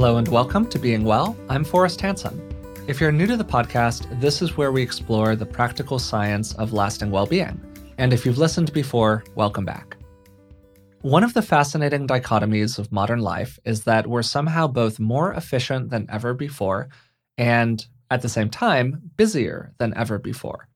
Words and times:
Hello 0.00 0.16
and 0.16 0.28
welcome 0.28 0.66
to 0.68 0.78
Being 0.78 1.04
Well. 1.04 1.36
I'm 1.50 1.62
Forrest 1.62 2.00
Hanson. 2.00 2.40
If 2.88 3.02
you're 3.02 3.12
new 3.12 3.26
to 3.26 3.36
the 3.36 3.44
podcast, 3.44 4.18
this 4.18 4.40
is 4.40 4.56
where 4.56 4.72
we 4.72 4.80
explore 4.80 5.36
the 5.36 5.44
practical 5.44 5.98
science 5.98 6.54
of 6.54 6.72
lasting 6.72 7.10
well 7.10 7.26
being. 7.26 7.60
And 7.98 8.14
if 8.14 8.24
you've 8.24 8.38
listened 8.38 8.72
before, 8.72 9.22
welcome 9.34 9.66
back. 9.66 9.98
One 11.02 11.22
of 11.22 11.34
the 11.34 11.42
fascinating 11.42 12.06
dichotomies 12.06 12.78
of 12.78 12.90
modern 12.90 13.20
life 13.20 13.58
is 13.66 13.84
that 13.84 14.06
we're 14.06 14.22
somehow 14.22 14.68
both 14.68 14.98
more 14.98 15.34
efficient 15.34 15.90
than 15.90 16.08
ever 16.08 16.32
before 16.32 16.88
and, 17.36 17.86
at 18.10 18.22
the 18.22 18.30
same 18.30 18.48
time, 18.48 19.10
busier 19.18 19.74
than 19.76 19.92
ever 19.98 20.18
before. 20.18 20.66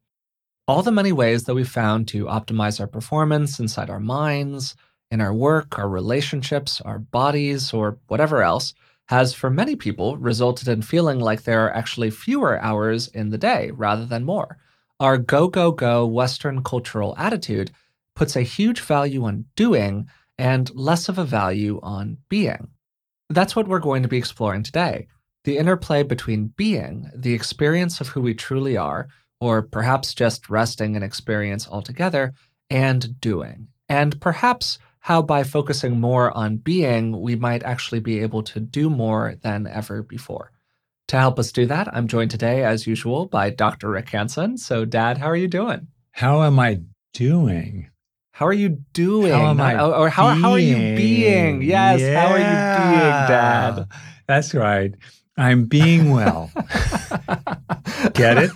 All 0.68 0.82
the 0.82 0.92
many 0.92 1.12
ways 1.12 1.44
that 1.44 1.54
we've 1.54 1.66
found 1.66 2.08
to 2.08 2.26
optimize 2.26 2.78
our 2.78 2.86
performance 2.86 3.58
inside 3.58 3.88
our 3.88 4.00
minds, 4.00 4.76
in 5.10 5.22
our 5.22 5.32
work, 5.32 5.78
our 5.78 5.88
relationships, 5.88 6.82
our 6.82 6.98
bodies, 6.98 7.72
or 7.72 7.96
whatever 8.08 8.42
else 8.42 8.74
has 9.08 9.34
for 9.34 9.50
many 9.50 9.76
people 9.76 10.16
resulted 10.16 10.68
in 10.68 10.82
feeling 10.82 11.20
like 11.20 11.42
there 11.42 11.66
are 11.66 11.74
actually 11.74 12.10
fewer 12.10 12.58
hours 12.60 13.08
in 13.08 13.30
the 13.30 13.38
day 13.38 13.70
rather 13.72 14.06
than 14.06 14.24
more. 14.24 14.58
Our 15.00 15.18
go, 15.18 15.48
go, 15.48 15.72
go 15.72 16.06
Western 16.06 16.62
cultural 16.62 17.14
attitude 17.18 17.70
puts 18.14 18.36
a 18.36 18.42
huge 18.42 18.80
value 18.80 19.24
on 19.24 19.44
doing 19.56 20.08
and 20.38 20.74
less 20.74 21.08
of 21.08 21.18
a 21.18 21.24
value 21.24 21.80
on 21.82 22.18
being. 22.28 22.68
That's 23.28 23.56
what 23.56 23.68
we're 23.68 23.80
going 23.80 24.02
to 24.02 24.08
be 24.08 24.18
exploring 24.18 24.62
today 24.62 25.08
the 25.44 25.58
interplay 25.58 26.02
between 26.02 26.46
being, 26.56 27.10
the 27.14 27.34
experience 27.34 28.00
of 28.00 28.08
who 28.08 28.22
we 28.22 28.32
truly 28.32 28.78
are, 28.78 29.08
or 29.40 29.60
perhaps 29.60 30.14
just 30.14 30.48
resting 30.48 30.94
in 30.94 31.02
experience 31.02 31.68
altogether, 31.68 32.32
and 32.70 33.20
doing. 33.20 33.68
And 33.88 34.18
perhaps 34.22 34.78
how 35.04 35.20
by 35.20 35.44
focusing 35.44 36.00
more 36.00 36.34
on 36.34 36.56
being, 36.56 37.20
we 37.20 37.36
might 37.36 37.62
actually 37.62 38.00
be 38.00 38.20
able 38.20 38.42
to 38.42 38.58
do 38.58 38.88
more 38.88 39.34
than 39.42 39.66
ever 39.66 40.02
before. 40.02 40.50
To 41.08 41.18
help 41.18 41.38
us 41.38 41.52
do 41.52 41.66
that, 41.66 41.94
I'm 41.94 42.08
joined 42.08 42.30
today, 42.30 42.64
as 42.64 42.86
usual, 42.86 43.26
by 43.26 43.50
Dr. 43.50 43.90
Rick 43.90 44.08
Hanson. 44.08 44.56
So, 44.56 44.86
Dad, 44.86 45.18
how 45.18 45.28
are 45.28 45.36
you 45.36 45.46
doing? 45.46 45.88
How 46.12 46.42
am 46.42 46.58
I 46.58 46.80
doing? 47.12 47.90
How 48.32 48.46
are 48.46 48.54
you 48.54 48.78
doing? 48.94 49.30
How 49.30 49.50
am 49.50 49.60
I 49.60 49.78
or 49.78 50.08
how, 50.08 50.28
how 50.30 50.52
are 50.52 50.58
you 50.58 50.96
being? 50.96 51.60
Yes, 51.60 52.00
yeah. 52.00 52.22
how 52.22 52.32
are 52.32 52.38
you 52.38 52.88
being, 52.88 53.10
Dad? 53.28 53.86
That's 54.26 54.54
right. 54.54 54.94
I'm 55.36 55.66
being 55.66 56.12
well. 56.12 56.50
Get 58.14 58.38
it? 58.38 58.50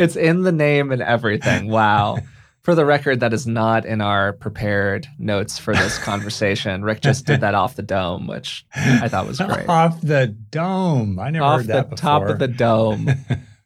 it's 0.00 0.16
in 0.16 0.42
the 0.42 0.50
name 0.50 0.90
and 0.90 1.00
everything. 1.00 1.68
Wow. 1.68 2.18
For 2.62 2.74
the 2.74 2.84
record, 2.84 3.20
that 3.20 3.32
is 3.32 3.46
not 3.46 3.86
in 3.86 4.00
our 4.00 4.34
prepared 4.34 5.06
notes 5.18 5.58
for 5.58 5.74
this 5.74 5.98
conversation. 6.04 6.84
Rick 6.84 7.00
just 7.00 7.24
did 7.24 7.40
that 7.40 7.54
off 7.54 7.76
the 7.76 7.82
dome, 7.82 8.26
which 8.26 8.66
I 8.74 9.08
thought 9.08 9.26
was 9.26 9.38
great. 9.38 9.66
off 9.68 10.00
the 10.02 10.26
dome. 10.26 11.18
I 11.18 11.30
never 11.30 11.44
off 11.44 11.60
heard 11.60 11.66
that 11.68 11.90
the 11.90 11.96
top 11.96 12.24
of 12.24 12.38
the 12.38 12.48
dome. 12.48 13.08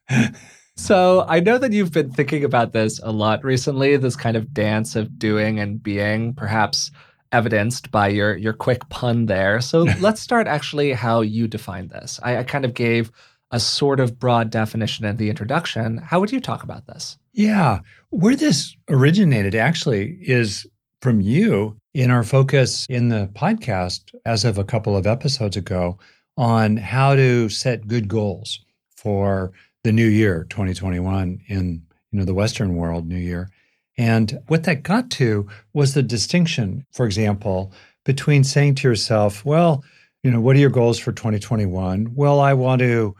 so 0.76 1.24
I 1.28 1.40
know 1.40 1.58
that 1.58 1.72
you've 1.72 1.92
been 1.92 2.12
thinking 2.12 2.44
about 2.44 2.72
this 2.72 3.00
a 3.02 3.10
lot 3.10 3.42
recently, 3.42 3.96
this 3.96 4.16
kind 4.16 4.36
of 4.36 4.54
dance 4.54 4.94
of 4.94 5.18
doing 5.18 5.58
and 5.58 5.82
being, 5.82 6.32
perhaps 6.34 6.92
evidenced 7.32 7.90
by 7.90 8.06
your 8.06 8.36
your 8.36 8.52
quick 8.52 8.88
pun 8.90 9.26
there. 9.26 9.60
So 9.60 9.82
let's 10.00 10.20
start 10.20 10.46
actually 10.46 10.92
how 10.92 11.20
you 11.20 11.48
define 11.48 11.88
this. 11.88 12.20
I, 12.22 12.38
I 12.38 12.44
kind 12.44 12.64
of 12.64 12.74
gave 12.74 13.10
a 13.50 13.58
sort 13.58 13.98
of 13.98 14.18
broad 14.18 14.50
definition 14.50 15.04
in 15.04 15.16
the 15.16 15.30
introduction. 15.30 15.98
How 15.98 16.20
would 16.20 16.32
you 16.32 16.40
talk 16.40 16.62
about 16.62 16.86
this? 16.86 17.18
Yeah. 17.34 17.80
Where 18.10 18.36
this 18.36 18.76
originated 18.88 19.56
actually 19.56 20.18
is 20.22 20.66
from 21.02 21.20
you 21.20 21.76
in 21.92 22.10
our 22.10 22.22
focus 22.22 22.86
in 22.88 23.08
the 23.08 23.28
podcast 23.34 24.14
as 24.24 24.44
of 24.44 24.56
a 24.56 24.64
couple 24.64 24.96
of 24.96 25.06
episodes 25.06 25.56
ago 25.56 25.98
on 26.36 26.76
how 26.76 27.14
to 27.14 27.48
set 27.48 27.88
good 27.88 28.08
goals 28.08 28.60
for 28.96 29.52
the 29.82 29.92
new 29.92 30.06
year 30.06 30.46
2021 30.48 31.40
in 31.48 31.82
you 32.10 32.18
know 32.18 32.24
the 32.24 32.34
western 32.34 32.74
world 32.74 33.06
new 33.06 33.18
year 33.18 33.50
and 33.98 34.40
what 34.48 34.64
that 34.64 34.82
got 34.82 35.10
to 35.10 35.46
was 35.74 35.94
the 35.94 36.02
distinction 36.02 36.84
for 36.90 37.04
example 37.04 37.70
between 38.04 38.42
saying 38.42 38.74
to 38.74 38.88
yourself 38.88 39.44
well 39.44 39.84
you 40.22 40.30
know 40.30 40.40
what 40.40 40.56
are 40.56 40.60
your 40.60 40.70
goals 40.70 40.98
for 40.98 41.12
2021 41.12 42.10
well 42.14 42.40
i 42.40 42.54
want 42.54 42.80
to 42.80 43.14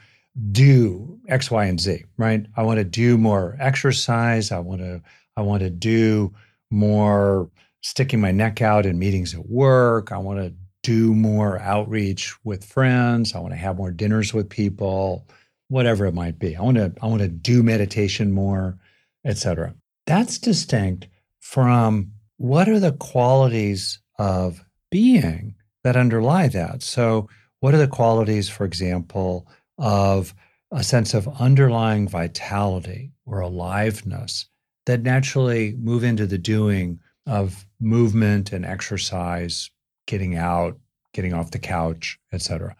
do 0.50 1.18
X, 1.28 1.50
Y, 1.50 1.64
and 1.64 1.80
Z, 1.80 2.04
right? 2.16 2.46
I 2.56 2.62
want 2.62 2.78
to 2.78 2.84
do 2.84 3.16
more 3.16 3.56
exercise. 3.60 4.50
I 4.50 4.58
want 4.58 4.80
to, 4.80 5.02
I 5.36 5.42
want 5.42 5.62
to 5.62 5.70
do 5.70 6.34
more 6.70 7.50
sticking 7.82 8.20
my 8.20 8.32
neck 8.32 8.62
out 8.62 8.86
in 8.86 8.98
meetings 8.98 9.34
at 9.34 9.48
work. 9.48 10.10
I 10.10 10.18
want 10.18 10.40
to 10.40 10.52
do 10.82 11.14
more 11.14 11.58
outreach 11.60 12.34
with 12.44 12.64
friends. 12.64 13.34
I 13.34 13.38
want 13.38 13.52
to 13.52 13.58
have 13.58 13.76
more 13.76 13.90
dinners 13.90 14.34
with 14.34 14.48
people, 14.48 15.26
whatever 15.68 16.06
it 16.06 16.14
might 16.14 16.38
be. 16.38 16.56
I 16.56 16.62
want 16.62 16.76
to, 16.76 16.92
I 17.00 17.06
want 17.06 17.22
to 17.22 17.28
do 17.28 17.62
meditation 17.62 18.32
more, 18.32 18.78
etc. 19.24 19.74
That's 20.06 20.38
distinct 20.38 21.08
from 21.40 22.12
what 22.36 22.68
are 22.68 22.80
the 22.80 22.92
qualities 22.92 23.98
of 24.18 24.64
being 24.90 25.54
that 25.84 25.96
underlie 25.96 26.48
that. 26.48 26.82
So, 26.82 27.28
what 27.60 27.74
are 27.74 27.78
the 27.78 27.88
qualities, 27.88 28.48
for 28.48 28.64
example, 28.66 29.48
of 29.78 30.34
a 30.70 30.82
sense 30.82 31.14
of 31.14 31.28
underlying 31.40 32.08
vitality 32.08 33.12
or 33.26 33.40
aliveness 33.40 34.46
that 34.86 35.02
naturally 35.02 35.74
move 35.78 36.04
into 36.04 36.26
the 36.26 36.38
doing 36.38 37.00
of 37.26 37.66
movement 37.80 38.52
and 38.52 38.66
exercise, 38.66 39.70
getting 40.06 40.36
out, 40.36 40.78
getting 41.12 41.32
off 41.32 41.52
the 41.52 41.58
couch, 41.58 42.18
etc. 42.32 42.76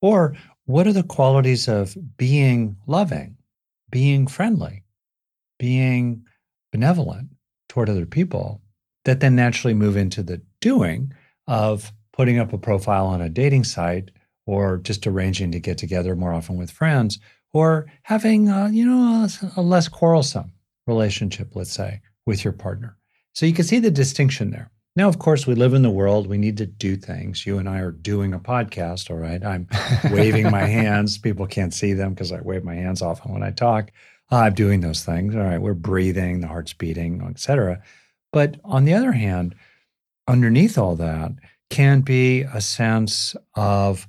Or 0.00 0.36
what 0.66 0.86
are 0.86 0.92
the 0.92 1.02
qualities 1.02 1.68
of 1.68 1.96
being 2.16 2.76
loving, 2.86 3.36
being 3.90 4.26
friendly, 4.26 4.84
being 5.58 6.24
benevolent 6.70 7.30
toward 7.68 7.88
other 7.88 8.06
people 8.06 8.60
that 9.04 9.20
then 9.20 9.34
naturally 9.34 9.74
move 9.74 9.96
into 9.96 10.22
the 10.22 10.42
doing 10.60 11.12
of 11.46 11.92
putting 12.12 12.38
up 12.38 12.52
a 12.52 12.58
profile 12.58 13.06
on 13.06 13.22
a 13.22 13.28
dating 13.28 13.64
site 13.64 14.10
or 14.48 14.78
just 14.78 15.06
arranging 15.06 15.52
to 15.52 15.60
get 15.60 15.76
together 15.76 16.16
more 16.16 16.32
often 16.32 16.56
with 16.56 16.70
friends, 16.70 17.18
or 17.52 17.86
having, 18.02 18.48
uh, 18.48 18.68
you 18.68 18.84
know, 18.84 19.26
a, 19.56 19.60
a 19.60 19.62
less 19.62 19.88
quarrelsome 19.88 20.50
relationship, 20.86 21.54
let's 21.54 21.70
say, 21.70 22.00
with 22.24 22.44
your 22.44 22.54
partner. 22.54 22.96
So 23.34 23.44
you 23.44 23.52
can 23.52 23.66
see 23.66 23.78
the 23.78 23.90
distinction 23.90 24.50
there. 24.50 24.70
Now, 24.96 25.06
of 25.06 25.18
course, 25.18 25.46
we 25.46 25.54
live 25.54 25.74
in 25.74 25.82
the 25.82 25.90
world. 25.90 26.26
We 26.26 26.38
need 26.38 26.56
to 26.56 26.66
do 26.66 26.96
things. 26.96 27.46
You 27.46 27.58
and 27.58 27.68
I 27.68 27.80
are 27.80 27.92
doing 27.92 28.32
a 28.32 28.38
podcast, 28.38 29.10
all 29.10 29.18
right? 29.18 29.44
I'm 29.44 29.68
waving 30.10 30.50
my 30.50 30.64
hands. 30.64 31.18
People 31.18 31.46
can't 31.46 31.74
see 31.74 31.92
them 31.92 32.14
because 32.14 32.32
I 32.32 32.40
wave 32.40 32.64
my 32.64 32.74
hands 32.74 33.02
often 33.02 33.32
when 33.32 33.42
I 33.42 33.50
talk. 33.50 33.92
I'm 34.30 34.54
doing 34.54 34.80
those 34.80 35.04
things. 35.04 35.36
All 35.36 35.42
right, 35.42 35.60
we're 35.60 35.74
breathing, 35.74 36.40
the 36.40 36.48
heart's 36.48 36.72
beating, 36.72 37.22
etc. 37.28 37.82
But 38.32 38.58
on 38.64 38.86
the 38.86 38.94
other 38.94 39.12
hand, 39.12 39.54
underneath 40.26 40.78
all 40.78 40.96
that 40.96 41.32
can 41.70 42.00
be 42.00 42.42
a 42.42 42.62
sense 42.62 43.36
of 43.54 44.08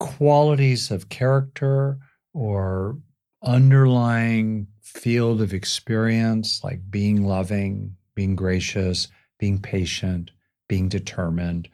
qualities 0.00 0.90
of 0.90 1.08
character 1.08 1.98
or 2.32 2.98
underlying 3.42 4.66
field 4.82 5.40
of 5.40 5.52
experience, 5.52 6.62
like 6.64 6.80
being 6.90 7.24
loving, 7.24 7.94
being 8.14 8.34
gracious, 8.34 9.08
being 9.38 9.60
patient, 9.60 10.30
being 10.68 10.88
determined, 10.88 11.68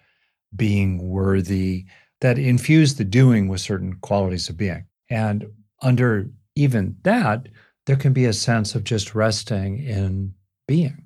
being 0.54 1.08
worthy, 1.08 1.84
that 2.20 2.38
infuse 2.38 2.94
the 2.94 3.04
doing 3.04 3.48
with 3.48 3.60
certain 3.60 3.94
qualities 4.00 4.48
of 4.48 4.56
being. 4.56 4.84
And 5.10 5.46
under 5.82 6.30
even 6.54 6.96
that, 7.02 7.48
there 7.86 7.96
can 7.96 8.12
be 8.12 8.24
a 8.24 8.32
sense 8.32 8.74
of 8.74 8.84
just 8.84 9.14
resting 9.14 9.78
in 9.78 10.34
being, 10.66 11.04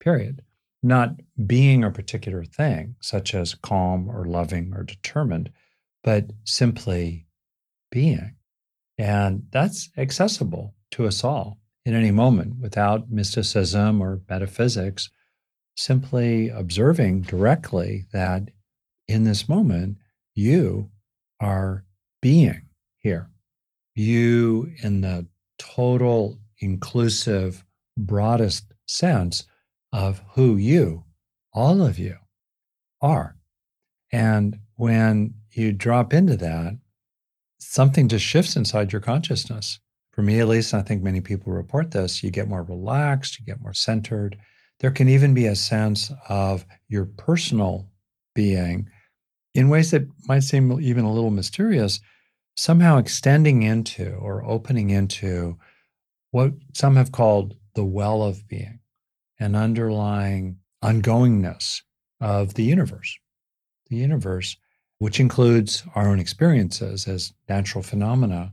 period. 0.00 0.42
Not 0.82 1.20
being 1.46 1.82
a 1.82 1.90
particular 1.90 2.44
thing, 2.44 2.96
such 3.00 3.34
as 3.34 3.54
calm 3.54 4.08
or 4.10 4.26
loving 4.26 4.74
or 4.74 4.82
determined, 4.82 5.50
but 6.04 6.30
simply 6.44 7.26
being. 7.90 8.36
And 8.98 9.48
that's 9.50 9.90
accessible 9.96 10.74
to 10.92 11.06
us 11.06 11.24
all 11.24 11.58
in 11.84 11.94
any 11.94 12.12
moment 12.12 12.60
without 12.60 13.10
mysticism 13.10 14.00
or 14.00 14.20
metaphysics, 14.28 15.10
simply 15.76 16.48
observing 16.50 17.22
directly 17.22 18.04
that 18.12 18.50
in 19.08 19.24
this 19.24 19.48
moment, 19.48 19.98
you 20.34 20.90
are 21.40 21.84
being 22.22 22.68
here. 22.98 23.28
You, 23.94 24.72
in 24.82 25.00
the 25.02 25.26
total, 25.58 26.38
inclusive, 26.58 27.64
broadest 27.96 28.72
sense 28.86 29.44
of 29.92 30.22
who 30.32 30.56
you, 30.56 31.04
all 31.52 31.82
of 31.82 31.98
you, 31.98 32.16
are. 33.00 33.36
And 34.10 34.58
when 34.76 35.34
you 35.56 35.72
drop 35.72 36.12
into 36.12 36.36
that, 36.36 36.78
something 37.58 38.08
just 38.08 38.24
shifts 38.24 38.56
inside 38.56 38.92
your 38.92 39.00
consciousness. 39.00 39.78
For 40.12 40.22
me, 40.22 40.38
at 40.40 40.48
least, 40.48 40.74
I 40.74 40.82
think 40.82 41.02
many 41.02 41.20
people 41.20 41.52
report 41.52 41.90
this, 41.90 42.22
you 42.22 42.30
get 42.30 42.48
more 42.48 42.62
relaxed, 42.62 43.38
you 43.38 43.46
get 43.46 43.60
more 43.60 43.72
centered. 43.72 44.36
There 44.80 44.92
can 44.92 45.08
even 45.08 45.34
be 45.34 45.46
a 45.46 45.56
sense 45.56 46.12
of 46.28 46.64
your 46.88 47.06
personal 47.06 47.88
being 48.34 48.88
in 49.54 49.68
ways 49.68 49.90
that 49.92 50.06
might 50.28 50.42
seem 50.42 50.80
even 50.80 51.04
a 51.04 51.12
little 51.12 51.30
mysterious, 51.30 52.00
somehow 52.56 52.98
extending 52.98 53.62
into 53.62 54.14
or 54.14 54.44
opening 54.44 54.90
into 54.90 55.58
what 56.30 56.52
some 56.74 56.96
have 56.96 57.12
called 57.12 57.56
the 57.74 57.84
well 57.84 58.22
of 58.22 58.46
being, 58.48 58.80
an 59.38 59.54
underlying 59.54 60.58
ongoingness 60.82 61.82
of 62.20 62.54
the 62.54 62.64
universe. 62.64 63.16
The 63.88 63.96
universe, 63.96 64.56
which 65.04 65.20
includes 65.20 65.82
our 65.94 66.08
own 66.08 66.18
experiences 66.18 67.06
as 67.06 67.34
natural 67.46 67.82
phenomena 67.82 68.50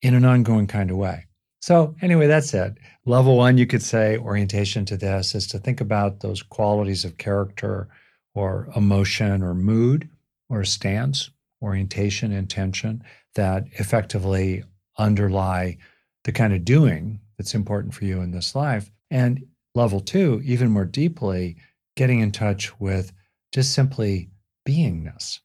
in 0.00 0.14
an 0.14 0.24
ongoing 0.24 0.66
kind 0.66 0.90
of 0.90 0.96
way. 0.96 1.26
So, 1.60 1.94
anyway, 2.00 2.28
that's 2.28 2.54
it. 2.54 2.78
Level 3.04 3.36
one, 3.36 3.58
you 3.58 3.66
could 3.66 3.82
say, 3.82 4.16
orientation 4.16 4.86
to 4.86 4.96
this 4.96 5.34
is 5.34 5.46
to 5.48 5.58
think 5.58 5.82
about 5.82 6.20
those 6.20 6.42
qualities 6.42 7.04
of 7.04 7.18
character 7.18 7.88
or 8.34 8.70
emotion 8.74 9.42
or 9.42 9.52
mood 9.52 10.08
or 10.48 10.64
stance, 10.64 11.28
orientation, 11.60 12.32
intention 12.32 13.04
that 13.34 13.64
effectively 13.72 14.64
underlie 14.96 15.76
the 16.24 16.32
kind 16.32 16.54
of 16.54 16.64
doing 16.64 17.20
that's 17.36 17.54
important 17.54 17.92
for 17.92 18.06
you 18.06 18.22
in 18.22 18.30
this 18.30 18.54
life. 18.54 18.90
And 19.10 19.44
level 19.74 20.00
two, 20.00 20.40
even 20.42 20.70
more 20.70 20.86
deeply, 20.86 21.56
getting 21.96 22.20
in 22.20 22.32
touch 22.32 22.80
with 22.80 23.12
just 23.52 23.74
simply 23.74 24.30
beingness 24.66 25.40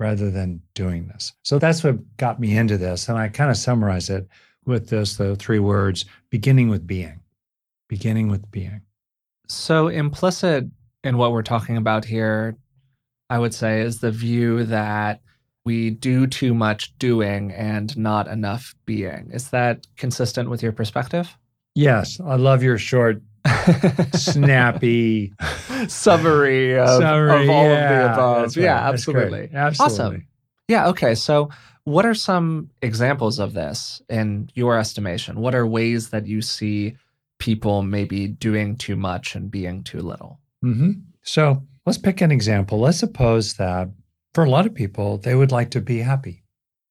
rather 0.00 0.30
than 0.30 0.62
doing 0.74 1.06
this. 1.08 1.34
So 1.42 1.58
that's 1.58 1.84
what 1.84 1.98
got 2.16 2.40
me 2.40 2.56
into 2.56 2.78
this. 2.78 3.08
And 3.08 3.18
I 3.18 3.28
kind 3.28 3.50
of 3.50 3.56
summarize 3.56 4.08
it 4.08 4.26
with 4.64 4.88
this 4.88 5.16
the 5.16 5.36
three 5.36 5.58
words 5.58 6.06
beginning 6.30 6.70
with 6.70 6.86
being. 6.86 7.20
Beginning 7.86 8.28
with 8.28 8.50
being. 8.50 8.80
So 9.46 9.88
implicit 9.88 10.64
in 11.04 11.18
what 11.18 11.32
we're 11.32 11.42
talking 11.42 11.76
about 11.76 12.04
here, 12.04 12.56
I 13.28 13.38
would 13.38 13.54
say, 13.54 13.82
is 13.82 14.00
the 14.00 14.10
view 14.10 14.64
that 14.64 15.20
we 15.64 15.90
do 15.90 16.26
too 16.26 16.54
much 16.54 16.96
doing 16.98 17.52
and 17.52 17.96
not 17.96 18.26
enough 18.26 18.74
being. 18.86 19.30
Is 19.32 19.50
that 19.50 19.86
consistent 19.96 20.48
with 20.48 20.62
your 20.62 20.72
perspective? 20.72 21.36
Yes. 21.74 22.18
I 22.24 22.36
love 22.36 22.62
your 22.62 22.78
short, 22.78 23.20
snappy 24.14 25.32
summary 25.88 26.78
of, 26.78 26.88
summary, 26.88 27.44
of 27.44 27.50
all 27.50 27.64
yeah, 27.64 27.72
of 27.72 27.88
the 27.88 28.12
above. 28.12 28.42
right, 28.42 28.56
Yeah, 28.56 28.88
absolutely. 28.88 29.50
Absolutely. 29.52 29.94
Awesome. 29.94 30.26
Yeah. 30.68 30.88
Okay. 30.88 31.14
So, 31.14 31.50
what 31.84 32.06
are 32.06 32.14
some 32.14 32.70
examples 32.82 33.38
of 33.38 33.54
this 33.54 34.02
in 34.08 34.50
your 34.54 34.78
estimation? 34.78 35.40
What 35.40 35.54
are 35.54 35.66
ways 35.66 36.10
that 36.10 36.26
you 36.26 36.42
see 36.42 36.96
people 37.38 37.82
maybe 37.82 38.28
doing 38.28 38.76
too 38.76 38.96
much 38.96 39.34
and 39.34 39.50
being 39.50 39.82
too 39.82 40.00
little? 40.00 40.38
Mm-hmm. 40.64 40.92
So 41.22 41.62
let's 41.86 41.98
pick 41.98 42.20
an 42.20 42.30
example. 42.30 42.80
Let's 42.80 42.98
suppose 42.98 43.54
that 43.54 43.88
for 44.34 44.44
a 44.44 44.50
lot 44.50 44.66
of 44.66 44.74
people, 44.74 45.18
they 45.18 45.34
would 45.34 45.52
like 45.52 45.70
to 45.70 45.80
be 45.80 45.98
happy. 45.98 46.44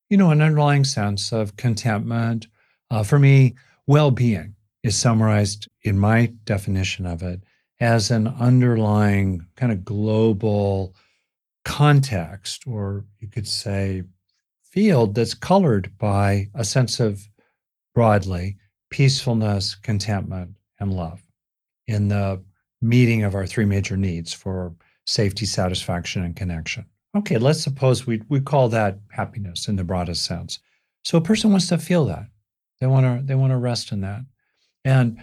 You 0.09 0.17
know, 0.17 0.31
an 0.31 0.41
underlying 0.41 0.85
sense 0.85 1.31
of 1.31 1.55
contentment. 1.55 2.47
Uh, 2.89 3.03
for 3.03 3.19
me, 3.19 3.55
well 3.85 4.09
being 4.11 4.55
is 4.83 4.97
summarized 4.97 5.67
in 5.83 5.97
my 5.99 6.31
definition 6.45 7.05
of 7.05 7.21
it 7.21 7.41
as 7.79 8.11
an 8.11 8.27
underlying 8.27 9.45
kind 9.55 9.71
of 9.71 9.85
global 9.85 10.93
context, 11.65 12.63
or 12.67 13.05
you 13.19 13.27
could 13.27 13.47
say 13.47 14.03
field 14.63 15.15
that's 15.15 15.33
colored 15.33 15.91
by 15.97 16.47
a 16.53 16.63
sense 16.63 16.99
of 16.99 17.27
broadly 17.93 18.57
peacefulness, 18.89 19.75
contentment, 19.75 20.55
and 20.79 20.93
love 20.93 21.21
in 21.87 22.07
the 22.07 22.41
meeting 22.81 23.23
of 23.23 23.35
our 23.35 23.45
three 23.45 23.65
major 23.65 23.97
needs 23.97 24.33
for 24.33 24.73
safety, 25.05 25.45
satisfaction, 25.45 26.23
and 26.23 26.35
connection. 26.35 26.85
Okay, 27.15 27.37
let's 27.37 27.61
suppose 27.61 28.05
we, 28.05 28.21
we 28.29 28.39
call 28.39 28.69
that 28.69 28.99
happiness 29.11 29.67
in 29.67 29.75
the 29.75 29.83
broadest 29.83 30.25
sense. 30.25 30.59
So 31.03 31.17
a 31.17 31.21
person 31.21 31.51
wants 31.51 31.67
to 31.69 31.77
feel 31.77 32.05
that. 32.05 32.27
They 32.79 32.87
want 32.87 33.05
to 33.05 33.25
they 33.25 33.35
want 33.35 33.51
to 33.51 33.57
rest 33.57 33.91
in 33.91 34.01
that. 34.01 34.21
And 34.85 35.21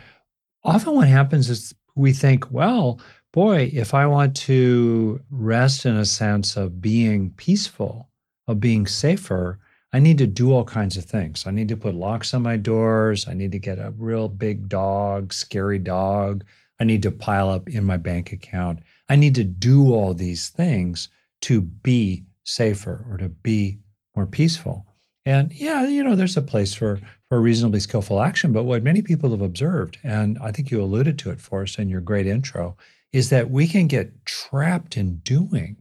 often 0.63 0.95
what 0.95 1.09
happens 1.09 1.51
is 1.51 1.75
we 1.95 2.13
think, 2.13 2.51
well, 2.51 3.01
boy, 3.33 3.71
if 3.73 3.95
I 3.95 4.07
want 4.07 4.37
to 4.37 5.21
rest 5.31 5.87
in 5.87 5.97
a 5.97 6.05
sense 6.05 6.57
of 6.57 6.81
being 6.81 7.31
peaceful, 7.31 8.09
of 8.47 8.61
being 8.61 8.87
safer, 8.87 9.59
I 9.93 9.99
need 9.99 10.19
to 10.19 10.27
do 10.27 10.53
all 10.53 10.65
kinds 10.65 10.97
of 10.97 11.05
things. 11.05 11.47
I 11.47 11.53
need 11.53 11.69
to 11.69 11.77
put 11.77 11.95
locks 11.95 12.35
on 12.35 12.43
my 12.43 12.57
doors. 12.57 13.27
I 13.29 13.35
need 13.35 13.53
to 13.53 13.59
get 13.59 13.79
a 13.79 13.95
real 13.97 14.29
big 14.29 14.69
dog, 14.69 15.33
scary 15.33 15.79
dog. 15.79 16.45
I 16.79 16.85
need 16.85 17.03
to 17.05 17.11
pile 17.11 17.49
up 17.49 17.69
in 17.69 17.85
my 17.85 17.97
bank 17.97 18.33
account. 18.33 18.81
I 19.09 19.17
need 19.17 19.35
to 19.37 19.45
do 19.45 19.95
all 19.95 20.13
these 20.13 20.51
things 20.51 21.09
to 21.43 21.61
be 21.63 22.25
safer 22.45 23.07
or 23.11 23.17
to 23.19 23.29
be 23.29 23.79
more 24.15 24.27
peaceful. 24.27 24.87
And 25.25 25.53
yeah, 25.53 25.87
you 25.87 26.05
know, 26.05 26.15
there's 26.15 26.37
a 26.37 26.43
place 26.43 26.75
for 26.75 27.01
for 27.29 27.41
reasonably 27.41 27.81
skillful 27.81 28.21
action. 28.21 28.53
But 28.53 28.65
what 28.65 28.83
many 28.83 29.03
people 29.03 29.31
have 29.31 29.43
observed, 29.43 29.99
and 30.05 30.39
I 30.39 30.53
think 30.53 30.71
you 30.71 30.81
alluded 30.81 31.19
to 31.21 31.31
it 31.31 31.41
for 31.41 31.63
us 31.63 31.79
in 31.79 31.89
your 31.89 32.01
great 32.01 32.27
intro, 32.27 32.77
is 33.13 33.31
that 33.31 33.51
we 33.51 33.67
can 33.67 33.87
get 33.87 34.25
trapped 34.25 34.97
in 34.97 35.17
doing, 35.19 35.77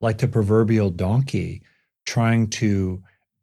like 0.00 0.18
the 0.18 0.28
proverbial 0.28 0.90
donkey 0.90 1.62
trying 2.04 2.48
to 2.48 3.02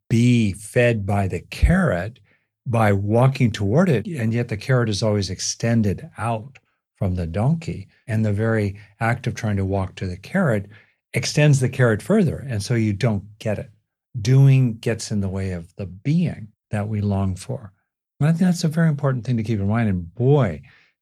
be 0.09 0.53
fed 0.53 1.05
by 1.05 1.27
the 1.27 1.39
carrot 1.39 2.19
by 2.65 2.91
walking 2.91 3.51
toward 3.51 3.89
it. 3.89 4.05
And 4.05 4.33
yet 4.33 4.49
the 4.49 4.57
carrot 4.57 4.89
is 4.89 5.01
always 5.01 5.29
extended 5.29 6.09
out 6.17 6.59
from 6.97 7.15
the 7.15 7.25
donkey. 7.25 7.87
And 8.07 8.25
the 8.25 8.33
very 8.33 8.79
act 8.99 9.25
of 9.25 9.33
trying 9.33 9.57
to 9.57 9.65
walk 9.65 9.95
to 9.95 10.07
the 10.07 10.17
carrot 10.17 10.67
extends 11.13 11.59
the 11.59 11.69
carrot 11.69 12.01
further. 12.01 12.45
And 12.47 12.61
so 12.61 12.75
you 12.75 12.93
don't 12.93 13.23
get 13.39 13.57
it. 13.57 13.71
Doing 14.19 14.77
gets 14.77 15.11
in 15.11 15.21
the 15.21 15.29
way 15.29 15.51
of 15.51 15.73
the 15.77 15.85
being 15.85 16.49
that 16.71 16.87
we 16.87 17.01
long 17.01 17.35
for. 17.35 17.73
And 18.19 18.27
I 18.27 18.31
think 18.31 18.41
that's 18.41 18.63
a 18.63 18.69
very 18.69 18.89
important 18.89 19.25
thing 19.25 19.37
to 19.37 19.43
keep 19.43 19.59
in 19.59 19.67
mind. 19.67 19.89
And 19.89 20.13
boy, 20.13 20.61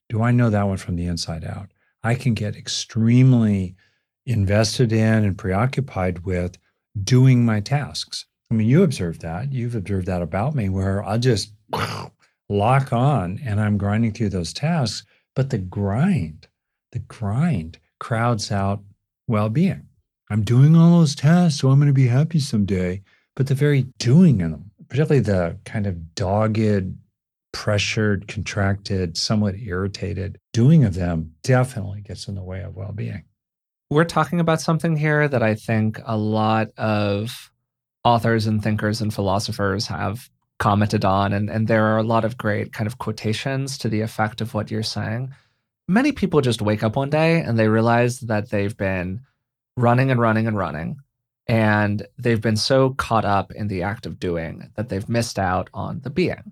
do 0.10 0.22
I 0.22 0.32
know 0.32 0.50
that 0.50 0.68
one 0.68 0.78
from 0.78 0.96
the 0.96 1.06
inside 1.06 1.44
out. 1.44 1.70
I 2.04 2.16
can 2.16 2.34
get 2.34 2.56
extremely 2.56 3.76
invested 4.26 4.92
in 4.92 5.24
and 5.24 5.38
preoccupied 5.38 6.20
with 6.26 6.58
doing 7.04 7.46
my 7.46 7.60
tasks. 7.60 8.26
I 8.50 8.54
mean, 8.54 8.68
you 8.68 8.84
observed 8.84 9.22
that. 9.22 9.52
You've 9.52 9.76
observed 9.76 10.08
that 10.08 10.22
about 10.22 10.56
me, 10.56 10.70
where 10.70 11.04
I'll 11.04 11.20
just 11.20 11.54
lock 12.50 12.94
on 12.94 13.40
and 13.44 13.60
I'm 13.60 13.78
grinding 13.78 14.14
through 14.14 14.30
those 14.30 14.54
tasks. 14.54 15.06
But 15.36 15.50
the 15.50 15.58
grind, 15.58 16.48
the 16.92 17.00
grind 17.00 17.80
crowds 18.00 18.52
out 18.52 18.82
well 19.28 19.50
being. 19.50 19.88
I'm 20.30 20.44
doing 20.44 20.76
all 20.76 21.00
those 21.00 21.16
tasks, 21.16 21.60
so 21.60 21.70
I'm 21.70 21.80
going 21.80 21.88
to 21.88 21.94
be 21.94 22.08
happy 22.08 22.40
someday. 22.40 23.02
But 23.36 23.48
the 23.48 23.56
very 23.56 23.84
doing 23.98 24.42
of 24.42 24.52
them, 24.52 24.67
particularly 24.90 25.22
the 25.22 25.58
kind 25.66 25.88
of 25.88 26.16
dogged, 26.16 26.96
pressured, 27.54 28.28
contracted, 28.28 29.18
somewhat 29.18 29.56
irritated 29.58 30.38
doing 30.58 30.84
of 30.84 30.96
them 30.96 31.36
definitely 31.44 32.02
gets 32.02 32.28
in 32.28 32.34
the 32.34 32.42
way 32.42 32.64
of 32.64 32.76
well 32.76 32.92
being. 32.92 33.24
We're 33.92 34.06
talking 34.06 34.40
about 34.40 34.60
something 34.60 34.98
here 34.98 35.28
that 35.28 35.44
I 35.44 35.54
think 35.54 36.02
a 36.04 36.18
lot 36.18 36.70
of 36.78 37.52
authors 38.04 38.48
and 38.48 38.64
thinkers 38.64 39.00
and 39.00 39.14
philosophers 39.14 39.86
have 39.86 40.30
commented 40.58 41.06
on. 41.06 41.32
And, 41.32 41.48
and 41.52 41.68
there 41.68 41.86
are 41.86 42.00
a 42.00 42.04
lot 42.04 42.26
of 42.26 42.40
great 42.40 42.74
kind 42.74 42.88
of 42.88 42.98
quotations 42.98 43.78
to 43.78 43.88
the 43.88 44.02
effect 44.02 44.42
of 44.42 44.56
what 44.56 44.72
you're 44.72 44.82
saying. 44.82 45.32
Many 45.88 46.12
people 46.12 46.42
just 46.42 46.64
wake 46.64 46.82
up 46.82 46.96
one 46.96 47.12
day 47.12 47.40
and 47.40 47.60
they 47.60 47.68
realize 47.68 48.22
that 48.22 48.50
they've 48.50 48.76
been 48.76 49.22
running 49.78 50.10
and 50.10 50.20
running 50.20 50.48
and 50.48 50.58
running 50.58 50.98
and 51.48 52.06
they've 52.18 52.42
been 52.42 52.58
so 52.58 52.92
caught 52.92 53.26
up 53.26 53.52
in 53.52 53.68
the 53.68 53.84
act 53.84 54.06
of 54.06 54.20
doing 54.20 54.70
that 54.76 54.90
they've 54.90 55.08
missed 55.08 55.40
out 55.40 55.70
on 55.74 56.02
the 56.02 56.10
being. 56.10 56.52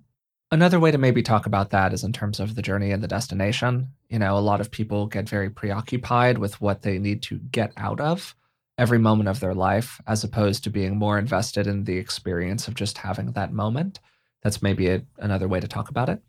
Another 0.50 0.78
way 0.78 0.90
to 0.90 0.98
maybe 0.98 1.22
talk 1.22 1.46
about 1.46 1.70
that 1.70 1.92
is 1.92 2.04
in 2.04 2.12
terms 2.12 2.38
of 2.38 2.54
the 2.54 2.62
journey 2.62 2.92
and 2.92 3.02
the 3.02 3.08
destination. 3.08 3.88
You 4.08 4.18
know, 4.18 4.38
a 4.38 4.40
lot 4.40 4.60
of 4.60 4.70
people 4.70 5.06
get 5.06 5.28
very 5.28 5.50
preoccupied 5.50 6.38
with 6.38 6.60
what 6.60 6.82
they 6.82 6.98
need 6.98 7.22
to 7.24 7.38
get 7.38 7.72
out 7.76 8.00
of 8.00 8.34
every 8.78 8.98
moment 8.98 9.28
of 9.28 9.40
their 9.40 9.54
life, 9.54 10.00
as 10.06 10.22
opposed 10.22 10.62
to 10.64 10.70
being 10.70 10.96
more 10.96 11.18
invested 11.18 11.66
in 11.66 11.84
the 11.84 11.96
experience 11.96 12.68
of 12.68 12.74
just 12.74 12.98
having 12.98 13.32
that 13.32 13.52
moment. 13.52 14.00
That's 14.42 14.62
maybe 14.62 14.88
a, 14.88 15.02
another 15.18 15.48
way 15.48 15.60
to 15.60 15.68
talk 15.68 15.88
about 15.88 16.08
it. 16.08 16.20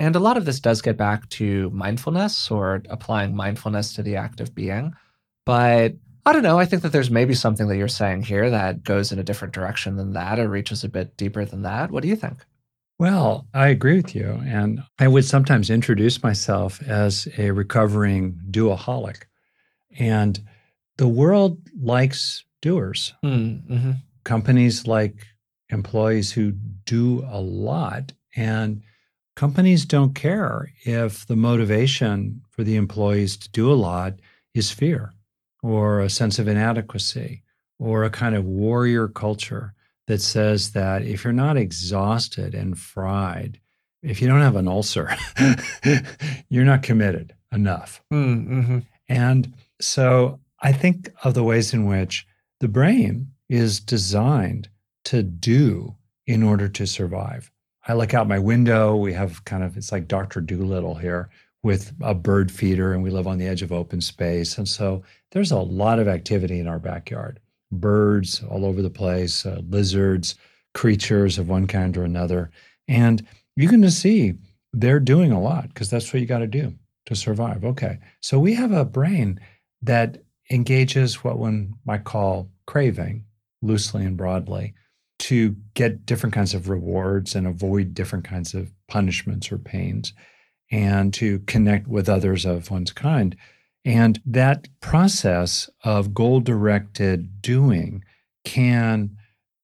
And 0.00 0.16
a 0.16 0.20
lot 0.20 0.36
of 0.36 0.44
this 0.44 0.58
does 0.58 0.82
get 0.82 0.96
back 0.96 1.28
to 1.30 1.70
mindfulness 1.70 2.50
or 2.50 2.82
applying 2.88 3.36
mindfulness 3.36 3.92
to 3.94 4.02
the 4.02 4.16
act 4.16 4.40
of 4.40 4.54
being. 4.54 4.94
But 5.44 5.94
I 6.24 6.32
don't 6.32 6.42
know. 6.42 6.58
I 6.58 6.66
think 6.66 6.82
that 6.82 6.92
there's 6.92 7.10
maybe 7.10 7.34
something 7.34 7.66
that 7.68 7.76
you're 7.76 7.88
saying 7.88 8.22
here 8.22 8.48
that 8.50 8.84
goes 8.84 9.10
in 9.10 9.18
a 9.18 9.24
different 9.24 9.54
direction 9.54 9.96
than 9.96 10.12
that 10.12 10.38
or 10.38 10.48
reaches 10.48 10.84
a 10.84 10.88
bit 10.88 11.16
deeper 11.16 11.44
than 11.44 11.62
that. 11.62 11.90
What 11.90 12.02
do 12.02 12.08
you 12.08 12.16
think? 12.16 12.44
Well, 12.98 13.48
I 13.52 13.68
agree 13.68 13.96
with 13.96 14.14
you. 14.14 14.40
And 14.46 14.84
I 15.00 15.08
would 15.08 15.24
sometimes 15.24 15.68
introduce 15.68 16.22
myself 16.22 16.80
as 16.82 17.26
a 17.36 17.50
recovering 17.50 18.38
doaholic. 18.50 19.22
And 19.98 20.38
the 20.98 21.08
world 21.08 21.58
likes 21.80 22.44
doers. 22.60 23.14
Mm, 23.24 23.68
mm-hmm. 23.68 23.90
Companies 24.22 24.86
like 24.86 25.26
employees 25.70 26.30
who 26.30 26.52
do 26.52 27.26
a 27.28 27.40
lot. 27.40 28.12
And 28.36 28.82
companies 29.34 29.84
don't 29.84 30.14
care 30.14 30.72
if 30.84 31.26
the 31.26 31.36
motivation 31.36 32.42
for 32.50 32.62
the 32.62 32.76
employees 32.76 33.36
to 33.38 33.50
do 33.50 33.72
a 33.72 33.74
lot 33.74 34.20
is 34.54 34.70
fear 34.70 35.12
or 35.62 36.00
a 36.00 36.10
sense 36.10 36.38
of 36.38 36.48
inadequacy 36.48 37.42
or 37.78 38.04
a 38.04 38.10
kind 38.10 38.34
of 38.34 38.44
warrior 38.44 39.08
culture 39.08 39.74
that 40.06 40.20
says 40.20 40.72
that 40.72 41.02
if 41.02 41.24
you're 41.24 41.32
not 41.32 41.56
exhausted 41.56 42.54
and 42.54 42.78
fried, 42.78 43.58
if 44.02 44.20
you 44.20 44.26
don't 44.28 44.40
have 44.40 44.56
an 44.56 44.68
ulcer, 44.68 45.16
you're 46.48 46.64
not 46.64 46.82
committed 46.82 47.34
enough. 47.52 48.02
Mm, 48.12 48.48
mm-hmm. 48.48 48.78
And 49.08 49.54
so 49.80 50.40
I 50.60 50.72
think 50.72 51.10
of 51.24 51.34
the 51.34 51.44
ways 51.44 51.72
in 51.72 51.86
which 51.86 52.26
the 52.60 52.68
brain 52.68 53.28
is 53.48 53.80
designed 53.80 54.68
to 55.04 55.22
do 55.22 55.96
in 56.26 56.42
order 56.42 56.68
to 56.68 56.86
survive. 56.86 57.50
I 57.86 57.94
look 57.94 58.14
out 58.14 58.28
my 58.28 58.38
window. 58.38 58.94
We 58.94 59.12
have 59.12 59.44
kind 59.44 59.62
of, 59.62 59.76
it's 59.76 59.90
like 59.90 60.06
Dr. 60.06 60.40
Dolittle 60.40 60.94
here 60.94 61.30
with 61.62 61.92
a 62.00 62.14
bird 62.14 62.50
feeder, 62.50 62.92
and 62.92 63.02
we 63.02 63.10
live 63.10 63.26
on 63.26 63.38
the 63.38 63.46
edge 63.46 63.62
of 63.62 63.72
open 63.72 64.00
space. 64.00 64.58
And 64.58 64.68
so 64.68 65.02
there's 65.30 65.52
a 65.52 65.58
lot 65.58 65.98
of 65.98 66.08
activity 66.08 66.58
in 66.58 66.66
our 66.66 66.78
backyard 66.78 67.40
birds 67.70 68.42
all 68.50 68.66
over 68.66 68.82
the 68.82 68.90
place, 68.90 69.46
uh, 69.46 69.62
lizards, 69.68 70.34
creatures 70.74 71.38
of 71.38 71.48
one 71.48 71.66
kind 71.66 71.96
or 71.96 72.04
another. 72.04 72.50
And 72.86 73.26
you 73.56 73.68
can 73.68 73.82
just 73.82 73.98
see 73.98 74.34
they're 74.72 75.00
doing 75.00 75.32
a 75.32 75.40
lot 75.40 75.68
because 75.68 75.90
that's 75.90 76.12
what 76.12 76.20
you 76.20 76.26
got 76.26 76.38
to 76.38 76.46
do 76.46 76.74
to 77.06 77.14
survive. 77.14 77.64
Okay. 77.64 77.98
So 78.20 78.38
we 78.38 78.54
have 78.54 78.72
a 78.72 78.84
brain 78.84 79.40
that 79.82 80.18
engages 80.50 81.24
what 81.24 81.38
one 81.38 81.74
might 81.84 82.04
call 82.04 82.50
craving, 82.66 83.24
loosely 83.62 84.04
and 84.04 84.16
broadly, 84.16 84.74
to 85.20 85.56
get 85.74 86.04
different 86.04 86.34
kinds 86.34 86.54
of 86.54 86.68
rewards 86.68 87.34
and 87.34 87.46
avoid 87.46 87.94
different 87.94 88.24
kinds 88.24 88.54
of 88.54 88.72
punishments 88.88 89.52
or 89.52 89.58
pains, 89.58 90.12
and 90.72 91.14
to 91.14 91.38
connect 91.40 91.86
with 91.86 92.08
others 92.08 92.44
of 92.44 92.70
one's 92.70 92.90
kind. 92.92 93.36
And 93.84 94.20
that 94.26 94.68
process 94.80 95.68
of 95.84 96.14
goal 96.14 96.40
directed 96.40 97.42
doing 97.42 98.02
can 98.44 99.16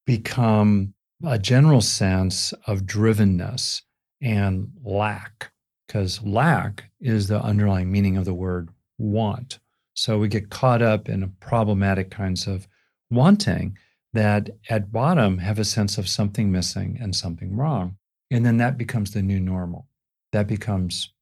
become 0.06 0.94
a 1.24 1.38
general 1.38 1.80
sense 1.80 2.52
of 2.66 2.82
drivenness 2.82 3.82
and 4.20 4.70
lack, 4.84 5.50
because 5.86 6.22
lack 6.22 6.84
is 7.00 7.26
the 7.26 7.40
underlying 7.42 7.90
meaning 7.90 8.16
of 8.16 8.24
the 8.24 8.34
word 8.34 8.68
want. 8.98 9.58
So 9.94 10.18
we 10.18 10.28
get 10.28 10.50
caught 10.50 10.82
up 10.82 11.08
in 11.08 11.32
problematic 11.40 12.10
kinds 12.10 12.46
of 12.46 12.68
wanting 13.10 13.76
that 14.12 14.50
at 14.68 14.92
bottom 14.92 15.38
have 15.38 15.58
a 15.58 15.64
sense 15.64 15.98
of 15.98 16.08
something 16.08 16.52
missing 16.52 16.98
and 17.00 17.16
something 17.16 17.56
wrong. 17.56 17.96
And 18.30 18.44
then 18.44 18.58
that 18.58 18.78
becomes 18.78 19.12
the 19.12 19.22
new 19.22 19.40
normal. 19.40 19.87
That 20.32 20.46
becomes 20.46 21.12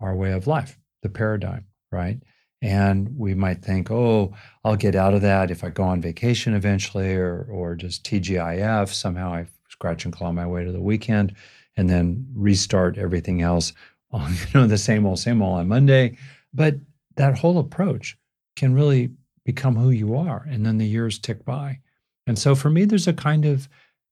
our 0.00 0.14
way 0.14 0.32
of 0.32 0.46
life, 0.46 0.78
the 1.02 1.08
paradigm, 1.08 1.66
right? 1.90 2.20
And 2.62 3.16
we 3.16 3.34
might 3.34 3.62
think, 3.62 3.90
oh, 3.90 4.34
I'll 4.64 4.76
get 4.76 4.94
out 4.94 5.14
of 5.14 5.22
that 5.22 5.50
if 5.50 5.64
I 5.64 5.70
go 5.70 5.82
on 5.82 6.02
vacation 6.02 6.54
eventually 6.54 7.14
or, 7.14 7.46
or 7.50 7.74
just 7.74 8.04
TGIF. 8.04 8.88
Somehow 8.88 9.32
I 9.32 9.46
scratch 9.68 10.04
and 10.04 10.12
claw 10.12 10.32
my 10.32 10.46
way 10.46 10.64
to 10.64 10.72
the 10.72 10.80
weekend 10.80 11.34
and 11.76 11.88
then 11.88 12.26
restart 12.34 12.98
everything 12.98 13.40
else 13.40 13.72
on, 14.10 14.32
you 14.32 14.60
know, 14.60 14.66
the 14.66 14.78
same 14.78 15.06
old, 15.06 15.18
same 15.18 15.40
old 15.40 15.58
on 15.60 15.68
Monday. 15.68 16.16
But 16.52 16.74
that 17.16 17.38
whole 17.38 17.58
approach 17.58 18.18
can 18.56 18.74
really 18.74 19.10
become 19.44 19.76
who 19.76 19.90
you 19.90 20.16
are. 20.16 20.46
And 20.50 20.66
then 20.66 20.78
the 20.78 20.86
years 20.86 21.18
tick 21.18 21.44
by. 21.44 21.80
And 22.26 22.38
so 22.38 22.54
for 22.54 22.70
me, 22.70 22.84
there's 22.84 23.08
a 23.08 23.12
kind 23.12 23.44
of 23.44 23.68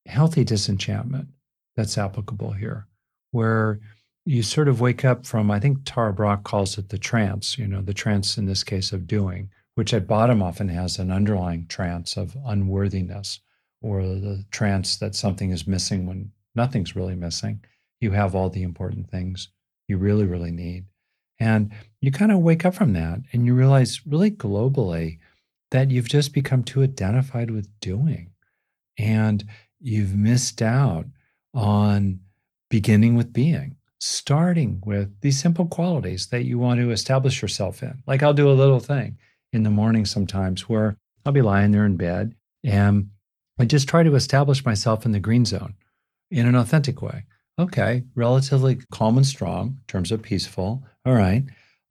healthy 0.07 0.45
disenchantment 0.45 1.29
that's 1.77 1.99
applicable 1.99 2.53
here, 2.53 2.87
where 3.33 3.81
you 4.29 4.43
sort 4.43 4.69
of 4.69 4.79
wake 4.79 5.07
up 5.07 5.25
from, 5.25 5.51
I 5.51 5.59
think 5.59 5.79
Tara 5.87 6.13
Brach 6.13 6.45
calls 6.45 6.77
it 6.77 6.91
the 6.91 6.99
trance, 6.99 7.57
you 7.57 7.67
know, 7.67 7.81
the 7.81 7.95
trance 7.95 8.37
in 8.37 8.45
this 8.45 8.63
case 8.63 8.93
of 8.93 9.07
doing, 9.07 9.49
which 9.75 9.95
at 9.95 10.07
bottom 10.07 10.43
often 10.43 10.69
has 10.69 10.99
an 10.99 11.11
underlying 11.11 11.67
trance 11.67 12.15
of 12.19 12.37
unworthiness 12.45 13.41
or 13.81 14.03
the 14.03 14.45
trance 14.51 14.99
that 14.99 15.15
something 15.15 15.51
is 15.51 15.67
missing 15.67 16.05
when 16.05 16.31
nothing's 16.55 16.95
really 16.95 17.15
missing. 17.15 17.65
You 18.03 18.11
have 18.11 18.35
all 18.35 18.51
the 18.51 18.65
important 18.65 19.09
things 19.09 19.49
you 19.89 19.97
really, 19.97 20.27
really 20.27 20.51
need. 20.51 20.85
And 21.41 21.73
you 22.03 22.13
kind 22.13 22.31
of 22.31 22.41
wake 22.41 22.67
up 22.67 22.75
from 22.75 22.93
that 22.93 23.21
and 23.33 23.47
you 23.47 23.55
realize, 23.55 24.03
really 24.07 24.31
globally, 24.31 25.21
that 25.71 25.91
you've 25.91 26.09
just 26.09 26.35
become 26.35 26.65
too 26.65 26.83
identified 26.83 27.51
with 27.51 27.71
doing. 27.81 28.33
And 28.99 29.43
you've 29.81 30.15
missed 30.15 30.61
out 30.61 31.07
on 31.55 32.21
beginning 32.69 33.15
with 33.15 33.33
being 33.33 33.78
starting 33.99 34.81
with 34.85 35.21
these 35.21 35.41
simple 35.41 35.67
qualities 35.67 36.29
that 36.29 36.45
you 36.45 36.59
want 36.59 36.81
to 36.81 36.91
establish 36.91 37.43
yourself 37.43 37.83
in. 37.83 38.03
Like 38.07 38.23
I'll 38.23 38.35
do 38.35 38.51
a 38.51 38.53
little 38.53 38.81
thing 38.81 39.19
in 39.53 39.63
the 39.63 39.71
morning 39.71 40.05
sometimes 40.05 40.69
where 40.69 40.97
I'll 41.27 41.33
be 41.33 41.43
lying 41.43 41.73
there 41.73 41.87
in 41.87 41.97
bed 41.97 42.35
and 42.65 43.11
I 43.59 43.65
just 43.65 43.89
try 43.89 44.03
to 44.03 44.15
establish 44.15 44.65
myself 44.65 45.05
in 45.05 45.13
the 45.13 45.21
green 45.21 45.45
zone 45.45 45.75
in 46.31 46.47
an 46.47 46.55
authentic 46.55 47.03
way. 47.03 47.25
Okay, 47.59 48.05
relatively 48.15 48.79
calm 48.93 49.17
and 49.17 49.27
strong 49.27 49.81
terms 49.89 50.13
of 50.13 50.23
peaceful. 50.23 50.85
All 51.05 51.15
right, 51.15 51.45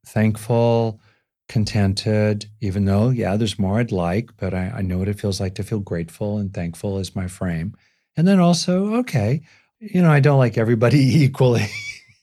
thankful, 0.06 1.02
contented, 1.50 2.46
even 2.62 2.86
though, 2.86 3.10
yeah, 3.10 3.36
there's 3.36 3.60
more 3.60 3.80
I'd 3.80 3.92
like, 3.92 4.30
but 4.38 4.54
I, 4.54 4.76
I 4.78 4.82
know 4.82 5.00
what 5.00 5.10
it 5.10 5.20
feels 5.20 5.42
like 5.42 5.56
to 5.56 5.64
feel 5.64 5.80
grateful 5.80 6.38
and 6.38 6.54
thankful 6.54 7.00
is 7.00 7.16
my 7.16 7.28
frame. 7.28 7.76
And 8.16 8.26
then 8.26 8.40
also, 8.40 8.96
okay, 8.96 9.42
you 9.80 10.02
know, 10.02 10.12
I 10.12 10.22
don't 10.22 10.40
like 10.40 10.58
everybody 10.58 11.00
equally. 11.24 11.68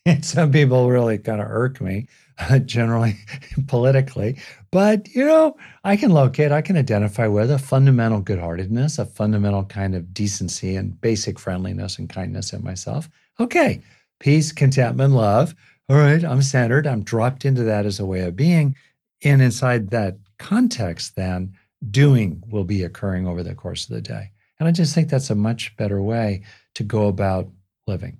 And 0.06 0.24
some 0.24 0.52
people 0.52 0.90
really 0.90 1.18
kind 1.18 1.40
of 1.40 1.48
irk 1.50 1.80
me, 1.80 2.08
uh, 2.38 2.58
generally 2.58 3.16
politically. 3.66 4.38
But, 4.70 5.08
you 5.14 5.24
know, 5.24 5.56
I 5.84 5.96
can 5.96 6.10
locate, 6.10 6.52
I 6.52 6.62
can 6.62 6.76
identify 6.76 7.26
with 7.26 7.50
a 7.50 7.58
fundamental 7.58 8.20
good 8.20 8.38
heartedness, 8.38 8.98
a 8.98 9.06
fundamental 9.06 9.64
kind 9.64 9.94
of 9.94 10.12
decency 10.12 10.76
and 10.76 11.00
basic 11.00 11.38
friendliness 11.38 11.98
and 11.98 12.08
kindness 12.08 12.52
in 12.52 12.64
myself. 12.64 13.08
Okay, 13.40 13.80
peace, 14.20 14.52
contentment, 14.52 15.14
love. 15.14 15.54
All 15.88 15.96
right, 15.96 16.24
I'm 16.24 16.42
centered. 16.42 16.86
I'm 16.86 17.02
dropped 17.02 17.44
into 17.44 17.62
that 17.64 17.86
as 17.86 18.00
a 18.00 18.06
way 18.06 18.20
of 18.20 18.36
being. 18.36 18.74
And 19.22 19.40
inside 19.42 19.90
that 19.90 20.16
context, 20.38 21.16
then 21.16 21.54
doing 21.90 22.42
will 22.48 22.64
be 22.64 22.82
occurring 22.82 23.26
over 23.26 23.42
the 23.42 23.54
course 23.54 23.88
of 23.88 23.94
the 23.94 24.00
day. 24.00 24.30
And 24.58 24.68
I 24.68 24.72
just 24.72 24.94
think 24.94 25.08
that's 25.08 25.30
a 25.30 25.34
much 25.34 25.76
better 25.76 26.00
way 26.00 26.42
to 26.74 26.82
go 26.84 27.08
about 27.08 27.48
living. 27.86 28.18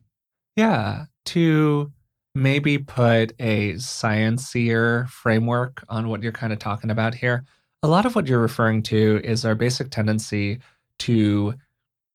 Yeah, 0.56 1.06
to 1.26 1.92
maybe 2.34 2.78
put 2.78 3.32
a 3.38 3.74
sciencier 3.74 5.08
framework 5.08 5.84
on 5.88 6.08
what 6.08 6.22
you're 6.22 6.32
kind 6.32 6.52
of 6.52 6.58
talking 6.58 6.90
about 6.90 7.14
here. 7.14 7.44
A 7.82 7.88
lot 7.88 8.06
of 8.06 8.14
what 8.14 8.26
you're 8.26 8.40
referring 8.40 8.82
to 8.84 9.20
is 9.22 9.44
our 9.44 9.54
basic 9.54 9.90
tendency 9.90 10.58
to 11.00 11.54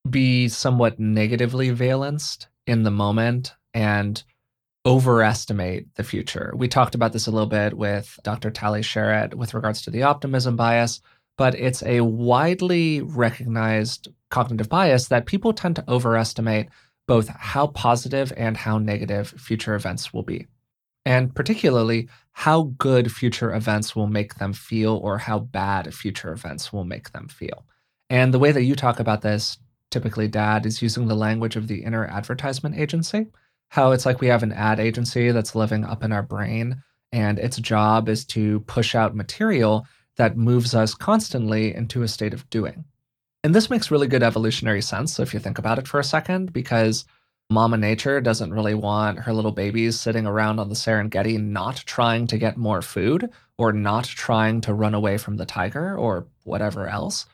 be 0.09 0.47
somewhat 0.47 0.99
negatively 0.99 1.69
valenced 1.69 2.47
in 2.67 2.83
the 2.83 2.91
moment 2.91 3.53
and 3.73 4.23
overestimate 4.85 5.93
the 5.95 6.03
future. 6.03 6.53
We 6.55 6.67
talked 6.67 6.95
about 6.95 7.13
this 7.13 7.27
a 7.27 7.31
little 7.31 7.47
bit 7.47 7.75
with 7.75 8.19
Dr. 8.23 8.49
Tali 8.49 8.81
Sharot 8.81 9.33
with 9.35 9.53
regards 9.53 9.81
to 9.83 9.91
the 9.91 10.03
optimism 10.03 10.55
bias, 10.55 11.01
but 11.37 11.55
it's 11.55 11.83
a 11.83 12.01
widely 12.01 13.01
recognized 13.01 14.07
cognitive 14.29 14.69
bias 14.69 15.07
that 15.07 15.25
people 15.25 15.53
tend 15.53 15.75
to 15.75 15.89
overestimate 15.89 16.69
both 17.09 17.27
how 17.27 17.65
positive 17.65 18.31
and 18.37 18.55
how 18.55 18.77
negative 18.77 19.29
future 19.29 19.73
events 19.73 20.13
will 20.13 20.21
be, 20.21 20.45
and 21.07 21.33
particularly 21.33 22.07
how 22.33 22.71
good 22.77 23.11
future 23.11 23.51
events 23.51 23.95
will 23.95 24.05
make 24.05 24.35
them 24.35 24.53
feel 24.53 24.95
or 24.97 25.17
how 25.17 25.39
bad 25.39 25.91
future 25.91 26.31
events 26.31 26.71
will 26.71 26.83
make 26.83 27.11
them 27.11 27.27
feel. 27.27 27.65
And 28.11 28.31
the 28.31 28.37
way 28.37 28.51
that 28.51 28.61
you 28.61 28.75
talk 28.75 28.99
about 28.99 29.23
this, 29.23 29.57
typically, 29.89 30.27
Dad, 30.27 30.67
is 30.67 30.83
using 30.83 31.07
the 31.07 31.15
language 31.15 31.55
of 31.55 31.67
the 31.67 31.83
inner 31.83 32.05
advertisement 32.05 32.77
agency. 32.77 33.25
How 33.69 33.91
it's 33.91 34.05
like 34.05 34.21
we 34.21 34.27
have 34.27 34.43
an 34.43 34.53
ad 34.53 34.79
agency 34.79 35.31
that's 35.31 35.55
living 35.55 35.83
up 35.83 36.03
in 36.03 36.11
our 36.11 36.21
brain, 36.21 36.83
and 37.11 37.39
its 37.39 37.57
job 37.57 38.07
is 38.07 38.23
to 38.25 38.59
push 38.61 38.93
out 38.93 39.15
material 39.15 39.87
that 40.17 40.37
moves 40.37 40.75
us 40.75 40.93
constantly 40.93 41.73
into 41.73 42.03
a 42.03 42.07
state 42.07 42.35
of 42.35 42.47
doing. 42.51 42.85
And 43.43 43.55
this 43.55 43.69
makes 43.69 43.89
really 43.89 44.07
good 44.07 44.23
evolutionary 44.23 44.81
sense 44.81 45.19
if 45.19 45.33
you 45.33 45.39
think 45.39 45.57
about 45.57 45.79
it 45.79 45.87
for 45.87 45.99
a 45.99 46.03
second, 46.03 46.51
because 46.51 47.05
Mama 47.49 47.77
Nature 47.77 48.21
doesn't 48.21 48.53
really 48.53 48.75
want 48.75 49.19
her 49.19 49.33
little 49.33 49.51
babies 49.51 49.99
sitting 49.99 50.27
around 50.27 50.59
on 50.59 50.69
the 50.69 50.75
Serengeti 50.75 51.41
not 51.41 51.77
trying 51.85 52.27
to 52.27 52.37
get 52.37 52.57
more 52.57 52.81
food 52.81 53.29
or 53.57 53.71
not 53.71 54.05
trying 54.05 54.61
to 54.61 54.73
run 54.73 54.93
away 54.93 55.17
from 55.17 55.37
the 55.37 55.45
tiger 55.45 55.97
or 55.97 56.27
whatever 56.43 56.87
else. 56.87 57.25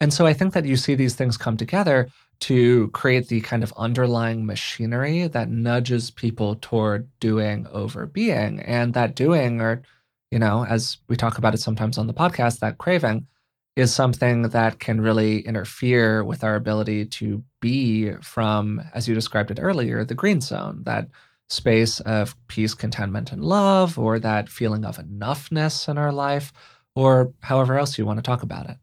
And 0.00 0.12
so 0.12 0.26
I 0.26 0.32
think 0.32 0.54
that 0.54 0.64
you 0.64 0.76
see 0.76 0.94
these 0.94 1.16
things 1.16 1.36
come 1.36 1.56
together 1.56 2.08
to 2.40 2.88
create 2.90 3.28
the 3.28 3.40
kind 3.40 3.64
of 3.64 3.74
underlying 3.76 4.46
machinery 4.46 5.26
that 5.26 5.50
nudges 5.50 6.12
people 6.12 6.54
toward 6.54 7.08
doing 7.18 7.66
over 7.72 8.06
being. 8.06 8.60
And 8.60 8.94
that 8.94 9.16
doing, 9.16 9.60
or, 9.60 9.82
you 10.30 10.38
know, 10.38 10.64
as 10.64 10.98
we 11.08 11.16
talk 11.16 11.36
about 11.36 11.54
it 11.54 11.60
sometimes 11.60 11.98
on 11.98 12.06
the 12.06 12.14
podcast, 12.14 12.60
that 12.60 12.78
craving 12.78 13.26
is 13.78 13.94
something 13.94 14.42
that 14.42 14.80
can 14.80 15.00
really 15.00 15.40
interfere 15.40 16.24
with 16.24 16.42
our 16.42 16.56
ability 16.56 17.06
to 17.06 17.42
be 17.60 18.12
from, 18.20 18.82
as 18.92 19.08
you 19.08 19.14
described 19.14 19.50
it 19.50 19.60
earlier, 19.60 20.04
the 20.04 20.14
green 20.14 20.40
zone, 20.40 20.82
that 20.84 21.08
space 21.48 22.00
of 22.00 22.36
peace, 22.48 22.74
contentment, 22.74 23.30
and 23.32 23.44
love, 23.44 23.98
or 23.98 24.18
that 24.18 24.48
feeling 24.48 24.84
of 24.84 24.98
enoughness 24.98 25.88
in 25.88 25.96
our 25.96 26.12
life, 26.12 26.52
or 26.94 27.32
however 27.40 27.78
else 27.78 27.96
you 27.96 28.04
want 28.04 28.18
to 28.18 28.22
talk 28.22 28.42
about 28.42 28.68
it. 28.68 28.76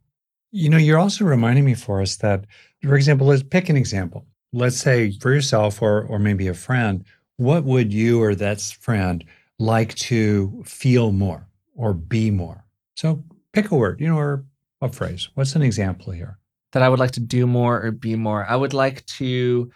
You 0.52 0.70
know, 0.70 0.78
you're 0.78 0.98
also 0.98 1.26
reminding 1.26 1.66
me, 1.66 1.74
for 1.74 2.02
us 2.02 2.16
that, 2.18 2.46
for 2.82 2.96
example, 2.96 3.28
let's 3.28 3.44
pick 3.44 3.68
an 3.68 3.76
example. 3.76 4.26
Let's 4.54 4.78
say 4.78 5.12
for 5.20 5.34
yourself 5.34 5.82
or, 5.82 6.04
or 6.04 6.20
maybe 6.20 6.48
a 6.48 6.54
friend, 6.54 7.04
what 7.36 7.66
would 7.66 7.92
you 7.92 8.24
or 8.24 8.34
that 8.36 8.62
friend 8.62 9.26
like 9.60 9.94
to 9.96 10.64
feel 10.66 11.12
more 11.12 11.46
or 11.76 11.94
be 11.94 12.32
more? 12.32 12.64
So 12.96 13.22
pick 13.52 13.72
a 13.72 13.76
word, 13.76 14.00
you 14.00 14.08
know, 14.08 14.18
or 14.18 14.46
a 14.82 14.90
phrase. 14.90 15.30
What's 15.36 15.56
an 15.56 15.62
example 15.62 16.14
here? 16.14 16.38
That 16.74 16.84
I 16.84 16.90
would 16.90 17.00
like 17.00 17.12
to 17.12 17.20
do 17.20 17.48
more 17.48 17.82
or 17.82 17.92
be 17.92 18.16
more. 18.16 18.46
I 18.48 18.56
would 18.56 18.74
like 18.74 19.06
to. 19.18 19.72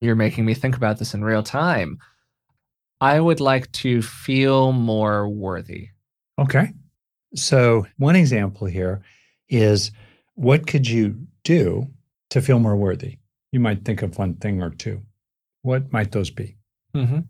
You're 0.00 0.16
making 0.16 0.44
me 0.44 0.54
think 0.54 0.76
about 0.76 0.98
this 0.98 1.14
in 1.14 1.22
real 1.22 1.42
time. 1.42 1.98
I 3.00 3.20
would 3.20 3.40
like 3.40 3.70
to 3.72 4.02
feel 4.02 4.72
more 4.72 5.28
worthy. 5.28 5.88
Okay. 6.38 6.72
So, 7.34 7.86
one 7.96 8.16
example 8.16 8.66
here 8.66 9.02
is 9.48 9.92
what 10.34 10.66
could 10.66 10.88
you 10.88 11.26
do 11.44 11.88
to 12.30 12.40
feel 12.40 12.58
more 12.58 12.76
worthy? 12.76 13.18
You 13.52 13.60
might 13.60 13.84
think 13.84 14.02
of 14.02 14.18
one 14.18 14.34
thing 14.34 14.62
or 14.62 14.70
two. 14.70 15.02
What 15.62 15.92
might 15.92 16.12
those 16.12 16.30
be? 16.30 16.56
Mm-hmm. 16.94 17.20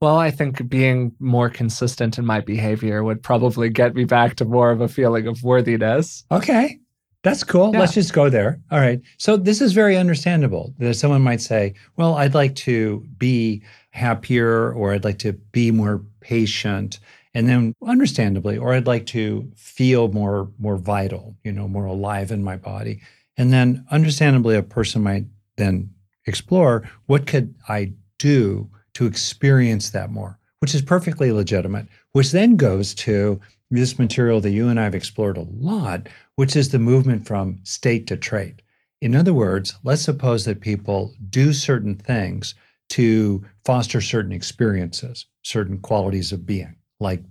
Well, 0.00 0.16
I 0.16 0.30
think 0.30 0.68
being 0.68 1.12
more 1.20 1.50
consistent 1.50 2.18
in 2.18 2.24
my 2.24 2.40
behavior 2.40 3.04
would 3.04 3.22
probably 3.22 3.68
get 3.68 3.94
me 3.94 4.04
back 4.04 4.36
to 4.36 4.44
more 4.46 4.70
of 4.70 4.80
a 4.80 4.88
feeling 4.88 5.26
of 5.26 5.42
worthiness. 5.42 6.24
Okay. 6.30 6.78
That's 7.22 7.44
cool. 7.44 7.72
Yeah. 7.72 7.80
Let's 7.80 7.92
just 7.92 8.14
go 8.14 8.30
there. 8.30 8.58
All 8.70 8.80
right. 8.80 9.00
So 9.18 9.36
this 9.36 9.60
is 9.60 9.72
very 9.74 9.96
understandable. 9.98 10.72
That 10.78 10.94
someone 10.94 11.20
might 11.20 11.42
say, 11.42 11.74
"Well, 11.96 12.14
I'd 12.14 12.34
like 12.34 12.54
to 12.56 13.06
be 13.18 13.62
happier 13.90 14.72
or 14.72 14.92
I'd 14.94 15.04
like 15.04 15.18
to 15.18 15.34
be 15.52 15.70
more 15.70 16.02
patient." 16.20 16.98
And 17.34 17.46
then 17.46 17.74
understandably, 17.82 18.56
or 18.56 18.72
I'd 18.72 18.86
like 18.86 19.04
to 19.06 19.50
feel 19.54 20.08
more 20.08 20.50
more 20.58 20.78
vital, 20.78 21.36
you 21.44 21.52
know, 21.52 21.68
more 21.68 21.84
alive 21.84 22.30
in 22.30 22.42
my 22.42 22.56
body. 22.56 23.02
And 23.36 23.52
then 23.52 23.84
understandably 23.90 24.56
a 24.56 24.62
person 24.62 25.02
might 25.02 25.26
then 25.56 25.90
explore 26.26 26.88
what 27.04 27.26
could 27.26 27.54
I 27.68 27.92
do 28.18 28.70
to 29.00 29.06
experience 29.06 29.88
that 29.88 30.10
more, 30.10 30.38
which 30.58 30.74
is 30.74 30.82
perfectly 30.82 31.32
legitimate, 31.32 31.86
which 32.12 32.32
then 32.32 32.54
goes 32.54 32.92
to 32.92 33.40
this 33.70 33.98
material 33.98 34.42
that 34.42 34.50
you 34.50 34.68
and 34.68 34.78
I 34.78 34.84
have 34.84 34.94
explored 34.94 35.38
a 35.38 35.46
lot, 35.58 36.06
which 36.36 36.54
is 36.54 36.68
the 36.68 36.78
movement 36.78 37.26
from 37.26 37.60
state 37.62 38.06
to 38.08 38.18
trait. 38.18 38.60
In 39.00 39.16
other 39.16 39.32
words, 39.32 39.74
let's 39.84 40.02
suppose 40.02 40.44
that 40.44 40.60
people 40.60 41.14
do 41.30 41.54
certain 41.54 41.94
things 41.94 42.54
to 42.90 43.42
foster 43.64 44.02
certain 44.02 44.32
experiences, 44.32 45.24
certain 45.40 45.78
qualities 45.78 46.30
of 46.30 46.44
being, 46.44 46.76
like 46.98 47.22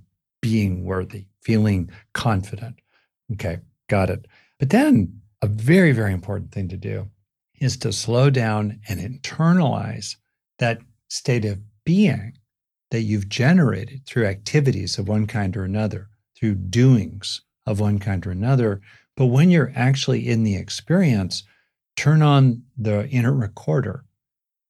being 0.42 0.86
worthy, 0.86 1.28
feeling 1.44 1.92
confident. 2.14 2.80
Okay, 3.34 3.60
got 3.90 4.10
it. 4.10 4.26
But 4.58 4.72
then 4.72 5.22
a 5.44 5.48
very, 5.48 5.92
very 5.92 6.14
important 6.14 6.52
thing 6.52 6.68
to 6.70 6.78
do 6.78 7.08
is 7.62 7.78
to 7.78 7.94
slow 7.94 8.32
down 8.32 8.80
and 8.90 9.00
internalize 9.00 10.16
that 10.58 10.80
state 11.10 11.46
of 11.46 11.60
being 11.84 12.34
that 12.92 13.02
you've 13.02 13.30
generated 13.30 14.06
through 14.06 14.26
activities 14.26 14.98
of 14.98 15.08
one 15.08 15.28
kind 15.28 15.56
or 15.56 15.64
another, 15.64 16.10
through 16.38 16.56
doings 16.56 17.42
of 17.66 17.80
one 17.80 18.00
kind 18.00 18.26
or 18.26 18.32
another. 18.32 18.82
But 19.16 19.28
when 19.28 19.52
you're 19.52 19.74
actually 19.76 20.28
in 20.28 20.44
the 20.44 20.56
experience, 20.56 21.44
turn 21.96 22.22
on 22.22 22.64
the 22.78 23.08
inner 23.10 23.34
recorder, 23.34 24.06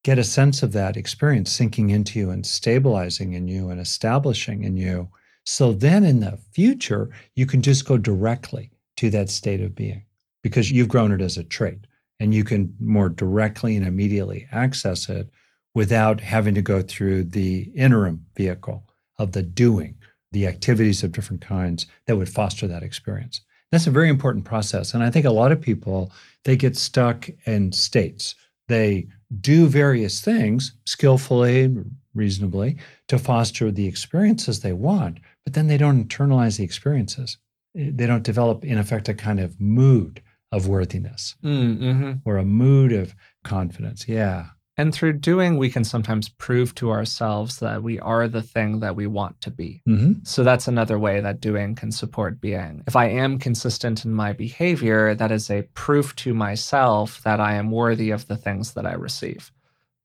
get 0.03 0.17
a 0.17 0.24
sense 0.24 0.63
of 0.63 0.72
that 0.74 0.98
experience 0.98 1.51
sinking 1.51 1.91
into 1.91 2.19
you 2.19 2.29
and 2.29 2.46
stabilizing 2.46 3.34
in 3.34 3.48
you 3.48 3.69
and 3.69 3.79
establishing 3.79 4.63
in 4.63 4.75
you. 4.77 5.10
So 5.46 5.74
then 5.74 6.03
in 6.03 6.19
the 6.19 6.39
future, 6.51 7.10
you 7.36 7.46
can 7.46 7.62
just 7.62 7.86
go 7.86 7.98
directly 7.98 8.72
to 8.98 9.09
that 9.11 9.29
state 9.29 9.61
of 9.61 9.75
being 9.75 10.03
because 10.44 10.72
you've 10.72 10.90
grown 10.90 11.11
it 11.11 11.22
as 11.22 11.37
a 11.37 11.44
trait 11.44 11.85
and 12.20 12.33
you 12.33 12.44
can 12.44 12.74
more 12.79 13.09
directly 13.09 13.77
and 13.77 13.87
immediately 13.87 14.48
access 14.51 15.07
it 15.09 15.29
without 15.75 16.20
having 16.20 16.55
to 16.55 16.62
go 16.62 16.82
through 16.82 17.24
the 17.24 17.72
interim 17.75 18.25
vehicle 18.36 18.84
of 19.18 19.34
the 19.34 19.44
doing, 19.44 19.96
the 20.32 20.48
activities 20.48 21.03
of 21.03 21.12
different 21.12 21.42
kinds 21.42 21.86
that 22.08 22.18
would 22.18 22.29
foster 22.29 22.68
that 22.68 22.84
experience. 22.84 23.42
That's 23.72 23.88
a 23.88 23.92
very 23.92 24.10
important 24.10 24.46
process. 24.46 24.94
And 24.94 25.03
I 25.03 25.12
think 25.12 25.25
a 25.25 25.32
lot 25.32 25.51
of 25.51 25.62
people, 25.62 26.12
they 26.44 26.55
get 26.55 26.75
stuck 26.75 27.29
in 27.46 27.72
states. 27.72 28.36
They 28.68 29.08
do 29.42 29.68
various 29.68 30.22
things 30.22 30.74
skillfully, 30.86 31.75
reasonably, 32.16 32.77
to 33.08 33.20
foster 33.20 33.72
the 33.72 33.88
experiences 33.88 34.60
they 34.60 34.74
want, 34.74 35.20
but 35.44 35.53
then 35.53 35.68
they 35.68 35.77
don't 35.77 36.08
internalize 36.08 36.58
the 36.58 36.64
experiences. 36.64 37.38
They 37.75 38.08
don't 38.08 38.24
develop, 38.24 38.66
in 38.66 38.79
effect, 38.79 39.08
a 39.10 39.14
kind 39.14 39.40
of 39.40 39.60
mood 39.62 40.22
of 40.51 40.68
worthiness 40.68 41.36
mm, 41.44 41.77
mm-hmm. 41.77 42.12
or 42.25 42.38
a 42.38 42.46
mood 42.46 42.92
of 42.92 43.14
confidence. 43.44 44.08
Yeah. 44.08 44.48
And 44.79 44.94
through 44.94 45.13
doing, 45.13 45.57
we 45.57 45.70
can 45.70 45.83
sometimes 45.83 46.29
prove 46.29 46.74
to 46.75 46.89
ourselves 46.89 47.59
that 47.59 47.83
we 47.83 48.00
are 48.00 48.29
the 48.29 48.42
thing 48.42 48.79
that 48.79 48.96
we 48.96 49.07
want 49.07 49.42
to 49.42 49.51
be. 49.51 49.81
Mm-hmm. 49.85 50.24
So 50.24 50.46
that's 50.46 50.70
another 50.70 50.98
way 50.98 51.20
that 51.20 51.42
doing 51.42 51.75
can 51.75 51.92
support 51.92 52.39
being. 52.39 52.83
If 52.87 52.96
I 52.96 53.09
am 53.09 53.39
consistent 53.39 54.05
in 54.05 54.13
my 54.13 54.31
behavior, 54.31 55.13
that 55.15 55.33
is 55.33 55.50
a 55.50 55.63
proof 55.74 56.15
to 56.18 56.33
myself 56.33 57.22
that 57.24 57.42
I 57.42 57.55
am 57.55 57.72
worthy 57.72 58.11
of 58.11 58.27
the 58.27 58.37
things 58.37 58.74
that 58.75 58.85
I 58.85 58.94
receive. 58.94 59.51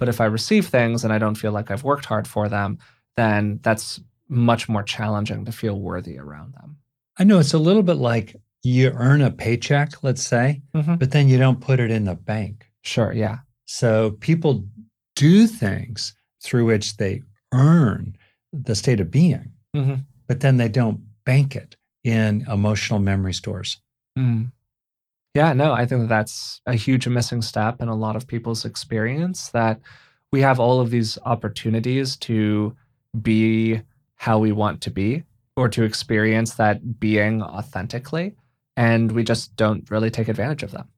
But 0.00 0.08
if 0.08 0.20
I 0.20 0.24
receive 0.24 0.66
things 0.66 1.04
and 1.04 1.12
I 1.12 1.18
don't 1.18 1.36
feel 1.36 1.52
like 1.52 1.70
I've 1.70 1.84
worked 1.84 2.06
hard 2.06 2.26
for 2.26 2.48
them, 2.48 2.78
then 3.16 3.60
that's 3.62 4.00
much 4.28 4.68
more 4.68 4.82
challenging 4.82 5.44
to 5.44 5.52
feel 5.52 5.78
worthy 5.78 6.18
around 6.18 6.54
them. 6.54 6.78
I 7.16 7.22
know 7.22 7.38
it's 7.38 7.54
a 7.54 7.58
little 7.58 7.84
bit 7.84 7.98
like 7.98 8.34
you 8.64 8.90
earn 8.92 9.22
a 9.22 9.30
paycheck, 9.30 10.02
let's 10.02 10.26
say, 10.26 10.62
mm-hmm. 10.74 10.96
but 10.96 11.12
then 11.12 11.28
you 11.28 11.38
don't 11.38 11.60
put 11.60 11.78
it 11.78 11.92
in 11.92 12.06
the 12.06 12.16
bank. 12.16 12.66
Sure, 12.82 13.12
yeah. 13.12 13.38
So 13.66 14.12
people 14.20 14.64
do 15.16 15.46
things 15.46 16.14
through 16.42 16.66
which 16.66 16.96
they 16.96 17.22
earn 17.52 18.16
the 18.52 18.74
state 18.74 19.00
of 19.00 19.10
being, 19.10 19.52
mm-hmm. 19.74 19.94
but 20.26 20.40
then 20.40 20.56
they 20.56 20.68
don't 20.68 21.00
bank 21.24 21.56
it 21.56 21.76
in 22.04 22.44
emotional 22.50 22.98
memory 22.98 23.32
stores. 23.32 23.78
Mm. 24.18 24.52
Yeah, 25.34 25.52
no, 25.52 25.72
I 25.72 25.86
think 25.86 26.02
that 26.02 26.08
that's 26.08 26.60
a 26.66 26.74
huge 26.74 27.08
missing 27.08 27.42
step 27.42 27.80
in 27.80 27.88
a 27.88 27.96
lot 27.96 28.14
of 28.14 28.26
people's 28.26 28.64
experience 28.64 29.48
that 29.48 29.80
we 30.30 30.40
have 30.42 30.60
all 30.60 30.80
of 30.80 30.90
these 30.90 31.18
opportunities 31.24 32.16
to 32.16 32.76
be 33.20 33.80
how 34.16 34.38
we 34.38 34.52
want 34.52 34.80
to 34.82 34.90
be 34.90 35.24
or 35.56 35.68
to 35.68 35.82
experience 35.82 36.54
that 36.54 37.00
being 37.00 37.42
authentically. 37.42 38.36
And 38.76 39.12
we 39.12 39.24
just 39.24 39.54
don't 39.56 39.88
really 39.90 40.10
take 40.10 40.28
advantage 40.28 40.62
of 40.62 40.72
them. 40.72 40.88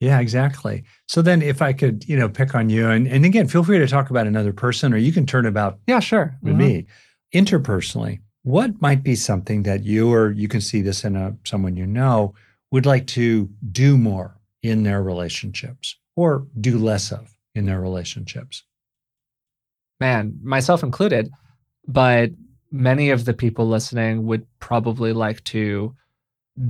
Yeah, 0.00 0.20
exactly. 0.20 0.84
So 1.06 1.22
then 1.22 1.40
if 1.40 1.62
I 1.62 1.72
could, 1.72 2.06
you 2.08 2.16
know, 2.16 2.28
pick 2.28 2.54
on 2.54 2.68
you 2.68 2.88
and, 2.88 3.06
and 3.06 3.24
again, 3.24 3.48
feel 3.48 3.64
free 3.64 3.78
to 3.78 3.86
talk 3.86 4.10
about 4.10 4.26
another 4.26 4.52
person 4.52 4.92
or 4.92 4.96
you 4.96 5.12
can 5.12 5.26
turn 5.26 5.46
about 5.46 5.78
Yeah, 5.86 6.00
sure. 6.00 6.36
with 6.42 6.54
mm-hmm. 6.54 6.58
me. 6.58 6.86
Interpersonally, 7.34 8.20
what 8.42 8.80
might 8.80 9.02
be 9.02 9.14
something 9.14 9.62
that 9.62 9.84
you 9.84 10.12
or 10.12 10.30
you 10.30 10.48
can 10.48 10.60
see 10.60 10.82
this 10.82 11.04
in 11.04 11.16
a 11.16 11.36
someone 11.44 11.76
you 11.76 11.86
know 11.86 12.34
would 12.70 12.86
like 12.86 13.06
to 13.06 13.48
do 13.72 13.96
more 13.96 14.38
in 14.62 14.82
their 14.82 15.02
relationships 15.02 15.96
or 16.16 16.46
do 16.60 16.78
less 16.78 17.10
of 17.10 17.34
in 17.54 17.66
their 17.66 17.80
relationships? 17.80 18.64
Man, 20.00 20.38
myself 20.42 20.82
included, 20.82 21.30
but 21.86 22.30
many 22.70 23.10
of 23.10 23.24
the 23.24 23.32
people 23.34 23.66
listening 23.68 24.26
would 24.26 24.46
probably 24.58 25.12
like 25.12 25.42
to 25.44 25.94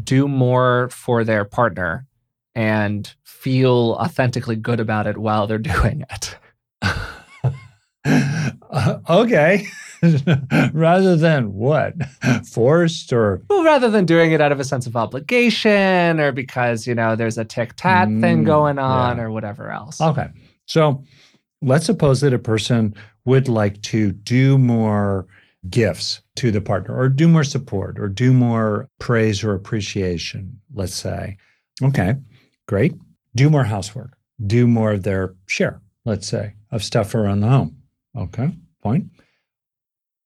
do 0.02 0.28
more 0.28 0.88
for 0.90 1.24
their 1.24 1.44
partner 1.44 2.06
and 2.54 3.12
feel 3.24 3.96
authentically 4.00 4.56
good 4.56 4.80
about 4.80 5.06
it 5.06 5.18
while 5.18 5.46
they're 5.46 5.58
doing 5.58 6.04
it. 6.10 6.36
uh, 8.70 8.98
okay. 9.08 9.66
rather 10.72 11.16
than 11.16 11.54
what? 11.54 11.94
Forced 12.52 13.12
or? 13.12 13.42
Well, 13.48 13.64
rather 13.64 13.90
than 13.90 14.04
doing 14.04 14.32
it 14.32 14.40
out 14.40 14.52
of 14.52 14.60
a 14.60 14.64
sense 14.64 14.86
of 14.86 14.96
obligation 14.96 16.20
or 16.20 16.32
because, 16.32 16.86
you 16.86 16.94
know, 16.94 17.16
there's 17.16 17.38
a 17.38 17.44
tic 17.44 17.74
tac 17.76 18.08
mm, 18.08 18.20
thing 18.20 18.44
going 18.44 18.78
on 18.78 19.16
yeah. 19.16 19.22
or 19.22 19.30
whatever 19.30 19.70
else. 19.70 20.00
Okay. 20.00 20.28
So 20.66 21.02
let's 21.62 21.86
suppose 21.86 22.20
that 22.20 22.34
a 22.34 22.38
person 22.38 22.94
would 23.24 23.48
like 23.48 23.80
to 23.82 24.12
do 24.12 24.58
more 24.58 25.26
gifts 25.70 26.20
to 26.36 26.50
the 26.50 26.60
partner 26.60 26.94
or 26.94 27.08
do 27.08 27.26
more 27.26 27.44
support 27.44 27.98
or 27.98 28.08
do 28.08 28.32
more 28.32 28.88
praise 28.98 29.42
or 29.42 29.54
appreciation, 29.54 30.60
let's 30.74 30.94
say. 30.94 31.38
Okay. 31.82 32.14
Great. 32.66 32.94
Do 33.34 33.50
more 33.50 33.64
housework. 33.64 34.16
Do 34.44 34.66
more 34.66 34.92
of 34.92 35.02
their 35.02 35.34
share, 35.46 35.80
let's 36.04 36.26
say, 36.26 36.54
of 36.70 36.82
stuff 36.82 37.14
around 37.14 37.40
the 37.40 37.48
home. 37.48 37.82
Okay, 38.16 38.50
fine. 38.82 39.10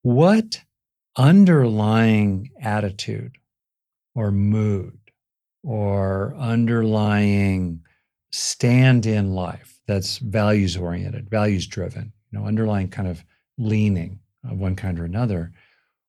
What 0.02 0.62
underlying 1.16 2.50
attitude 2.60 3.36
or 4.14 4.30
mood 4.30 4.98
or 5.62 6.34
underlying 6.38 7.82
stand 8.30 9.06
in 9.06 9.32
life 9.32 9.80
that's 9.86 10.18
values 10.18 10.76
oriented, 10.76 11.28
values 11.28 11.66
driven, 11.66 12.12
you 12.30 12.38
know, 12.38 12.46
underlying 12.46 12.88
kind 12.88 13.08
of 13.08 13.24
leaning 13.58 14.20
of 14.48 14.58
one 14.58 14.76
kind 14.76 15.00
or 15.00 15.04
another 15.04 15.52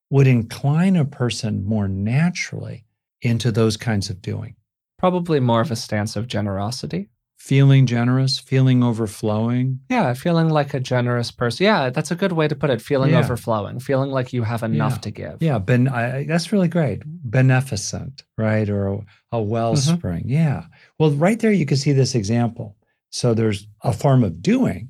would 0.10 0.28
incline 0.28 0.96
a 0.96 1.06
person 1.06 1.66
more 1.66 1.88
naturally 1.88 2.86
into 3.22 3.52
those 3.52 3.78
kinds 3.78 4.10
of 4.10 4.22
doing 4.22 4.56
Probably 5.00 5.40
more 5.40 5.62
of 5.62 5.72
a 5.72 5.76
stance 5.76 6.16
of 6.16 6.28
generosity. 6.28 7.10
Feeling 7.38 7.86
generous, 7.86 8.38
feeling 8.38 8.84
overflowing. 8.84 9.80
Yeah, 9.90 10.14
feeling 10.14 10.50
like 10.50 10.74
a 10.74 10.80
generous 10.80 11.32
person. 11.32 11.64
Yeah, 11.64 11.90
that's 11.90 12.12
a 12.12 12.16
good 12.16 12.34
way 12.34 12.50
to 12.50 12.56
put 12.56 12.70
it. 12.70 12.82
Feeling 12.82 13.12
Yeah. 13.12 13.20
overflowing, 13.20 13.80
feeling 13.80 14.12
like 14.12 14.34
you 14.34 14.44
have 14.44 14.62
enough 14.62 14.96
Yeah. 14.96 14.98
to 14.98 15.12
give. 15.12 15.38
Yeah, 15.40 15.58
ben, 15.58 15.88
I, 15.88 16.26
that's 16.26 16.52
really 16.52 16.68
great. 16.68 17.02
Beneficent, 17.06 18.24
right? 18.38 18.70
Or 18.70 18.88
a, 18.88 18.94
a 18.94 18.98
mm-hmm. 19.38 19.50
wellspring. 19.50 20.26
Yeah. 20.28 20.66
Well, 21.00 21.12
right 21.12 21.40
there, 21.40 21.54
you 21.54 21.66
can 21.66 21.78
see 21.78 21.94
this 21.94 22.14
example. 22.14 22.76
So 23.10 23.34
there's 23.34 23.68
a 23.82 23.94
form 23.94 24.24
of 24.26 24.42
doing 24.42 24.90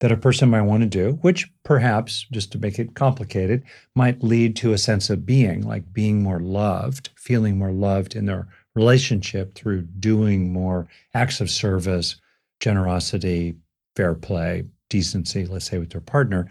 that 0.00 0.12
a 0.12 0.16
person 0.16 0.50
might 0.50 0.62
want 0.62 0.84
to 0.84 0.88
do, 0.88 1.18
which 1.22 1.50
perhaps, 1.64 2.24
just 2.30 2.52
to 2.52 2.58
make 2.58 2.78
it 2.78 2.94
complicated, 2.94 3.64
might 3.96 4.22
lead 4.22 4.54
to 4.56 4.72
a 4.72 4.78
sense 4.78 5.10
of 5.10 5.26
being, 5.26 5.62
like 5.62 5.92
being 5.92 6.22
more 6.22 6.38
loved, 6.38 7.10
feeling 7.16 7.58
more 7.58 7.72
loved 7.72 8.14
in 8.14 8.26
their 8.26 8.46
relationship 8.78 9.54
through 9.54 9.82
doing 9.98 10.52
more 10.52 10.88
acts 11.12 11.40
of 11.40 11.50
service, 11.50 12.16
generosity, 12.60 13.56
fair 13.96 14.14
play, 14.14 14.64
decency, 14.88 15.46
let's 15.46 15.66
say 15.66 15.78
with 15.78 15.90
their 15.90 16.00
partner. 16.00 16.48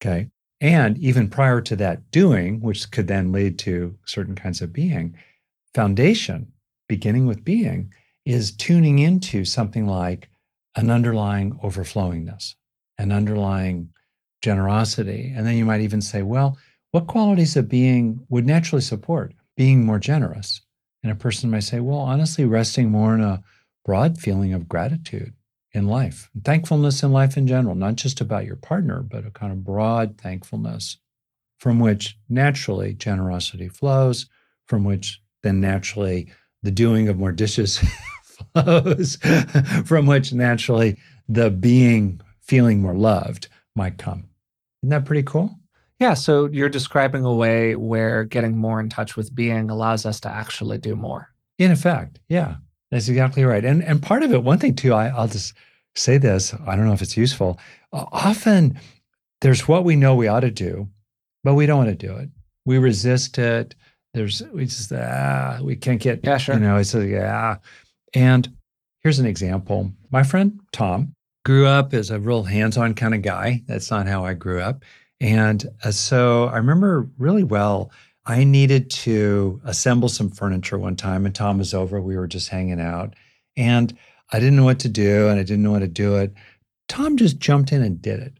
Okay. 0.00 0.28
And 0.60 0.98
even 0.98 1.30
prior 1.30 1.60
to 1.60 1.76
that 1.76 2.10
doing, 2.10 2.60
which 2.60 2.90
could 2.90 3.06
then 3.06 3.30
lead 3.30 3.58
to 3.60 3.96
certain 4.04 4.34
kinds 4.34 4.60
of 4.60 4.72
being, 4.72 5.16
foundation, 5.74 6.50
beginning 6.88 7.26
with 7.26 7.44
being, 7.44 7.92
is 8.24 8.50
tuning 8.50 8.98
into 8.98 9.44
something 9.44 9.86
like 9.86 10.28
an 10.74 10.90
underlying 10.90 11.52
overflowingness, 11.62 12.54
an 12.98 13.12
underlying 13.12 13.88
generosity. 14.42 15.32
And 15.34 15.46
then 15.46 15.56
you 15.56 15.64
might 15.64 15.80
even 15.80 16.02
say, 16.02 16.22
well, 16.22 16.58
what 16.90 17.06
qualities 17.06 17.56
of 17.56 17.68
being 17.68 18.20
would 18.28 18.46
naturally 18.46 18.82
support 18.82 19.34
being 19.56 19.86
more 19.86 20.00
generous? 20.00 20.60
And 21.02 21.12
a 21.12 21.16
person 21.16 21.50
might 21.50 21.60
say, 21.60 21.80
well, 21.80 21.98
honestly, 21.98 22.44
resting 22.44 22.90
more 22.90 23.14
in 23.14 23.20
a 23.20 23.42
broad 23.84 24.18
feeling 24.18 24.52
of 24.52 24.68
gratitude 24.68 25.34
in 25.72 25.86
life, 25.86 26.30
thankfulness 26.44 27.02
in 27.02 27.12
life 27.12 27.36
in 27.36 27.46
general, 27.46 27.74
not 27.74 27.96
just 27.96 28.20
about 28.20 28.46
your 28.46 28.56
partner, 28.56 29.02
but 29.02 29.26
a 29.26 29.30
kind 29.30 29.52
of 29.52 29.64
broad 29.64 30.18
thankfulness 30.18 30.98
from 31.58 31.78
which 31.78 32.18
naturally 32.28 32.94
generosity 32.94 33.68
flows, 33.68 34.26
from 34.66 34.84
which 34.84 35.20
then 35.42 35.60
naturally 35.60 36.32
the 36.62 36.70
doing 36.70 37.08
of 37.08 37.18
more 37.18 37.32
dishes 37.32 37.78
flows, 38.54 39.16
from 39.84 40.06
which 40.06 40.32
naturally 40.32 40.96
the 41.28 41.50
being 41.50 42.20
feeling 42.40 42.80
more 42.80 42.96
loved 42.96 43.48
might 43.76 43.98
come. 43.98 44.28
Isn't 44.82 44.90
that 44.90 45.04
pretty 45.04 45.22
cool? 45.24 45.57
Yeah, 46.00 46.14
so 46.14 46.46
you're 46.46 46.68
describing 46.68 47.24
a 47.24 47.34
way 47.34 47.74
where 47.74 48.24
getting 48.24 48.56
more 48.56 48.78
in 48.78 48.88
touch 48.88 49.16
with 49.16 49.34
being 49.34 49.68
allows 49.68 50.06
us 50.06 50.20
to 50.20 50.28
actually 50.28 50.78
do 50.78 50.94
more. 50.94 51.32
In 51.58 51.72
effect, 51.72 52.20
yeah, 52.28 52.56
that's 52.90 53.08
exactly 53.08 53.44
right. 53.44 53.64
And 53.64 53.82
and 53.82 54.00
part 54.00 54.22
of 54.22 54.32
it, 54.32 54.44
one 54.44 54.58
thing 54.58 54.74
too, 54.74 54.94
I, 54.94 55.08
I'll 55.08 55.26
just 55.26 55.54
say 55.96 56.18
this. 56.18 56.54
I 56.66 56.76
don't 56.76 56.86
know 56.86 56.92
if 56.92 57.02
it's 57.02 57.16
useful. 57.16 57.58
Uh, 57.92 58.04
often, 58.12 58.78
there's 59.40 59.66
what 59.66 59.84
we 59.84 59.96
know 59.96 60.14
we 60.14 60.28
ought 60.28 60.40
to 60.40 60.50
do, 60.50 60.88
but 61.42 61.54
we 61.54 61.66
don't 61.66 61.78
want 61.78 61.98
to 61.98 62.06
do 62.06 62.14
it. 62.16 62.28
We 62.64 62.78
resist 62.78 63.38
it. 63.38 63.74
There's 64.14 64.42
we 64.52 64.66
just 64.66 64.92
ah, 64.92 65.58
we 65.62 65.74
can't 65.74 66.00
get. 66.00 66.20
Yeah, 66.22 66.38
sure. 66.38 66.54
You 66.54 66.60
know, 66.60 66.76
it's 66.76 66.94
a, 66.94 67.04
yeah. 67.04 67.56
And 68.14 68.48
here's 69.00 69.18
an 69.18 69.26
example. 69.26 69.90
My 70.10 70.22
friend 70.22 70.60
Tom 70.72 71.14
grew 71.44 71.66
up 71.66 71.92
as 71.92 72.10
a 72.10 72.20
real 72.20 72.44
hands-on 72.44 72.94
kind 72.94 73.14
of 73.14 73.22
guy. 73.22 73.62
That's 73.66 73.90
not 73.90 74.06
how 74.06 74.24
I 74.24 74.34
grew 74.34 74.60
up. 74.60 74.84
And 75.20 75.64
uh, 75.84 75.90
so 75.90 76.46
I 76.46 76.56
remember 76.56 77.08
really 77.18 77.44
well. 77.44 77.90
I 78.26 78.44
needed 78.44 78.90
to 78.90 79.60
assemble 79.64 80.08
some 80.08 80.30
furniture 80.30 80.78
one 80.78 80.96
time, 80.96 81.24
and 81.24 81.34
Tom 81.34 81.58
was 81.58 81.72
over. 81.72 82.00
We 82.00 82.16
were 82.16 82.26
just 82.26 82.50
hanging 82.50 82.80
out, 82.80 83.14
and 83.56 83.96
I 84.32 84.38
didn't 84.38 84.56
know 84.56 84.64
what 84.64 84.80
to 84.80 84.88
do, 84.88 85.28
and 85.28 85.40
I 85.40 85.42
didn't 85.42 85.62
know 85.62 85.72
how 85.72 85.78
to 85.78 85.88
do 85.88 86.16
it. 86.16 86.34
Tom 86.88 87.16
just 87.16 87.38
jumped 87.38 87.72
in 87.72 87.82
and 87.82 88.02
did 88.02 88.20
it. 88.20 88.34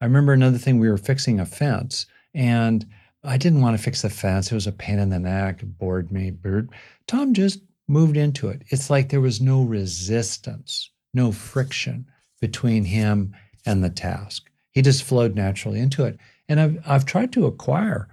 I 0.00 0.06
remember 0.06 0.32
another 0.32 0.58
thing. 0.58 0.78
We 0.78 0.88
were 0.88 0.96
fixing 0.96 1.38
a 1.38 1.46
fence, 1.46 2.06
and 2.34 2.86
I 3.24 3.36
didn't 3.36 3.60
want 3.60 3.76
to 3.76 3.82
fix 3.82 4.02
the 4.02 4.10
fence. 4.10 4.50
It 4.50 4.54
was 4.54 4.66
a 4.66 4.72
pain 4.72 4.98
in 4.98 5.10
the 5.10 5.18
neck. 5.18 5.62
It 5.62 5.78
bored 5.78 6.12
me. 6.12 6.30
But 6.30 6.64
Tom 7.06 7.34
just 7.34 7.60
moved 7.88 8.16
into 8.16 8.48
it. 8.48 8.62
It's 8.68 8.88
like 8.90 9.08
there 9.08 9.20
was 9.20 9.40
no 9.40 9.62
resistance, 9.62 10.90
no 11.12 11.32
friction 11.32 12.06
between 12.40 12.84
him 12.84 13.34
and 13.64 13.82
the 13.82 13.90
task. 13.90 14.45
He 14.76 14.82
just 14.82 15.04
flowed 15.04 15.34
naturally 15.34 15.80
into 15.80 16.04
it. 16.04 16.18
And 16.50 16.60
I've, 16.60 16.78
I've 16.86 17.06
tried 17.06 17.32
to 17.32 17.46
acquire 17.46 18.08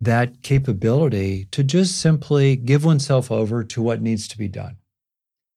that 0.00 0.42
capability 0.42 1.44
to 1.52 1.62
just 1.62 2.00
simply 2.00 2.56
give 2.56 2.84
oneself 2.84 3.30
over 3.30 3.62
to 3.62 3.80
what 3.80 4.02
needs 4.02 4.26
to 4.26 4.36
be 4.36 4.48
done. 4.48 4.78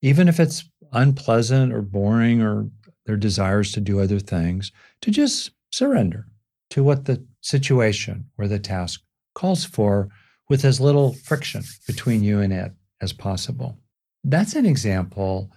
Even 0.02 0.28
if 0.28 0.38
it's 0.38 0.70
unpleasant 0.92 1.72
or 1.72 1.82
boring 1.82 2.42
or 2.42 2.70
their 3.06 3.16
desires 3.16 3.72
to 3.72 3.80
do 3.80 3.98
other 3.98 4.20
things, 4.20 4.70
to 5.00 5.10
just 5.10 5.50
surrender 5.72 6.28
to 6.70 6.84
what 6.84 7.06
the 7.06 7.26
situation 7.40 8.26
or 8.38 8.46
the 8.46 8.60
task 8.60 9.02
calls 9.34 9.64
for 9.64 10.10
with 10.48 10.64
as 10.64 10.80
little 10.80 11.14
friction 11.24 11.64
between 11.88 12.22
you 12.22 12.38
and 12.38 12.52
it 12.52 12.70
as 13.00 13.12
possible. 13.12 13.78
That's 14.22 14.54
an 14.54 14.66
example 14.66 15.50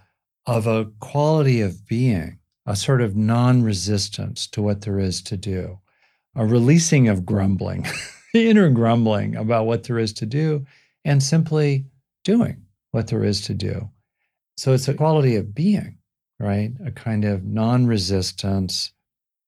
of 0.46 0.66
a 0.66 0.86
quality 0.98 1.60
of 1.60 1.86
being, 1.86 2.40
a 2.66 2.76
sort 2.76 3.00
of 3.00 3.16
non 3.16 3.62
resistance 3.62 4.46
to 4.48 4.62
what 4.62 4.82
there 4.82 4.98
is 4.98 5.22
to 5.22 5.36
do, 5.36 5.78
a 6.34 6.44
releasing 6.44 7.08
of 7.08 7.24
grumbling, 7.24 7.86
inner 8.34 8.68
grumbling 8.70 9.36
about 9.36 9.66
what 9.66 9.84
there 9.84 9.98
is 9.98 10.12
to 10.14 10.26
do, 10.26 10.66
and 11.04 11.22
simply 11.22 11.86
doing 12.24 12.62
what 12.90 13.06
there 13.06 13.24
is 13.24 13.42
to 13.42 13.54
do. 13.54 13.88
So 14.56 14.72
it's 14.72 14.88
a 14.88 14.94
quality 14.94 15.36
of 15.36 15.54
being, 15.54 15.98
right? 16.40 16.72
A 16.84 16.90
kind 16.90 17.24
of 17.24 17.44
non 17.44 17.86
resistance, 17.86 18.92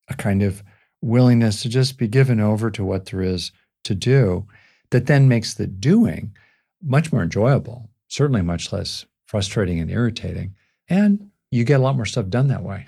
a 0.08 0.14
kind 0.14 0.42
of 0.42 0.62
willingness 1.00 1.62
to 1.62 1.68
just 1.68 1.98
be 1.98 2.08
given 2.08 2.40
over 2.40 2.70
to 2.70 2.84
what 2.84 3.06
there 3.06 3.22
is 3.22 3.52
to 3.84 3.94
do 3.94 4.46
that 4.90 5.06
then 5.06 5.28
makes 5.28 5.54
the 5.54 5.66
doing 5.66 6.34
much 6.82 7.12
more 7.12 7.22
enjoyable, 7.22 7.90
certainly 8.08 8.42
much 8.42 8.72
less 8.72 9.04
frustrating 9.26 9.80
and 9.80 9.90
irritating. 9.90 10.54
And 10.88 11.30
you 11.50 11.64
get 11.64 11.80
a 11.80 11.82
lot 11.82 11.96
more 11.96 12.06
stuff 12.06 12.28
done 12.28 12.48
that 12.48 12.62
way. 12.62 12.86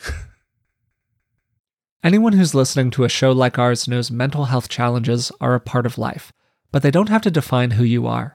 Anyone 2.02 2.32
who's 2.32 2.54
listening 2.54 2.90
to 2.92 3.04
a 3.04 3.10
show 3.10 3.30
like 3.30 3.58
ours 3.58 3.86
knows 3.86 4.10
mental 4.10 4.46
health 4.46 4.68
challenges 4.68 5.30
are 5.40 5.54
a 5.54 5.60
part 5.60 5.84
of 5.84 5.98
life, 5.98 6.32
but 6.72 6.82
they 6.82 6.90
don't 6.90 7.10
have 7.10 7.22
to 7.22 7.30
define 7.30 7.72
who 7.72 7.84
you 7.84 8.06
are. 8.06 8.34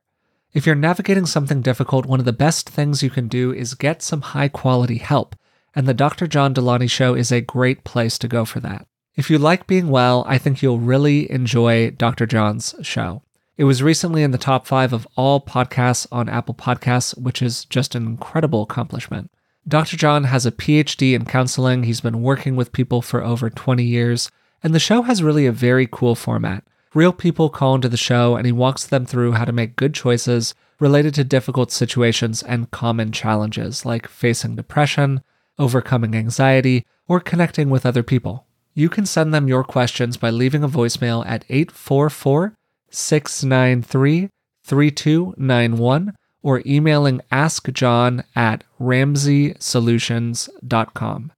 If 0.54 0.66
you're 0.66 0.76
navigating 0.76 1.26
something 1.26 1.62
difficult, 1.62 2.06
one 2.06 2.20
of 2.20 2.26
the 2.26 2.32
best 2.32 2.70
things 2.70 3.04
you 3.04 3.10
can 3.10 3.28
do 3.28 3.52
is 3.52 3.74
get 3.74 4.02
some 4.02 4.22
high 4.22 4.48
quality 4.50 5.00
help, 5.00 5.36
and 5.76 5.88
the 5.88 5.94
Dr. 5.94 6.28
John 6.28 6.54
Delony 6.54 6.90
Show 6.90 7.16
is 7.16 7.32
a 7.32 7.42
great 7.42 7.84
place 7.84 8.18
to 8.20 8.28
go 8.28 8.46
for 8.46 8.60
that. 8.62 8.88
If 9.16 9.30
you 9.30 9.38
like 9.38 9.68
being 9.68 9.90
well, 9.90 10.24
I 10.28 10.38
think 10.38 10.62
you'll 10.62 10.80
really 10.80 11.30
enjoy 11.32 11.90
Dr. 11.92 12.26
John's 12.26 12.76
show. 12.82 13.24
It 13.58 13.64
was 13.64 13.82
recently 13.82 14.24
in 14.24 14.32
the 14.32 14.38
top 14.38 14.68
five 14.68 14.94
of 14.94 15.08
all 15.16 15.40
podcasts 15.40 16.06
on 16.12 16.30
Apple 16.30 16.54
Podcasts, 16.54 17.18
which 17.18 17.42
is 17.42 17.66
just 17.66 17.96
an 17.96 18.06
incredible 18.06 18.64
accomplishment. 18.64 19.32
Dr. 19.68 19.98
John 19.98 20.26
has 20.26 20.46
a 20.46 20.52
PhD 20.52 21.14
in 21.16 21.26
counseling. 21.26 21.84
He's 21.84 22.02
been 22.02 22.22
working 22.22 22.56
with 22.56 22.72
people 22.72 23.02
for 23.02 23.24
over 23.24 23.50
20 23.50 23.84
years, 23.84 24.30
and 24.62 24.76
the 24.76 24.80
show 24.80 25.02
has 25.02 25.24
really 25.24 25.48
a 25.48 25.52
very 25.52 25.88
cool 25.92 26.14
format. 26.14 26.64
Real 26.94 27.12
people 27.12 27.50
call 27.50 27.74
into 27.74 27.90
the 27.90 27.98
show, 27.98 28.36
and 28.36 28.46
he 28.46 28.52
walks 28.52 28.86
them 28.86 29.08
through 29.08 29.32
how 29.32 29.44
to 29.44 29.52
make 29.52 29.76
good 29.76 29.96
choices 29.96 30.54
related 30.80 31.16
to 31.16 31.24
difficult 31.24 31.72
situations 31.72 32.44
and 32.44 32.70
common 32.70 33.12
challenges 33.12 33.86
like 33.86 34.08
facing 34.08 34.56
depression, 34.56 35.24
overcoming 35.58 36.16
anxiety, 36.16 36.86
or 37.08 37.20
connecting 37.20 37.72
with 37.72 37.88
other 37.88 38.04
people. 38.04 38.46
You 38.76 38.88
can 38.88 39.08
send 39.08 39.34
them 39.34 39.48
your 39.48 39.64
questions 39.64 40.16
by 40.16 40.30
leaving 40.30 40.64
a 40.64 40.70
voicemail 40.70 41.26
at 41.26 41.44
844 41.50 42.56
693 42.92 44.30
3291 44.64 46.14
or 46.46 46.62
emailing 46.64 47.20
askjohn 47.32 48.24
at 48.36 48.64
ramseysolutions.com. 48.80 51.32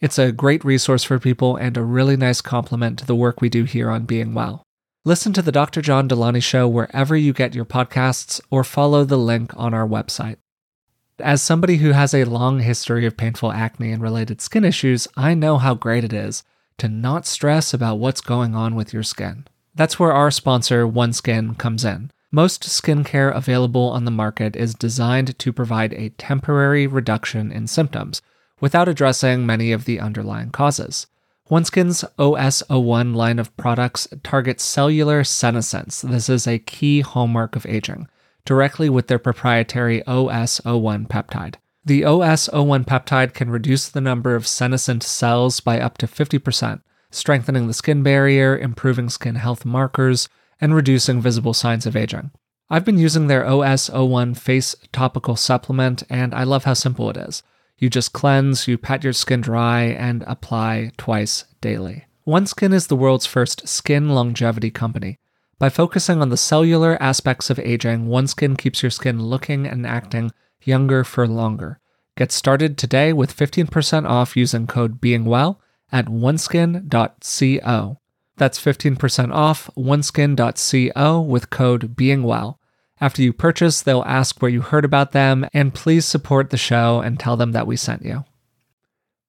It's 0.00 0.18
a 0.18 0.32
great 0.32 0.64
resource 0.64 1.04
for 1.04 1.18
people 1.18 1.56
and 1.56 1.76
a 1.76 1.82
really 1.82 2.16
nice 2.16 2.40
complement 2.40 2.98
to 2.98 3.06
the 3.06 3.14
work 3.14 3.42
we 3.42 3.50
do 3.50 3.64
here 3.64 3.90
on 3.90 4.06
Being 4.06 4.32
Well. 4.32 4.62
Listen 5.04 5.34
to 5.34 5.42
the 5.42 5.52
Dr. 5.52 5.82
John 5.82 6.08
Delony 6.08 6.42
Show 6.42 6.66
wherever 6.66 7.14
you 7.14 7.34
get 7.34 7.54
your 7.54 7.66
podcasts 7.66 8.40
or 8.50 8.64
follow 8.64 9.04
the 9.04 9.18
link 9.18 9.52
on 9.58 9.74
our 9.74 9.86
website. 9.86 10.38
As 11.18 11.42
somebody 11.42 11.76
who 11.76 11.90
has 11.90 12.14
a 12.14 12.24
long 12.24 12.60
history 12.60 13.04
of 13.04 13.18
painful 13.18 13.52
acne 13.52 13.92
and 13.92 14.02
related 14.02 14.40
skin 14.40 14.64
issues, 14.64 15.06
I 15.18 15.34
know 15.34 15.58
how 15.58 15.74
great 15.74 16.02
it 16.02 16.14
is 16.14 16.44
to 16.78 16.88
not 16.88 17.26
stress 17.26 17.74
about 17.74 17.98
what's 17.98 18.22
going 18.22 18.54
on 18.54 18.74
with 18.74 18.94
your 18.94 19.02
skin. 19.02 19.46
That's 19.74 19.98
where 19.98 20.14
our 20.14 20.30
sponsor, 20.30 20.86
OneSkin, 20.86 21.58
comes 21.58 21.84
in. 21.84 22.10
Most 22.32 22.64
skincare 22.64 23.34
available 23.34 23.88
on 23.90 24.04
the 24.04 24.10
market 24.10 24.56
is 24.56 24.74
designed 24.74 25.38
to 25.38 25.52
provide 25.52 25.92
a 25.94 26.10
temporary 26.10 26.86
reduction 26.86 27.52
in 27.52 27.66
symptoms 27.66 28.20
without 28.60 28.88
addressing 28.88 29.46
many 29.46 29.72
of 29.72 29.84
the 29.84 30.00
underlying 30.00 30.50
causes. 30.50 31.06
OneSkin's 31.50 32.04
OS01 32.18 33.14
line 33.14 33.38
of 33.38 33.56
products 33.56 34.08
targets 34.24 34.64
cellular 34.64 35.22
senescence. 35.22 36.02
This 36.02 36.28
is 36.28 36.46
a 36.46 36.58
key 36.58 37.02
hallmark 37.02 37.54
of 37.54 37.64
aging. 37.66 38.08
directly 38.46 38.88
with 38.88 39.08
their 39.08 39.18
proprietary 39.18 40.02
OS01 40.06 41.08
peptide. 41.08 41.56
The 41.84 42.02
OS01 42.02 42.86
peptide 42.86 43.34
can 43.34 43.50
reduce 43.50 43.88
the 43.88 44.00
number 44.00 44.34
of 44.34 44.46
senescent 44.46 45.02
cells 45.02 45.60
by 45.60 45.80
up 45.80 45.98
to 45.98 46.06
50%, 46.06 46.80
strengthening 47.10 47.66
the 47.66 47.74
skin 47.74 48.02
barrier, 48.02 48.56
improving 48.56 49.08
skin 49.10 49.34
health 49.34 49.64
markers, 49.64 50.28
and 50.60 50.74
reducing 50.74 51.20
visible 51.20 51.54
signs 51.54 51.86
of 51.86 51.96
aging. 51.96 52.30
I've 52.68 52.84
been 52.84 52.98
using 52.98 53.26
their 53.26 53.44
OS01 53.44 54.36
face 54.36 54.74
topical 54.92 55.36
supplement, 55.36 56.02
and 56.10 56.34
I 56.34 56.42
love 56.42 56.64
how 56.64 56.74
simple 56.74 57.08
it 57.10 57.16
is. 57.16 57.42
You 57.78 57.90
just 57.90 58.12
cleanse, 58.12 58.66
you 58.66 58.78
pat 58.78 59.04
your 59.04 59.12
skin 59.12 59.40
dry, 59.40 59.82
and 59.82 60.24
apply 60.26 60.92
twice 60.96 61.44
daily. 61.60 62.06
OneSkin 62.26 62.72
is 62.72 62.88
the 62.88 62.96
world's 62.96 63.26
first 63.26 63.68
skin 63.68 64.08
longevity 64.08 64.70
company. 64.70 65.18
By 65.58 65.68
focusing 65.68 66.20
on 66.20 66.30
the 66.30 66.36
cellular 66.36 67.00
aspects 67.00 67.50
of 67.50 67.58
aging, 67.60 68.08
OneSkin 68.08 68.58
keeps 68.58 68.82
your 68.82 68.90
skin 68.90 69.22
looking 69.22 69.66
and 69.66 69.86
acting 69.86 70.32
younger 70.64 71.04
for 71.04 71.28
longer. 71.28 71.78
Get 72.16 72.32
started 72.32 72.76
today 72.76 73.12
with 73.12 73.36
15% 73.36 74.08
off 74.08 74.36
using 74.36 74.66
code 74.66 75.00
BEINGWELL 75.00 75.60
at 75.92 76.06
oneskin.co. 76.06 78.00
That's 78.36 78.62
15% 78.62 79.32
off 79.32 79.70
oneskin.co 79.76 81.20
with 81.20 81.50
code 81.50 81.96
BEINGWELL. 81.96 82.58
After 83.00 83.22
you 83.22 83.32
purchase, 83.32 83.82
they'll 83.82 84.02
ask 84.02 84.40
where 84.40 84.50
you 84.50 84.62
heard 84.62 84.84
about 84.84 85.12
them, 85.12 85.46
and 85.52 85.74
please 85.74 86.04
support 86.04 86.50
the 86.50 86.56
show 86.56 87.00
and 87.00 87.18
tell 87.18 87.36
them 87.36 87.52
that 87.52 87.66
we 87.66 87.76
sent 87.76 88.02
you. 88.04 88.24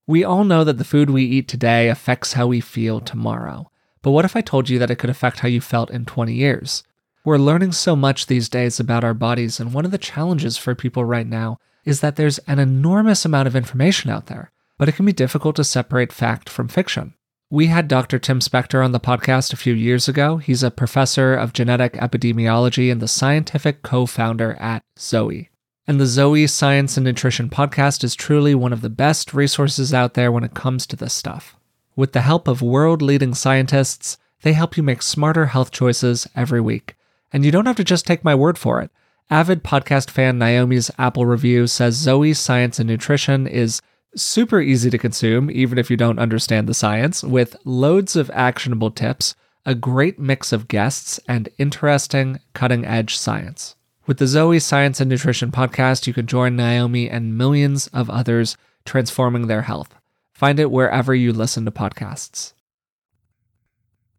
We 0.06 0.24
all 0.24 0.46
know 0.46 0.64
that 0.64 0.78
the 0.78 0.86
food 0.86 1.10
we 1.10 1.24
eat 1.24 1.48
today 1.50 1.90
affects 1.90 2.34
how 2.34 2.48
we 2.48 2.62
feel 2.62 3.02
tomorrow. 3.02 3.70
But 4.02 4.12
what 4.12 4.24
if 4.24 4.38
I 4.38 4.42
told 4.42 4.70
you 4.70 4.80
that 4.80 4.92
it 4.92 4.96
could 4.96 5.10
affect 5.10 5.40
how 5.40 5.50
you 5.50 5.60
felt 5.60 5.92
in 5.92 6.06
20 6.06 6.34
years? 6.34 6.84
We're 7.26 7.38
learning 7.38 7.74
so 7.74 7.94
much 7.94 8.28
these 8.28 8.48
days 8.48 8.80
about 8.80 9.04
our 9.04 9.14
bodies, 9.14 9.60
and 9.60 9.74
one 9.74 9.84
of 9.84 9.92
the 9.92 9.98
challenges 9.98 10.58
for 10.58 10.76
people 10.76 11.04
right 11.04 11.28
now 11.28 11.60
is 11.84 12.00
that 12.00 12.16
there's 12.16 12.40
an 12.40 12.60
enormous 12.60 13.26
amount 13.26 13.48
of 13.48 13.56
information 13.56 14.10
out 14.10 14.28
there, 14.28 14.52
but 14.78 14.88
it 14.88 14.96
can 14.96 15.06
be 15.06 15.12
difficult 15.12 15.58
to 15.58 15.64
separate 15.66 16.14
fact 16.14 16.48
from 16.48 16.70
fiction. 16.70 17.16
We 17.50 17.68
had 17.68 17.88
Dr. 17.88 18.20
Tim 18.20 18.42
Spector 18.42 18.84
on 18.84 18.92
the 18.92 19.00
podcast 19.00 19.54
a 19.54 19.58
few 19.58 19.74
years 19.74 20.10
ago. 20.10 20.36
He's 20.36 20.64
a 20.64 20.70
professor 20.70 21.34
of 21.34 21.54
genetic 21.54 21.94
epidemiology 21.94 22.92
and 22.92 23.02
the 23.02 23.08
scientific 23.08 23.84
co 23.84 24.06
founder 24.06 24.56
at 24.60 24.84
Zoe. 25.00 25.50
And 25.88 25.98
the 25.98 26.08
Zoe 26.08 26.46
Science 26.48 26.98
and 26.98 27.06
Nutrition 27.06 27.50
podcast 27.50 28.04
is 28.04 28.16
truly 28.16 28.54
one 28.54 28.74
of 28.74 28.82
the 28.82 28.90
best 28.90 29.34
resources 29.34 29.94
out 29.94 30.14
there 30.14 30.30
when 30.30 30.44
it 30.44 30.56
comes 30.56 30.86
to 30.88 30.98
this 30.98 31.14
stuff. 31.14 31.56
With 31.96 32.12
the 32.12 32.20
help 32.20 32.50
of 32.50 32.62
world 32.62 33.02
leading 33.02 33.34
scientists, 33.34 34.18
they 34.42 34.52
help 34.52 34.76
you 34.76 34.84
make 34.84 35.02
smarter 35.02 35.46
health 35.46 35.72
choices 35.72 36.28
every 36.36 36.60
week. 36.60 36.98
And 37.32 37.46
you 37.46 37.52
don't 37.52 37.66
have 37.66 37.78
to 37.78 37.84
just 37.86 38.06
take 38.06 38.26
my 38.26 38.36
word 38.36 38.58
for 38.58 38.82
it. 38.82 38.92
Avid 39.30 39.64
podcast 39.64 40.10
fan 40.10 40.38
Naomi's 40.38 40.92
Apple 40.98 41.26
review 41.26 41.66
says 41.68 41.96
Zoe 41.96 42.34
Science 42.34 42.78
and 42.78 42.90
Nutrition 42.90 43.48
is 43.48 43.82
super 44.16 44.60
easy 44.60 44.90
to 44.90 44.98
consume, 44.98 45.52
even 45.52 45.78
if 45.78 45.90
you 45.90 45.98
don't 45.98 46.20
understand 46.20 46.68
the 46.68 46.74
science, 46.74 47.24
with 47.24 47.56
loads 47.66 48.16
of 48.16 48.32
actionable 48.34 48.92
tips, 48.92 49.36
a 49.66 49.76
great 49.76 50.18
mix 50.18 50.52
of 50.52 50.68
guests, 50.68 51.20
and 51.28 51.50
interesting, 51.58 52.40
cutting 52.54 52.86
edge 52.86 53.18
science. 53.18 53.76
With 54.06 54.20
the 54.20 54.28
Zoe 54.28 54.60
Science 54.60 55.02
and 55.02 55.10
Nutrition 55.10 55.52
podcast, 55.52 56.08
you 56.08 56.14
can 56.14 56.28
join 56.28 56.56
Naomi 56.56 57.10
and 57.10 57.38
millions 57.38 57.88
of 57.88 58.10
others 58.10 58.56
transforming 58.86 59.48
their 59.48 59.64
health. 59.64 59.94
Find 60.34 60.60
it 60.60 60.72
wherever 60.72 61.14
you 61.14 61.34
listen 61.34 61.66
to 61.66 61.72
podcasts. 61.72 62.54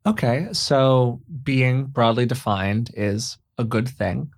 Okay, 0.04 0.48
so 0.52 1.22
being 1.42 1.86
broadly 1.86 2.26
defined 2.26 2.90
is 2.94 3.38
a 3.56 3.64
good 3.64 3.88
thing. 3.88 4.30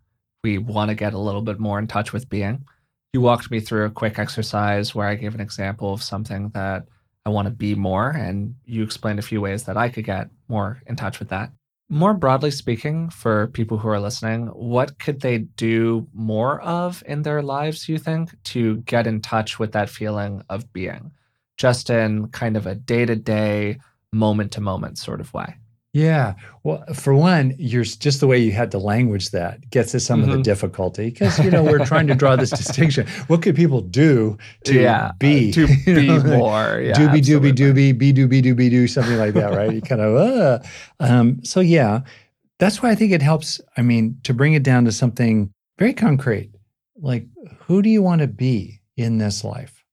We 0.44 0.58
want 0.58 0.90
to 0.90 0.94
get 0.94 1.14
a 1.14 1.18
little 1.18 1.42
bit 1.42 1.58
more 1.58 1.78
in 1.78 1.86
touch 1.86 2.12
with 2.12 2.28
being. 2.28 2.64
You 3.12 3.20
walked 3.20 3.50
me 3.50 3.58
through 3.58 3.86
a 3.86 3.90
quick 3.90 4.18
exercise 4.18 4.94
where 4.94 5.08
I 5.08 5.16
gave 5.16 5.34
an 5.34 5.40
example 5.40 5.92
of 5.92 6.02
something 6.02 6.50
that 6.50 6.86
I 7.26 7.30
want 7.30 7.46
to 7.46 7.50
be 7.50 7.74
more, 7.74 8.10
and 8.10 8.54
you 8.64 8.84
explained 8.84 9.18
a 9.18 9.22
few 9.22 9.40
ways 9.40 9.64
that 9.64 9.76
I 9.76 9.88
could 9.88 10.04
get 10.04 10.30
more 10.48 10.80
in 10.86 10.94
touch 10.94 11.18
with 11.18 11.28
that. 11.30 11.50
More 11.88 12.14
broadly 12.14 12.52
speaking, 12.52 13.10
for 13.10 13.48
people 13.48 13.78
who 13.78 13.88
are 13.88 13.98
listening, 13.98 14.46
what 14.46 15.00
could 15.00 15.20
they 15.20 15.38
do 15.38 16.06
more 16.14 16.60
of 16.60 17.02
in 17.04 17.22
their 17.22 17.42
lives, 17.42 17.88
you 17.88 17.98
think, 17.98 18.30
to 18.44 18.76
get 18.78 19.08
in 19.08 19.20
touch 19.20 19.58
with 19.58 19.72
that 19.72 19.90
feeling 19.90 20.44
of 20.48 20.72
being, 20.72 21.10
just 21.56 21.90
in 21.90 22.28
kind 22.28 22.56
of 22.56 22.66
a 22.66 22.76
day 22.76 23.06
to 23.06 23.16
day, 23.16 23.78
moment 24.12 24.52
to 24.52 24.60
moment 24.60 24.98
sort 24.98 25.20
of 25.20 25.34
way? 25.34 25.56
Yeah. 25.92 26.34
Well, 26.62 26.84
for 26.94 27.14
one, 27.14 27.54
you're 27.58 27.82
just 27.82 28.20
the 28.20 28.28
way 28.28 28.38
you 28.38 28.52
had 28.52 28.70
to 28.72 28.78
language 28.78 29.30
that 29.30 29.68
gets 29.70 29.90
to 29.92 30.00
some 30.00 30.20
mm-hmm. 30.20 30.28
of 30.28 30.30
the 30.30 30.36
mm-hmm. 30.36 30.42
difficulty 30.42 31.10
because 31.10 31.38
you 31.40 31.50
know 31.50 31.64
we're 31.64 31.84
trying 31.84 32.06
to 32.06 32.14
draw 32.14 32.36
this 32.36 32.50
distinction. 32.62 33.08
What 33.26 33.42
could 33.42 33.56
people 33.56 33.80
do 33.80 34.38
to 34.64 34.80
yeah, 34.80 35.12
be 35.18 35.50
uh, 35.50 35.54
to 35.54 35.66
be 35.86 36.06
know, 36.06 36.22
more 36.22 36.80
yeah, 36.80 36.92
doobie 36.92 37.22
doobie 37.22 37.52
doobie 37.52 37.98
be 37.98 38.12
doobie 38.12 38.42
doobie 38.42 38.70
doo 38.70 38.86
something 38.86 39.16
like 39.16 39.34
that, 39.34 39.52
right? 39.52 39.72
you 39.72 39.82
kind 39.82 40.00
of 40.00 40.16
uh. 40.16 40.58
Um, 41.00 41.42
so 41.44 41.58
yeah, 41.58 42.02
that's 42.60 42.82
why 42.82 42.90
I 42.90 42.94
think 42.94 43.10
it 43.10 43.22
helps. 43.22 43.60
I 43.76 43.82
mean, 43.82 44.20
to 44.22 44.32
bring 44.32 44.52
it 44.52 44.62
down 44.62 44.84
to 44.84 44.92
something 44.92 45.50
very 45.76 45.94
concrete, 45.94 46.52
like 46.96 47.26
who 47.66 47.82
do 47.82 47.90
you 47.90 48.02
want 48.02 48.20
to 48.20 48.28
be 48.28 48.80
in 48.96 49.18
this 49.18 49.42
life, 49.42 49.84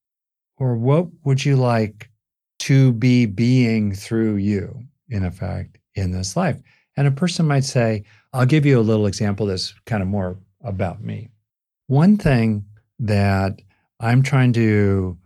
or 0.58 0.76
what 0.76 1.08
would 1.24 1.44
you 1.44 1.56
like 1.56 2.12
to 2.60 2.92
be 2.94 3.26
being 3.26 3.96
through 3.96 4.36
you? 4.36 4.84
In 5.10 5.24
effect, 5.24 5.78
in 5.98 6.12
this 6.12 6.36
life. 6.36 6.62
And 6.96 7.08
a 7.08 7.12
person 7.12 7.48
might 7.48 7.64
say, 7.64 8.04
I'll 8.34 8.46
give 8.46 8.66
you 8.66 8.80
a 8.80 8.82
little 8.82 9.06
example 9.06 9.46
that's 9.46 9.74
kind 9.86 10.02
of 10.02 10.10
more 10.10 10.38
about 10.64 11.04
me. 11.04 11.30
One 11.88 12.18
thing 12.18 12.66
that 13.00 13.62
I'm 14.00 14.24
trying 14.24 14.54
to 14.54 15.18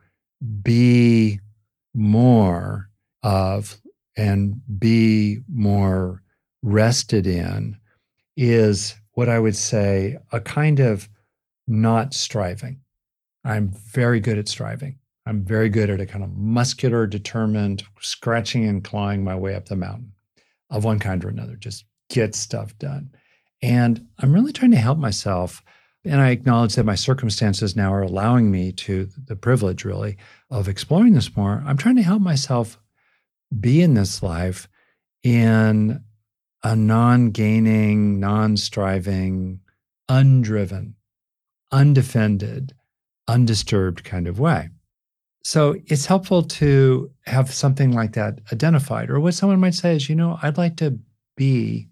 be 0.62 1.40
more 1.94 2.90
of 3.24 3.80
and 4.18 4.62
be 4.80 5.40
more 5.48 6.22
rested 6.62 7.26
in 7.26 7.78
is 8.36 8.96
what 9.14 9.30
I 9.30 9.40
would 9.40 9.56
say 9.56 10.18
a 10.32 10.40
kind 10.40 10.80
of 10.80 11.10
not 11.68 12.14
striving. 12.14 12.82
I'm 13.44 13.70
very 13.70 14.20
good 14.20 14.38
at 14.38 14.48
striving. 14.48 15.00
I'm 15.26 15.44
very 15.44 15.70
good 15.70 15.90
at 15.90 16.02
a 16.02 16.06
kind 16.06 16.24
of 16.24 16.36
muscular, 16.36 17.08
determined, 17.08 17.84
scratching 18.00 18.66
and 18.68 18.84
clawing 18.84 19.24
my 19.24 19.36
way 19.36 19.56
up 19.56 19.68
the 19.68 19.76
mountain 19.76 20.14
of 20.72 20.84
one 20.84 21.00
kind 21.00 21.24
or 21.24 21.30
another, 21.30 21.56
just 21.56 21.86
get 22.10 22.34
stuff 22.34 22.78
done. 22.80 23.12
And 23.62 24.08
I'm 24.20 24.34
really 24.34 24.54
trying 24.54 24.72
to 24.72 24.78
help 24.78 24.98
myself. 24.98 25.62
And 26.04 26.20
I 26.20 26.30
acknowledge 26.32 26.76
that 26.76 26.86
my 26.86 26.96
circumstances 26.96 27.76
now 27.76 27.94
are 27.94 28.02
allowing 28.02 28.50
me 28.50 28.72
to 28.72 29.08
the 29.28 29.36
privilege, 29.36 29.86
really, 29.86 30.18
of 30.50 30.68
exploring 30.68 31.14
this 31.14 31.36
more. 31.36 31.64
I'm 31.66 31.78
trying 31.78 31.98
to 31.98 32.02
help 32.02 32.24
myself 32.24 32.80
be 33.60 33.82
in 33.82 33.94
this 33.94 34.24
life 34.24 34.68
in 35.24 36.04
a 36.64 36.76
non 36.76 37.30
gaining, 37.30 38.20
non 38.20 38.58
striving, 38.58 39.60
undriven, 40.10 40.96
undefended, 41.72 42.74
undisturbed 43.28 44.04
kind 44.04 44.28
of 44.28 44.40
way. 44.40 44.70
So 45.44 45.76
it's 45.88 46.06
helpful 46.06 46.44
to 46.44 47.12
have 47.26 47.52
something 47.54 47.94
like 47.94 48.14
that 48.14 48.40
identified. 48.52 49.10
Or 49.10 49.20
what 49.20 49.34
someone 49.34 49.60
might 49.60 49.74
say 49.74 49.96
is, 49.96 50.08
you 50.08 50.16
know, 50.16 50.38
I'd 50.42 50.58
like 50.58 50.78
to 50.78 51.00
be 51.36 51.90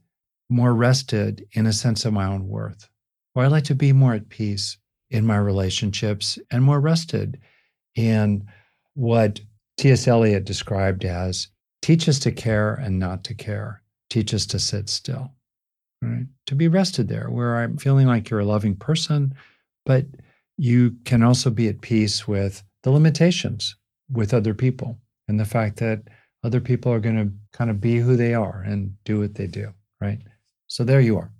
more 0.49 0.73
rested 0.73 1.47
in 1.53 1.65
a 1.65 1.73
sense 1.73 2.05
of 2.05 2.13
my 2.13 2.25
own 2.25 2.47
worth, 2.47 2.89
or 3.35 3.43
I'd 3.43 3.51
like 3.51 3.63
to 3.65 3.75
be 3.75 3.93
more 3.93 4.13
at 4.13 4.29
peace 4.29 4.77
in 5.09 5.25
my 5.25 5.37
relationships 5.37 6.37
and 6.51 6.63
more 6.63 6.79
rested 6.79 7.39
in 7.95 8.47
what 8.93 9.39
T.S. 9.77 10.07
Eliot 10.07 10.45
described 10.45 11.05
as 11.05 11.47
teach 11.81 12.09
us 12.09 12.19
to 12.19 12.31
care 12.31 12.73
and 12.75 12.99
not 12.99 13.23
to 13.23 13.33
care, 13.33 13.81
teach 14.09 14.33
us 14.33 14.45
to 14.47 14.59
sit 14.59 14.89
still. 14.89 15.31
Right? 16.01 16.25
To 16.47 16.55
be 16.55 16.67
rested 16.67 17.07
there, 17.07 17.29
where 17.29 17.57
I'm 17.57 17.77
feeling 17.77 18.07
like 18.07 18.29
you're 18.29 18.39
a 18.39 18.45
loving 18.45 18.75
person, 18.75 19.33
but 19.85 20.05
you 20.57 20.95
can 21.05 21.23
also 21.23 21.49
be 21.49 21.67
at 21.67 21.81
peace 21.81 22.27
with 22.27 22.63
the 22.83 22.91
limitations 22.91 23.75
with 24.09 24.33
other 24.33 24.53
people 24.53 24.97
and 25.27 25.39
the 25.39 25.45
fact 25.45 25.77
that 25.77 26.03
other 26.43 26.61
people 26.61 26.91
are 26.91 26.99
going 26.99 27.17
to 27.17 27.31
kind 27.51 27.69
of 27.69 27.81
be 27.81 27.97
who 27.97 28.15
they 28.15 28.33
are 28.33 28.63
and 28.65 28.95
do 29.03 29.19
what 29.19 29.35
they 29.35 29.47
do, 29.47 29.73
right? 29.99 30.19
So 30.67 30.83
there 30.83 31.01
you 31.01 31.17
are. 31.17 31.31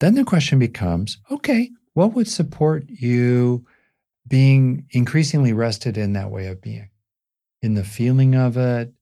Then 0.00 0.14
the 0.14 0.24
question 0.24 0.58
becomes 0.58 1.18
okay, 1.30 1.70
what 1.92 2.14
would 2.14 2.28
support 2.28 2.84
you 2.88 3.66
being 4.26 4.86
increasingly 4.90 5.52
rested 5.52 5.96
in 5.96 6.14
that 6.14 6.30
way 6.30 6.46
of 6.46 6.60
being? 6.60 6.90
In 7.62 7.74
the 7.74 7.84
feeling 7.84 8.34
of 8.34 8.56
it, 8.56 8.92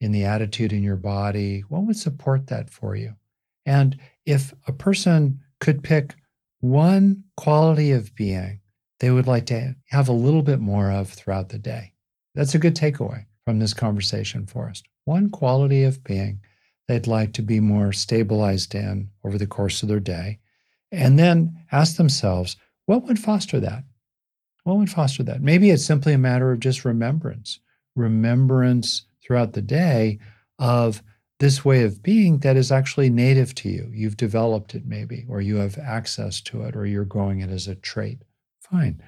in 0.00 0.12
the 0.12 0.24
attitude 0.24 0.72
in 0.72 0.82
your 0.82 0.96
body, 0.96 1.64
what 1.68 1.82
would 1.82 1.96
support 1.96 2.46
that 2.48 2.70
for 2.70 2.94
you? 2.94 3.14
And 3.64 3.98
if 4.24 4.54
a 4.66 4.72
person 4.72 5.40
could 5.60 5.82
pick 5.82 6.14
one 6.60 7.24
quality 7.36 7.92
of 7.92 8.14
being 8.14 8.60
they 9.00 9.10
would 9.10 9.26
like 9.26 9.46
to 9.46 9.74
have 9.88 10.08
a 10.08 10.12
little 10.12 10.42
bit 10.42 10.60
more 10.60 10.90
of 10.90 11.10
throughout 11.10 11.50
the 11.50 11.58
day. 11.58 11.92
That's 12.34 12.54
a 12.54 12.58
good 12.58 12.76
takeaway 12.76 13.26
from 13.44 13.58
this 13.58 13.74
conversation 13.74 14.46
for 14.46 14.68
us. 14.68 14.82
One 15.04 15.30
quality 15.30 15.84
of 15.84 16.02
being 16.02 16.40
they'd 16.88 17.06
like 17.06 17.32
to 17.34 17.42
be 17.42 17.60
more 17.60 17.92
stabilized 17.92 18.74
in 18.74 19.10
over 19.24 19.38
the 19.38 19.46
course 19.46 19.82
of 19.82 19.88
their 19.88 20.00
day. 20.00 20.38
And 20.92 21.18
then 21.18 21.56
ask 21.72 21.96
themselves, 21.96 22.56
what 22.86 23.04
would 23.04 23.18
foster 23.18 23.58
that? 23.60 23.84
What 24.64 24.78
would 24.78 24.90
foster 24.90 25.22
that? 25.24 25.42
Maybe 25.42 25.70
it's 25.70 25.84
simply 25.84 26.12
a 26.12 26.18
matter 26.18 26.52
of 26.52 26.60
just 26.60 26.84
remembrance, 26.84 27.60
remembrance 27.94 29.04
throughout 29.22 29.52
the 29.52 29.62
day 29.62 30.18
of 30.58 31.02
this 31.38 31.64
way 31.64 31.82
of 31.82 32.02
being 32.02 32.38
that 32.38 32.56
is 32.56 32.72
actually 32.72 33.10
native 33.10 33.54
to 33.56 33.68
you. 33.68 33.90
You've 33.92 34.16
developed 34.16 34.74
it, 34.74 34.86
maybe, 34.86 35.26
or 35.28 35.40
you 35.40 35.56
have 35.56 35.78
access 35.78 36.40
to 36.42 36.62
it, 36.62 36.74
or 36.74 36.86
you're 36.86 37.04
growing 37.04 37.40
it 37.40 37.50
as 37.50 37.68
a 37.68 37.74
trait. 37.74 38.22
Fine. 38.70 39.02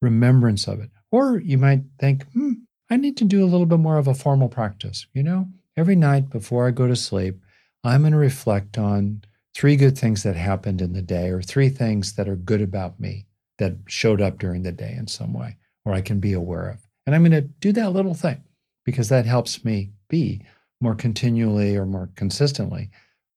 Remembrance 0.00 0.66
of 0.66 0.80
it. 0.80 0.90
Or 1.10 1.38
you 1.38 1.58
might 1.58 1.82
think, 1.98 2.24
hmm, 2.32 2.52
I 2.90 2.96
need 2.96 3.16
to 3.18 3.24
do 3.24 3.44
a 3.44 3.46
little 3.46 3.66
bit 3.66 3.78
more 3.78 3.98
of 3.98 4.08
a 4.08 4.14
formal 4.14 4.48
practice. 4.48 5.06
You 5.12 5.22
know, 5.22 5.48
every 5.76 5.96
night 5.96 6.30
before 6.30 6.66
I 6.66 6.70
go 6.70 6.86
to 6.86 6.96
sleep, 6.96 7.40
I'm 7.84 8.02
going 8.02 8.12
to 8.12 8.18
reflect 8.18 8.78
on 8.78 9.22
three 9.54 9.76
good 9.76 9.98
things 9.98 10.22
that 10.22 10.36
happened 10.36 10.80
in 10.80 10.92
the 10.92 11.02
day, 11.02 11.28
or 11.28 11.42
three 11.42 11.68
things 11.68 12.14
that 12.14 12.28
are 12.28 12.36
good 12.36 12.62
about 12.62 12.98
me 12.98 13.26
that 13.58 13.74
showed 13.86 14.20
up 14.20 14.38
during 14.38 14.62
the 14.62 14.72
day 14.72 14.94
in 14.96 15.06
some 15.06 15.32
way, 15.32 15.56
or 15.84 15.92
I 15.92 16.00
can 16.00 16.20
be 16.20 16.32
aware 16.32 16.70
of. 16.70 16.86
And 17.06 17.14
I'm 17.14 17.22
going 17.22 17.32
to 17.32 17.42
do 17.42 17.72
that 17.72 17.92
little 17.92 18.14
thing 18.14 18.42
because 18.84 19.08
that 19.10 19.26
helps 19.26 19.64
me 19.64 19.92
be 20.08 20.42
more 20.80 20.94
continually 20.94 21.76
or 21.76 21.86
more 21.86 22.10
consistently 22.16 22.90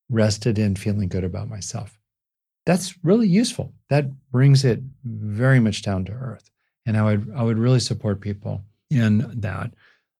rested 0.09 0.57
in 0.57 0.75
feeling 0.75 1.09
good 1.09 1.23
about 1.23 1.49
myself. 1.49 1.99
That's 2.65 2.95
really 3.03 3.27
useful. 3.27 3.73
That 3.89 4.09
brings 4.31 4.65
it 4.65 4.81
very 5.03 5.59
much 5.59 5.81
down 5.81 6.05
to 6.05 6.11
earth. 6.11 6.49
And 6.85 6.97
I 6.97 7.03
would 7.03 7.31
I 7.35 7.43
would 7.43 7.57
really 7.57 7.79
support 7.79 8.21
people 8.21 8.63
in 8.89 9.31
that. 9.41 9.71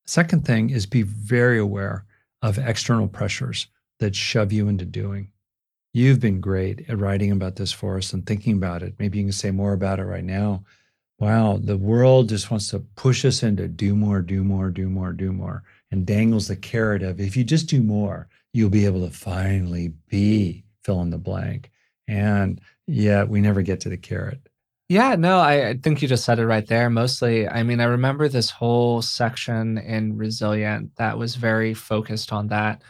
Second 0.06 0.46
thing 0.46 0.70
is 0.70 0.86
be 0.86 1.02
very 1.02 1.60
aware 1.60 2.06
of 2.42 2.58
external 2.58 3.08
pressures 3.08 3.68
that 4.00 4.16
shove 4.16 4.52
you 4.52 4.68
into 4.68 4.86
doing. 4.86 5.32
You've 5.94 6.20
been 6.20 6.42
great 6.42 6.90
at 6.90 7.00
writing 7.00 7.32
about 7.32 7.56
this 7.56 7.72
for 7.72 7.98
us 7.98 8.14
and 8.14 8.26
thinking 8.26 8.54
about 8.54 8.84
it. 8.84 8.96
Maybe 9.00 9.18
you 9.18 9.26
can 9.26 9.32
say 9.32 9.52
more 9.52 9.74
about 9.74 10.00
it 10.00 10.04
right 10.04 10.24
now. 10.24 10.64
Wow, 11.18 11.58
the 11.64 11.78
world 11.78 12.30
just 12.30 12.52
wants 12.52 12.70
to 12.70 12.80
push 12.80 13.24
us 13.24 13.42
into 13.42 13.68
do 13.70 13.96
more, 13.96 14.22
do 14.22 14.44
more, 14.44 14.70
do 14.70 14.90
more, 14.90 15.14
do 15.14 15.32
more 15.32 15.64
and 15.96 16.06
dangles 16.06 16.50
the 16.50 16.56
carrot 16.58 17.04
of 17.04 17.22
if 17.22 17.38
you 17.38 17.44
just 17.44 17.68
do 17.68 17.82
more, 17.82 18.28
you'll 18.54 18.70
be 18.70 18.86
able 18.86 19.08
to 19.08 19.16
finally 19.16 19.94
be 20.10 20.66
fill 20.84 21.02
in 21.02 21.10
the 21.10 21.18
blank. 21.18 21.72
And 22.08 22.62
yet 22.88 23.30
we 23.30 23.42
never 23.42 23.62
get 23.62 23.82
to 23.82 23.90
the 23.90 23.98
carrot. 23.98 24.40
Yeah, 24.88 25.16
no, 25.16 25.40
I, 25.40 25.70
I 25.70 25.74
think 25.78 26.02
you 26.02 26.08
just 26.08 26.26
said 26.26 26.38
it 26.38 26.46
right 26.46 26.68
there. 26.68 26.90
Mostly, 26.92 27.48
I 27.48 27.64
mean, 27.64 27.80
I 27.80 27.86
remember 27.86 28.28
this 28.28 28.52
whole 28.52 29.02
section 29.02 29.80
in 29.80 30.16
Resilient 30.16 30.96
that 30.98 31.18
was 31.18 31.36
very 31.36 31.74
focused 31.74 32.32
on 32.32 32.48
that 32.50 32.84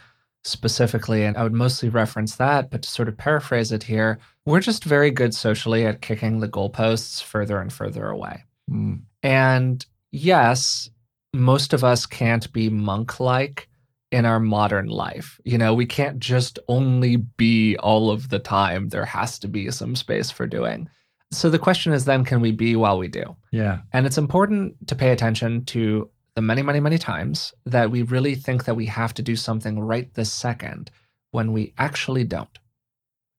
specifically. 0.44 1.24
And 1.24 1.36
I 1.36 1.42
would 1.42 1.54
mostly 1.54 1.88
reference 1.88 2.36
that, 2.36 2.70
but 2.70 2.82
to 2.82 2.88
sort 2.90 3.08
of 3.08 3.16
paraphrase 3.16 3.72
it 3.72 3.82
here, 3.82 4.18
we're 4.44 4.60
just 4.60 4.84
very 4.84 5.10
good 5.10 5.34
socially 5.34 5.86
at 5.86 6.02
kicking 6.02 6.40
the 6.40 6.48
goalposts 6.48 7.22
further 7.22 7.60
and 7.60 7.72
further 7.72 8.08
away. 8.08 8.44
Mm. 8.70 9.02
And 9.22 9.84
yes, 10.12 10.90
most 11.32 11.72
of 11.72 11.82
us 11.82 12.06
can't 12.06 12.52
be 12.52 12.68
monk 12.68 13.20
like 13.20 13.68
in 14.12 14.24
our 14.24 14.38
modern 14.40 14.86
life. 14.86 15.40
You 15.44 15.58
know, 15.58 15.74
we 15.74 15.86
can't 15.86 16.18
just 16.18 16.58
only 16.68 17.16
be 17.16 17.76
all 17.78 18.10
of 18.10 18.28
the 18.28 18.38
time. 18.38 18.88
There 18.88 19.04
has 19.04 19.38
to 19.40 19.48
be 19.48 19.70
some 19.70 19.96
space 19.96 20.30
for 20.30 20.46
doing. 20.46 20.88
So 21.32 21.50
the 21.50 21.58
question 21.58 21.92
is 21.92 22.04
then, 22.04 22.24
can 22.24 22.40
we 22.40 22.52
be 22.52 22.76
while 22.76 22.98
we 22.98 23.08
do? 23.08 23.36
Yeah. 23.50 23.80
And 23.92 24.06
it's 24.06 24.18
important 24.18 24.88
to 24.88 24.94
pay 24.94 25.10
attention 25.10 25.64
to 25.66 26.08
the 26.36 26.42
many, 26.42 26.62
many, 26.62 26.80
many 26.80 26.98
times 26.98 27.52
that 27.64 27.90
we 27.90 28.02
really 28.02 28.34
think 28.34 28.64
that 28.64 28.76
we 28.76 28.86
have 28.86 29.12
to 29.14 29.22
do 29.22 29.34
something 29.34 29.80
right 29.80 30.12
this 30.14 30.30
second 30.30 30.90
when 31.32 31.52
we 31.52 31.74
actually 31.78 32.24
don't. 32.24 32.58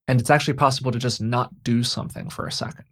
And 0.07 0.19
it's 0.19 0.29
actually 0.29 0.55
possible 0.55 0.91
to 0.91 0.99
just 0.99 1.21
not 1.21 1.63
do 1.63 1.83
something 1.83 2.29
for 2.29 2.45
a 2.45 2.51
second. 2.51 2.85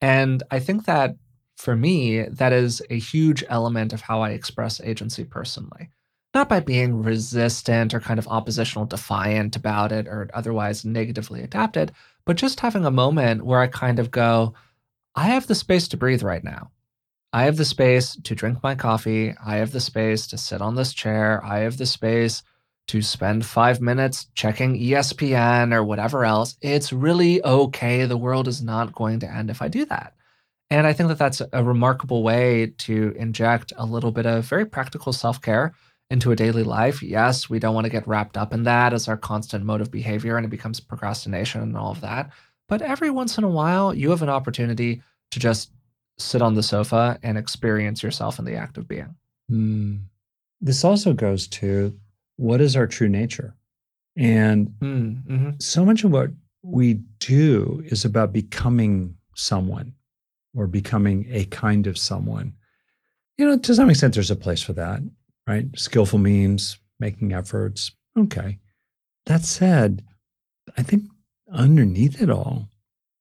And 0.00 0.42
I 0.50 0.58
think 0.60 0.86
that 0.86 1.16
for 1.56 1.76
me, 1.76 2.22
that 2.22 2.52
is 2.52 2.80
a 2.90 2.98
huge 2.98 3.44
element 3.48 3.92
of 3.92 4.00
how 4.00 4.22
I 4.22 4.30
express 4.30 4.80
agency 4.80 5.24
personally. 5.24 5.90
Not 6.32 6.48
by 6.48 6.60
being 6.60 7.02
resistant 7.02 7.92
or 7.92 8.00
kind 8.00 8.18
of 8.18 8.28
oppositional 8.28 8.86
defiant 8.86 9.56
about 9.56 9.90
it 9.90 10.06
or 10.06 10.30
otherwise 10.32 10.84
negatively 10.84 11.42
adapted, 11.42 11.92
but 12.24 12.36
just 12.36 12.60
having 12.60 12.84
a 12.84 12.90
moment 12.90 13.44
where 13.44 13.60
I 13.60 13.66
kind 13.66 13.98
of 13.98 14.12
go, 14.12 14.54
I 15.16 15.24
have 15.24 15.48
the 15.48 15.56
space 15.56 15.88
to 15.88 15.96
breathe 15.96 16.22
right 16.22 16.44
now. 16.44 16.70
I 17.32 17.44
have 17.44 17.56
the 17.56 17.64
space 17.64 18.16
to 18.24 18.34
drink 18.34 18.62
my 18.62 18.74
coffee. 18.74 19.34
I 19.44 19.56
have 19.56 19.72
the 19.72 19.80
space 19.80 20.26
to 20.28 20.38
sit 20.38 20.60
on 20.60 20.74
this 20.74 20.92
chair. 20.92 21.44
I 21.44 21.60
have 21.60 21.78
the 21.78 21.86
space 21.86 22.42
to 22.88 23.02
spend 23.02 23.46
five 23.46 23.80
minutes 23.80 24.26
checking 24.34 24.78
ESPN 24.78 25.72
or 25.72 25.84
whatever 25.84 26.24
else. 26.24 26.56
It's 26.60 26.92
really 26.92 27.42
okay. 27.44 28.04
The 28.04 28.16
world 28.16 28.48
is 28.48 28.62
not 28.62 28.94
going 28.94 29.20
to 29.20 29.32
end 29.32 29.48
if 29.48 29.62
I 29.62 29.68
do 29.68 29.84
that. 29.86 30.14
And 30.70 30.86
I 30.86 30.92
think 30.92 31.08
that 31.08 31.18
that's 31.18 31.42
a 31.52 31.64
remarkable 31.64 32.22
way 32.22 32.72
to 32.78 33.14
inject 33.16 33.72
a 33.76 33.86
little 33.86 34.10
bit 34.12 34.26
of 34.26 34.44
very 34.44 34.64
practical 34.66 35.12
self 35.12 35.40
care 35.40 35.72
into 36.10 36.32
a 36.32 36.36
daily 36.36 36.64
life. 36.64 37.02
Yes, 37.02 37.48
we 37.48 37.58
don't 37.58 37.74
want 37.74 37.84
to 37.84 37.90
get 37.90 38.06
wrapped 38.06 38.36
up 38.36 38.52
in 38.52 38.64
that 38.64 38.92
as 38.92 39.08
our 39.08 39.16
constant 39.16 39.64
mode 39.64 39.80
of 39.80 39.90
behavior 39.90 40.36
and 40.36 40.44
it 40.44 40.50
becomes 40.50 40.80
procrastination 40.80 41.62
and 41.62 41.76
all 41.76 41.92
of 41.92 42.00
that. 42.00 42.30
But 42.68 42.82
every 42.82 43.10
once 43.10 43.38
in 43.38 43.44
a 43.44 43.48
while, 43.48 43.94
you 43.94 44.10
have 44.10 44.22
an 44.22 44.28
opportunity 44.28 45.02
to 45.30 45.38
just 45.38 45.70
sit 46.18 46.42
on 46.42 46.54
the 46.54 46.62
sofa 46.62 47.18
and 47.22 47.38
experience 47.38 48.02
yourself 48.02 48.38
in 48.38 48.44
the 48.44 48.54
act 48.54 48.76
of 48.76 48.88
being. 48.88 49.14
Mm. 49.50 50.00
This 50.60 50.84
also 50.84 51.12
goes 51.12 51.46
to 51.48 51.98
what 52.36 52.60
is 52.60 52.76
our 52.76 52.86
true 52.86 53.08
nature? 53.08 53.54
And 54.16 54.68
mm, 54.80 55.22
mm-hmm. 55.24 55.50
so 55.58 55.84
much 55.84 56.04
of 56.04 56.10
what 56.10 56.30
we 56.62 56.94
do 57.18 57.82
is 57.86 58.04
about 58.04 58.32
becoming 58.32 59.16
someone 59.34 59.94
or 60.54 60.66
becoming 60.66 61.26
a 61.30 61.44
kind 61.46 61.86
of 61.86 61.96
someone. 61.96 62.54
You 63.38 63.46
know, 63.46 63.58
to 63.58 63.74
some 63.74 63.88
extent, 63.88 64.14
there's 64.14 64.30
a 64.30 64.36
place 64.36 64.62
for 64.62 64.72
that, 64.74 65.00
right? 65.50 65.66
Skillful 65.76 66.18
means, 66.18 66.78
making 66.98 67.32
efforts. 67.32 67.90
Okay. 68.16 68.58
That 69.26 69.42
said, 69.42 70.04
I 70.76 70.82
think 70.82 71.04
underneath 71.52 72.22
it 72.22 72.30
all, 72.30 72.68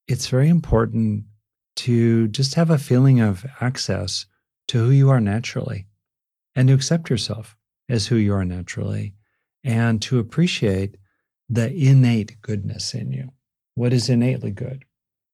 it's 0.08 0.28
very 0.28 0.50
important 0.50 1.26
to 1.78 2.28
just 2.28 2.56
have 2.56 2.70
a 2.70 2.78
feeling 2.78 3.20
of 3.20 3.46
access 3.62 4.26
to 4.68 4.78
who 4.78 4.92
you 4.92 5.10
are 5.10 5.22
naturally 5.22 5.88
and 6.56 6.68
to 6.68 6.74
accept 6.74 7.10
yourself 7.10 7.56
as 7.88 8.08
who 8.08 8.16
you 8.16 8.34
are 8.34 8.46
naturally 8.46 9.14
and 9.64 10.02
to 10.04 10.20
appreciate 10.20 10.98
the 11.48 11.74
innate 11.74 12.42
goodness 12.42 12.94
in 12.94 13.12
you. 13.12 13.30
What 13.76 13.94
is 13.94 14.10
innately 14.10 14.52
good? 14.52 14.86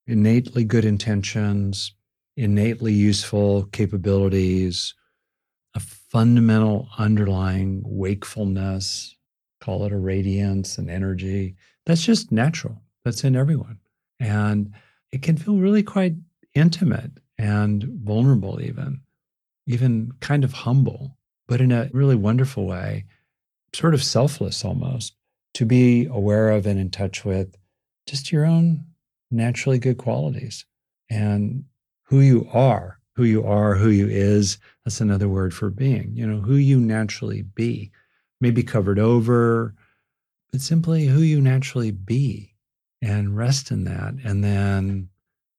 innately 0.08 0.64
good 0.64 0.86
intentions, 0.86 1.94
innately 2.38 2.94
useful 2.94 3.66
capabilities, 3.72 4.94
a 5.76 5.80
fundamental 5.80 6.88
underlying 6.98 7.84
wakefulness, 7.86 9.16
call 9.62 9.86
it 9.86 9.92
a 9.92 9.98
radiance 9.98 10.78
and 10.78 10.90
energy. 10.90 11.56
That's 11.86 12.04
just 12.04 12.32
natural. 12.32 12.82
That's 13.04 13.24
in 13.24 13.36
everyone. 13.36 13.80
And 14.20 14.74
it 15.12 15.22
can 15.22 15.38
feel 15.38 15.58
really 15.58 15.84
quite 15.84 16.16
intimate 16.54 17.12
and 17.38 17.84
vulnerable, 17.84 18.62
even, 18.62 19.02
even 19.68 20.14
kind 20.22 20.44
of 20.44 20.54
humble, 20.54 21.18
but 21.48 21.62
in 21.62 21.72
a 21.72 21.90
really 21.94 22.16
wonderful 22.16 22.66
way, 22.66 23.06
sort 23.74 23.94
of 23.94 24.04
selfless 24.04 24.64
almost, 24.64 25.16
to 25.56 25.66
be 25.66 26.06
aware 26.06 26.50
of 26.52 26.66
and 26.66 26.80
in 26.80 26.90
touch 26.90 27.26
with 27.26 27.56
just 28.08 28.32
your 28.32 28.46
own 28.46 28.86
naturally 29.32 29.80
good 29.80 29.98
qualities 29.98 30.66
and 31.10 31.66
who 32.04 32.22
you 32.22 32.48
are, 32.54 33.00
who 33.16 33.24
you 33.24 33.44
are, 33.46 33.76
who 33.76 33.90
you 33.90 34.08
is. 34.08 34.58
That's 34.84 35.02
another 35.02 35.30
word 35.30 35.54
for 35.54 35.70
being, 35.70 36.12
you 36.16 36.28
know, 36.28 36.42
who 36.42 36.56
you 36.56 36.80
naturally 36.80 37.42
be, 37.42 37.92
maybe 38.42 38.64
covered 38.64 39.00
over, 39.00 39.74
but 40.52 40.62
simply 40.62 41.06
who 41.06 41.22
you 41.22 41.42
naturally 41.42 41.92
be 41.92 42.56
and 43.02 43.38
rest 43.38 43.72
in 43.72 43.86
that. 43.86 44.16
And 44.24 44.44
then 44.44 45.10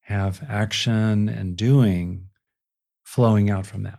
have 0.03 0.43
action 0.49 1.29
and 1.29 1.57
doing 1.57 2.29
flowing 3.03 3.51
out 3.51 3.67
from 3.67 3.83
that. 3.83 3.99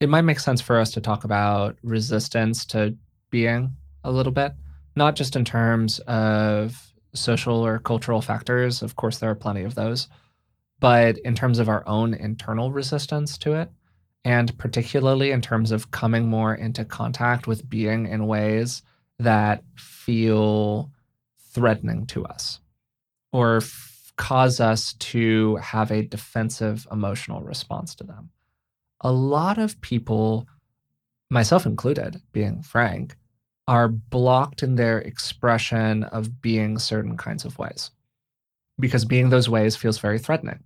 It 0.00 0.08
might 0.08 0.22
make 0.22 0.40
sense 0.40 0.60
for 0.60 0.78
us 0.78 0.90
to 0.92 1.00
talk 1.00 1.24
about 1.24 1.76
resistance 1.82 2.64
to 2.66 2.96
being 3.30 3.76
a 4.02 4.10
little 4.10 4.32
bit, 4.32 4.52
not 4.96 5.16
just 5.16 5.36
in 5.36 5.44
terms 5.44 5.98
of 6.00 6.92
social 7.14 7.64
or 7.64 7.78
cultural 7.78 8.20
factors, 8.20 8.82
of 8.82 8.96
course, 8.96 9.18
there 9.18 9.30
are 9.30 9.34
plenty 9.34 9.62
of 9.62 9.74
those. 9.74 10.08
But 10.80 11.18
in 11.18 11.34
terms 11.34 11.58
of 11.58 11.68
our 11.68 11.86
own 11.86 12.14
internal 12.14 12.72
resistance 12.72 13.38
to 13.38 13.54
it, 13.54 13.70
and 14.24 14.56
particularly 14.58 15.30
in 15.30 15.40
terms 15.40 15.72
of 15.72 15.90
coming 15.90 16.28
more 16.28 16.54
into 16.54 16.84
contact 16.84 17.46
with 17.46 17.68
being 17.68 18.06
in 18.06 18.26
ways 18.26 18.82
that 19.18 19.62
feel 19.76 20.90
threatening 21.52 22.06
to 22.06 22.24
us 22.24 22.60
or 23.32 23.58
f- 23.58 24.12
cause 24.16 24.60
us 24.60 24.94
to 24.94 25.56
have 25.56 25.90
a 25.90 26.02
defensive 26.02 26.86
emotional 26.92 27.42
response 27.42 27.94
to 27.94 28.04
them. 28.04 28.30
A 29.02 29.12
lot 29.12 29.58
of 29.58 29.80
people, 29.80 30.46
myself 31.30 31.66
included, 31.66 32.20
being 32.32 32.62
frank, 32.62 33.16
are 33.68 33.88
blocked 33.88 34.62
in 34.62 34.74
their 34.76 34.98
expression 35.00 36.04
of 36.04 36.42
being 36.42 36.78
certain 36.78 37.16
kinds 37.16 37.44
of 37.44 37.58
ways. 37.58 37.90
because 38.78 39.04
being 39.04 39.28
those 39.28 39.48
ways 39.48 39.76
feels 39.76 39.98
very 39.98 40.18
threatening 40.18 40.60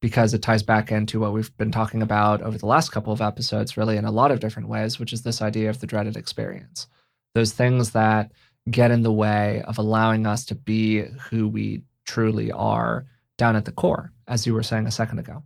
because 0.00 0.32
it 0.32 0.42
ties 0.42 0.62
back 0.62 0.90
into 0.90 1.20
what 1.20 1.32
we've 1.32 1.54
been 1.58 1.70
talking 1.70 2.02
about 2.02 2.40
over 2.42 2.56
the 2.56 2.66
last 2.66 2.90
couple 2.90 3.12
of 3.12 3.20
episodes, 3.20 3.76
really 3.76 3.96
in 3.96 4.04
a 4.04 4.10
lot 4.10 4.30
of 4.30 4.40
different 4.40 4.68
ways, 4.68 4.98
which 4.98 5.12
is 5.12 5.22
this 5.22 5.42
idea 5.42 5.68
of 5.68 5.80
the 5.80 5.86
dreaded 5.86 6.16
experience. 6.16 6.86
Those 7.34 7.52
things 7.52 7.90
that 7.92 8.32
get 8.70 8.90
in 8.90 9.02
the 9.02 9.12
way 9.12 9.62
of 9.66 9.78
allowing 9.78 10.26
us 10.26 10.44
to 10.46 10.54
be 10.54 11.02
who 11.30 11.48
we 11.48 11.82
truly 12.06 12.50
are 12.50 13.06
down 13.36 13.56
at 13.56 13.66
the 13.66 13.72
core, 13.72 14.12
as 14.26 14.46
you 14.46 14.54
were 14.54 14.62
saying 14.62 14.86
a 14.86 14.90
second 14.90 15.18
ago. 15.18 15.42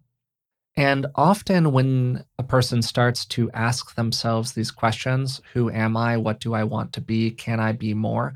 And 0.76 1.06
often, 1.14 1.70
when 1.70 2.24
a 2.38 2.42
person 2.42 2.82
starts 2.82 3.24
to 3.26 3.50
ask 3.52 3.94
themselves 3.94 4.52
these 4.52 4.72
questions 4.72 5.40
who 5.52 5.70
am 5.70 5.96
I? 5.96 6.16
What 6.16 6.40
do 6.40 6.54
I 6.54 6.64
want 6.64 6.92
to 6.94 7.00
be? 7.00 7.30
Can 7.30 7.60
I 7.60 7.72
be 7.72 7.94
more? 7.94 8.34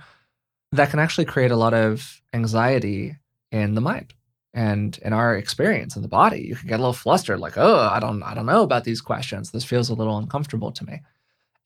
That 0.70 0.90
can 0.90 1.00
actually 1.00 1.24
create 1.24 1.50
a 1.50 1.56
lot 1.56 1.74
of 1.74 2.20
anxiety 2.32 3.16
in 3.50 3.74
the 3.74 3.80
mind 3.80 4.14
and 4.54 4.98
in 4.98 5.12
our 5.12 5.36
experience 5.36 5.96
in 5.96 6.02
the 6.02 6.08
body. 6.08 6.40
You 6.40 6.56
can 6.56 6.68
get 6.68 6.76
a 6.76 6.82
little 6.82 6.92
flustered, 6.92 7.40
like, 7.40 7.56
oh, 7.56 7.88
I 7.92 8.00
don't, 8.00 8.22
I 8.22 8.34
don't 8.34 8.46
know 8.46 8.62
about 8.62 8.84
these 8.84 9.00
questions. 9.00 9.50
This 9.50 9.64
feels 9.64 9.88
a 9.88 9.94
little 9.94 10.18
uncomfortable 10.18 10.72
to 10.72 10.84
me. 10.84 11.00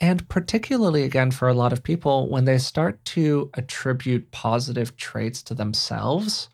And 0.01 0.29
particularly, 0.29 1.05
again, 1.05 1.31
for 1.31 1.49
a 1.49 1.55
lot 1.55 1.73
of 1.73 1.85
people, 1.85 2.29
when 2.29 2.45
they 2.45 2.59
start 2.59 3.05
to 3.07 3.51
attribute 3.55 4.33
positive 4.33 4.97
traits 4.97 5.43
to 5.45 5.55
themselves, 5.55 6.49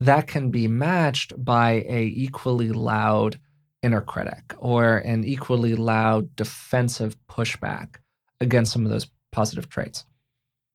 that 0.00 0.26
can 0.26 0.50
be 0.50 0.68
matched 0.68 1.42
by 1.42 1.84
a 1.88 2.04
equally 2.04 2.70
loud 2.70 3.38
inner 3.82 4.02
critic 4.02 4.54
or 4.58 4.98
an 4.98 5.24
equally 5.24 5.74
loud 5.74 6.34
defensive 6.36 7.16
pushback 7.26 7.96
against 8.40 8.72
some 8.72 8.84
of 8.84 8.90
those 8.90 9.06
positive 9.32 9.68
traits. 9.68 10.04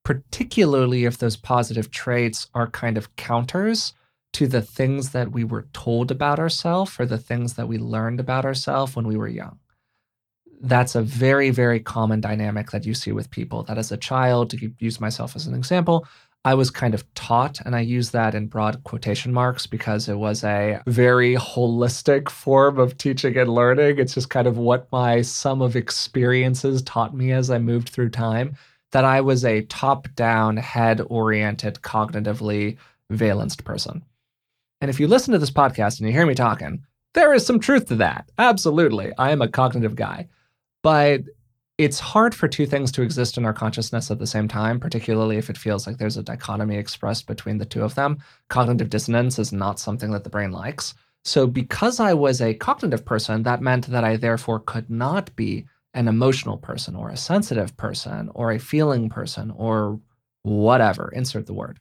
Particularly 0.04 1.06
if 1.06 1.18
those 1.18 1.38
positive 1.38 1.92
traits 1.92 2.48
are 2.54 2.68
kind 2.68 2.98
of 2.98 3.16
counters 3.16 3.94
to 4.36 4.48
the 4.48 4.62
things 4.62 5.12
that 5.12 5.32
we 5.32 5.46
were 5.46 5.66
told 5.72 6.12
about 6.12 6.40
ourselves 6.40 7.00
or 7.00 7.06
the 7.06 7.18
things 7.18 7.54
that 7.54 7.70
we 7.70 7.78
learned 7.78 8.20
about 8.20 8.44
ourselves 8.44 8.94
when 8.94 9.08
we 9.08 9.16
were 9.16 9.30
young. 9.30 9.58
That's 10.60 10.94
a 10.94 11.02
very, 11.02 11.52
very 11.52 11.80
common 11.80 12.20
dynamic 12.20 12.72
that 12.72 12.86
you 12.86 12.94
see 12.94 13.14
with 13.14 13.32
people. 13.32 13.64
That 13.64 13.78
as 13.78 13.94
a 13.94 13.98
child, 13.98 14.50
to 14.50 14.74
use 14.78 15.00
myself 15.00 15.38
as 15.38 15.48
an 15.48 15.54
example, 15.54 16.06
I 16.44 16.54
was 16.54 16.70
kind 16.70 16.94
of 16.94 17.06
taught, 17.14 17.62
and 17.62 17.78
I 17.78 17.80
use 17.80 18.12
that 18.12 18.36
in 18.36 18.48
broad 18.48 18.84
quotation 18.84 19.32
marks 19.32 19.66
because 19.68 20.10
it 20.10 20.16
was 20.16 20.44
a 20.44 20.82
very 20.86 21.36
holistic 21.36 22.28
form 22.28 22.78
of 22.78 22.98
teaching 22.98 23.38
and 23.38 23.50
learning. 23.50 24.00
It's 24.00 24.16
just 24.16 24.30
kind 24.30 24.48
of 24.48 24.58
what 24.58 24.92
my 24.92 25.22
sum 25.22 25.62
of 25.62 25.78
experiences 25.78 26.82
taught 26.82 27.16
me 27.16 27.32
as 27.32 27.50
I 27.50 27.60
moved 27.60 27.88
through 27.88 28.10
time. 28.10 28.58
That 28.92 29.06
I 29.06 29.22
was 29.22 29.46
a 29.46 29.62
top 29.62 30.10
down, 30.16 30.58
head 30.58 31.02
oriented, 31.08 31.76
cognitively 31.76 32.78
valenced 33.10 33.64
person. 33.64 34.04
And 34.86 34.92
if 34.92 35.00
you 35.00 35.08
listen 35.08 35.32
to 35.32 35.40
this 35.40 35.50
podcast 35.50 35.98
and 35.98 36.08
you 36.08 36.14
hear 36.14 36.28
me 36.28 36.36
talking, 36.36 36.84
there 37.16 37.34
is 37.34 37.44
some 37.44 37.60
truth 37.60 37.88
to 37.88 37.96
that. 37.96 38.30
Absolutely. 38.38 39.12
I 39.18 39.32
am 39.32 39.42
a 39.42 39.48
cognitive 39.48 39.96
guy. 39.96 40.28
But 40.84 41.22
it's 41.80 42.00
hard 42.00 42.36
for 42.36 42.48
two 42.48 42.68
things 42.68 42.92
to 42.92 43.02
exist 43.02 43.36
in 43.36 43.46
our 43.46 43.52
consciousness 43.52 44.12
at 44.12 44.20
the 44.20 44.28
same 44.28 44.48
time, 44.48 44.80
particularly 44.80 45.38
if 45.38 45.50
it 45.50 45.58
feels 45.58 45.88
like 45.88 45.98
there's 45.98 46.18
a 46.18 46.22
dichotomy 46.22 46.78
expressed 46.78 47.26
between 47.26 47.58
the 47.58 47.66
two 47.66 47.82
of 47.82 47.96
them. 47.96 48.20
Cognitive 48.50 48.92
dissonance 48.92 49.40
is 49.40 49.52
not 49.52 49.80
something 49.80 50.12
that 50.12 50.24
the 50.24 50.30
brain 50.30 50.52
likes. 50.52 50.94
So, 51.24 51.48
because 51.48 52.00
I 52.00 52.14
was 52.14 52.40
a 52.40 52.54
cognitive 52.54 53.04
person, 53.04 53.42
that 53.42 53.64
meant 53.64 53.88
that 53.88 54.04
I 54.04 54.18
therefore 54.18 54.60
could 54.60 54.88
not 54.88 55.36
be 55.36 55.66
an 55.96 56.08
emotional 56.08 56.60
person 56.60 56.96
or 56.96 57.10
a 57.10 57.18
sensitive 57.18 57.76
person 57.76 58.30
or 58.36 58.52
a 58.52 58.60
feeling 58.60 59.10
person 59.10 59.50
or 59.50 60.00
whatever, 60.44 61.12
insert 61.16 61.48
the 61.48 61.54
word. 61.56 61.80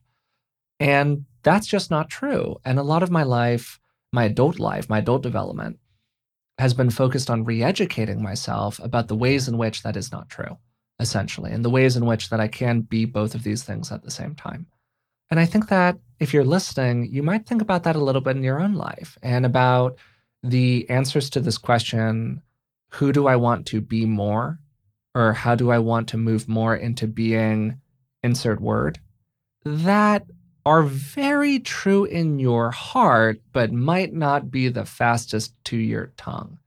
And 0.81 1.25
that's 1.43 1.67
just 1.67 1.91
not 1.91 2.11
true. 2.11 2.57
And 2.65 2.79
a 2.79 2.83
lot 2.83 3.03
of 3.03 3.11
my 3.11 3.23
life, 3.23 3.79
my 4.13 4.25
adult 4.25 4.59
life, 4.59 4.89
my 4.89 4.99
adult 4.99 5.23
development, 5.23 5.79
has 6.59 6.75
been 6.75 6.91
focused 6.91 7.31
on 7.31 7.45
re-educating 7.45 8.23
myself 8.23 8.79
about 8.83 9.09
the 9.09 9.17
ways 9.17 9.49
in 9.49 9.59
which 9.59 9.83
that 9.83 9.97
is 9.97 10.13
not 10.13 10.29
true 10.29 10.57
essentially 11.01 11.51
and 11.51 11.65
the 11.65 11.71
ways 11.71 11.97
in 11.97 12.07
which 12.07 12.31
that 12.31 12.39
i 12.39 12.47
can 12.47 12.81
be 12.81 13.05
both 13.05 13.35
of 13.35 13.43
these 13.43 13.65
things 13.65 13.91
at 13.91 14.03
the 14.03 14.11
same 14.11 14.35
time. 14.35 14.67
And 15.31 15.41
i 15.41 15.47
think 15.47 15.69
that 15.69 15.99
if 16.21 16.33
you're 16.33 16.45
listening 16.45 17.13
you 17.13 17.23
might 17.23 17.47
think 17.47 17.61
about 17.61 17.83
that 17.85 17.97
a 17.97 18.05
little 18.05 18.21
bit 18.21 18.37
in 18.37 18.45
your 18.45 18.61
own 18.61 18.75
life 18.75 19.19
and 19.23 19.45
about 19.45 19.99
the 20.43 20.89
answers 20.89 21.31
to 21.31 21.41
this 21.41 21.59
question 21.59 22.43
who 22.91 23.13
do 23.13 23.27
i 23.27 23.35
want 23.35 23.67
to 23.67 23.81
be 23.81 24.07
more? 24.07 24.61
Or 25.17 25.33
how 25.33 25.55
do 25.55 25.71
i 25.71 25.79
want 25.79 26.09
to 26.11 26.17
move 26.17 26.49
more 26.49 26.77
into 26.77 27.07
being 27.07 27.81
insert 28.23 28.61
word? 28.61 29.01
That 29.65 30.27
are 30.67 30.83
very 30.83 31.59
true 31.59 32.05
in 32.05 32.39
your 32.39 32.71
heart, 32.71 33.41
but 33.53 33.73
might 33.73 34.13
not 34.13 34.51
be 34.51 34.69
the 34.69 34.85
fastest 34.85 35.55
to 35.65 35.77
your 35.77 36.13
tongue. 36.17 36.59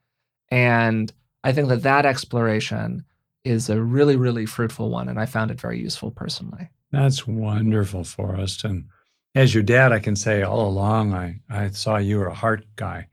And 0.49 1.11
I 1.43 1.51
think 1.51 1.69
that 1.69 1.83
that 1.83 2.05
exploration 2.05 3.05
is 3.43 3.69
a 3.69 3.81
really, 3.81 4.15
really 4.15 4.45
fruitful 4.45 4.89
one. 4.89 5.09
And 5.09 5.19
I 5.19 5.25
found 5.25 5.51
it 5.51 5.59
very 5.59 5.79
useful 5.79 6.11
personally. 6.11 6.69
That's 6.91 7.27
wonderful, 7.27 8.03
Forrest. 8.03 8.63
And 8.63 8.85
as 9.35 9.53
your 9.53 9.63
dad, 9.63 9.91
I 9.91 9.99
can 9.99 10.15
say 10.15 10.43
all 10.43 10.67
along, 10.67 11.13
I, 11.13 11.39
I 11.49 11.69
saw 11.69 11.97
you 11.97 12.19
were 12.19 12.27
a 12.27 12.33
heart 12.33 12.65
guy. 12.75 13.07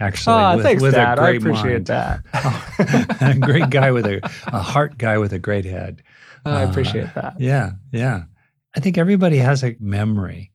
Actually, 0.00 0.36
oh, 0.36 0.56
with, 0.56 0.64
thanks, 0.64 0.82
with 0.82 0.94
Dad. 0.94 1.18
I 1.18 1.32
appreciate 1.32 1.86
mind. 1.86 1.86
that. 1.86 3.18
a 3.20 3.38
great 3.38 3.68
guy 3.68 3.90
with 3.90 4.06
a, 4.06 4.20
a 4.46 4.62
heart 4.62 4.96
guy 4.96 5.18
with 5.18 5.34
a 5.34 5.38
great 5.38 5.66
head. 5.66 6.02
Oh, 6.46 6.52
I 6.52 6.62
appreciate 6.62 7.08
uh, 7.08 7.20
that. 7.20 7.34
Yeah, 7.40 7.72
yeah. 7.92 8.22
I 8.76 8.80
think 8.80 8.98
everybody 8.98 9.38
has 9.38 9.64
a 9.64 9.76
memory 9.80 10.52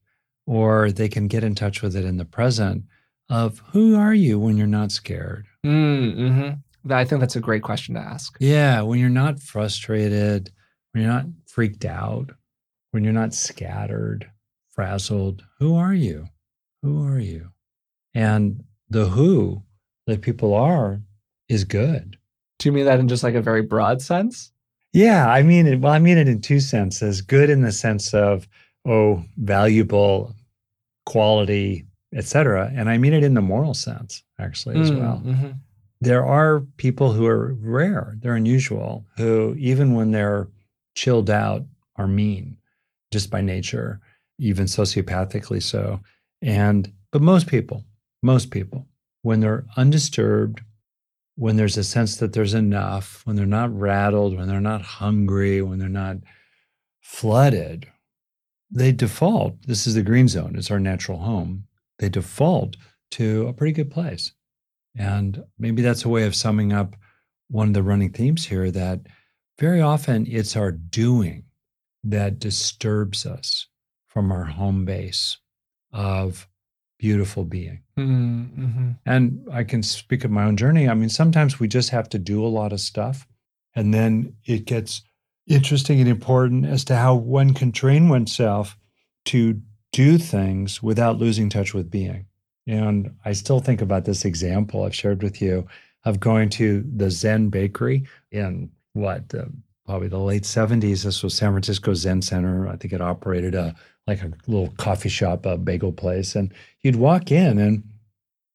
or 0.47 0.91
they 0.91 1.09
can 1.09 1.27
get 1.27 1.43
in 1.43 1.55
touch 1.55 1.81
with 1.81 1.95
it 1.95 2.05
in 2.05 2.17
the 2.17 2.25
present 2.25 2.83
of 3.29 3.61
who 3.71 3.95
are 3.95 4.13
you 4.13 4.39
when 4.39 4.57
you're 4.57 4.67
not 4.67 4.91
scared? 4.91 5.47
Mm, 5.65 6.15
mm-hmm. 6.15 6.91
I 6.91 7.03
think 7.03 7.19
that's 7.19 7.35
a 7.35 7.41
great 7.41 7.63
question 7.63 7.95
to 7.95 8.01
ask. 8.01 8.37
Yeah, 8.39 8.81
when 8.81 8.99
you're 8.99 9.09
not 9.09 9.39
frustrated, 9.39 10.51
when 10.91 11.03
you're 11.03 11.11
not 11.11 11.25
freaked 11.47 11.85
out, 11.85 12.31
when 12.91 13.03
you're 13.03 13.13
not 13.13 13.33
scattered, 13.33 14.29
frazzled, 14.69 15.43
who 15.59 15.75
are 15.75 15.93
you? 15.93 16.27
Who 16.83 17.03
are 17.05 17.19
you? 17.19 17.49
And 18.13 18.63
the 18.89 19.05
who 19.05 19.63
that 20.05 20.21
people 20.21 20.53
are 20.53 21.01
is 21.49 21.63
good. 21.63 22.17
Do 22.59 22.69
you 22.69 22.73
mean 22.73 22.85
that 22.85 22.99
in 22.99 23.07
just 23.07 23.23
like 23.23 23.35
a 23.35 23.41
very 23.41 23.63
broad 23.63 24.01
sense? 24.01 24.51
Yeah, 24.95 25.27
I 25.27 25.43
mean 25.43 25.67
it. 25.67 25.81
Well, 25.81 25.91
I 25.91 25.99
mean 25.99 26.17
it 26.17 26.29
in 26.29 26.39
two 26.39 26.61
senses. 26.61 27.21
Good 27.21 27.49
in 27.49 27.61
the 27.61 27.73
sense 27.73 28.13
of 28.13 28.47
oh, 28.87 29.25
valuable, 29.35 30.33
quality, 31.05 31.85
etc. 32.13 32.71
And 32.73 32.89
I 32.89 32.97
mean 32.97 33.13
it 33.13 33.21
in 33.23 33.33
the 33.33 33.41
moral 33.41 33.73
sense, 33.73 34.23
actually, 34.39 34.79
as 34.79 34.91
mm, 34.91 34.99
well. 34.99 35.21
Mm-hmm. 35.25 35.49
There 35.99 36.25
are 36.25 36.61
people 36.77 37.11
who 37.11 37.25
are 37.25 37.53
rare, 37.55 38.15
they're 38.19 38.35
unusual, 38.35 39.05
who 39.17 39.53
even 39.57 39.95
when 39.95 40.11
they're 40.11 40.47
chilled 40.95 41.29
out 41.29 41.65
are 41.97 42.07
mean 42.07 42.55
just 43.11 43.29
by 43.29 43.41
nature, 43.41 43.99
even 44.39 44.65
sociopathically 44.65 45.61
so. 45.61 45.99
And 46.41 46.89
but 47.11 47.21
most 47.21 47.47
people, 47.47 47.83
most 48.23 48.49
people, 48.49 48.87
when 49.23 49.41
they're 49.41 49.65
undisturbed, 49.75 50.61
when 51.35 51.57
there's 51.57 51.77
a 51.77 51.83
sense 51.83 52.17
that 52.17 52.33
there's 52.33 52.53
enough, 52.53 53.21
when 53.25 53.35
they're 53.35 53.45
not 53.45 53.77
rattled, 53.77 54.37
when 54.37 54.47
they're 54.47 54.61
not 54.61 54.81
hungry, 54.81 55.61
when 55.61 55.79
they're 55.79 55.89
not 55.89 56.17
flooded, 57.01 57.87
they 58.71 58.91
default. 58.91 59.61
This 59.67 59.85
is 59.85 59.95
the 59.95 60.01
green 60.01 60.27
zone, 60.27 60.55
it's 60.55 60.71
our 60.71 60.79
natural 60.79 61.19
home. 61.19 61.65
They 61.99 62.09
default 62.09 62.77
to 63.11 63.47
a 63.47 63.53
pretty 63.53 63.73
good 63.73 63.91
place. 63.91 64.33
And 64.97 65.43
maybe 65.59 65.81
that's 65.81 66.05
a 66.05 66.09
way 66.09 66.23
of 66.23 66.35
summing 66.35 66.71
up 66.71 66.95
one 67.49 67.67
of 67.67 67.73
the 67.73 67.83
running 67.83 68.11
themes 68.11 68.45
here 68.45 68.71
that 68.71 69.01
very 69.59 69.81
often 69.81 70.25
it's 70.27 70.55
our 70.55 70.71
doing 70.71 71.45
that 72.03 72.39
disturbs 72.39 73.25
us 73.25 73.67
from 74.07 74.31
our 74.31 74.45
home 74.45 74.85
base 74.85 75.37
of 75.91 76.47
beautiful 77.05 77.43
being. 77.43 77.83
Mm-hmm. 77.99 78.93
And 79.05 79.47
I 79.51 79.63
can 79.63 79.83
speak 79.83 80.23
of 80.23 80.31
my 80.31 80.43
own 80.45 80.57
journey. 80.57 80.89
I 80.89 80.95
mean, 80.95 81.09
sometimes 81.09 81.59
we 81.59 81.67
just 81.67 81.91
have 81.91 82.09
to 82.09 82.17
do 82.17 82.43
a 82.43 82.47
lot 82.47 82.73
of 82.73 82.79
stuff, 82.79 83.27
and 83.75 83.93
then 83.93 84.35
it 84.43 84.65
gets 84.65 85.03
interesting 85.45 85.99
and 85.99 86.09
important 86.09 86.65
as 86.65 86.83
to 86.85 86.95
how 86.95 87.13
one 87.13 87.53
can 87.53 87.71
train 87.71 88.09
oneself 88.09 88.75
to 89.25 89.61
do 89.91 90.17
things 90.17 90.81
without 90.81 91.19
losing 91.19 91.47
touch 91.47 91.75
with 91.75 91.91
being. 91.91 92.25
And 92.65 93.13
I 93.23 93.33
still 93.33 93.59
think 93.59 93.83
about 93.83 94.05
this 94.05 94.25
example 94.25 94.83
I've 94.83 94.95
shared 94.95 95.21
with 95.21 95.39
you 95.39 95.67
of 96.05 96.19
going 96.19 96.49
to 96.49 96.83
the 96.95 97.11
Zen 97.11 97.49
bakery 97.49 98.07
in 98.31 98.71
what, 98.93 99.31
uh, 99.35 99.45
probably 99.85 100.07
the 100.07 100.19
late 100.19 100.43
70s. 100.43 101.03
This 101.03 101.23
was 101.23 101.33
San 101.35 101.51
Francisco 101.51 101.93
Zen 101.93 102.21
Center. 102.21 102.67
I 102.67 102.75
think 102.75 102.93
it 102.93 103.01
operated 103.01 103.55
a 103.55 103.75
like 104.07 104.21
a 104.21 104.31
little 104.47 104.69
coffee 104.77 105.09
shop, 105.09 105.45
a 105.45 105.57
bagel 105.57 105.91
place. 105.91 106.35
And 106.35 106.53
you'd 106.81 106.95
walk 106.95 107.31
in 107.31 107.57
and 107.57 107.83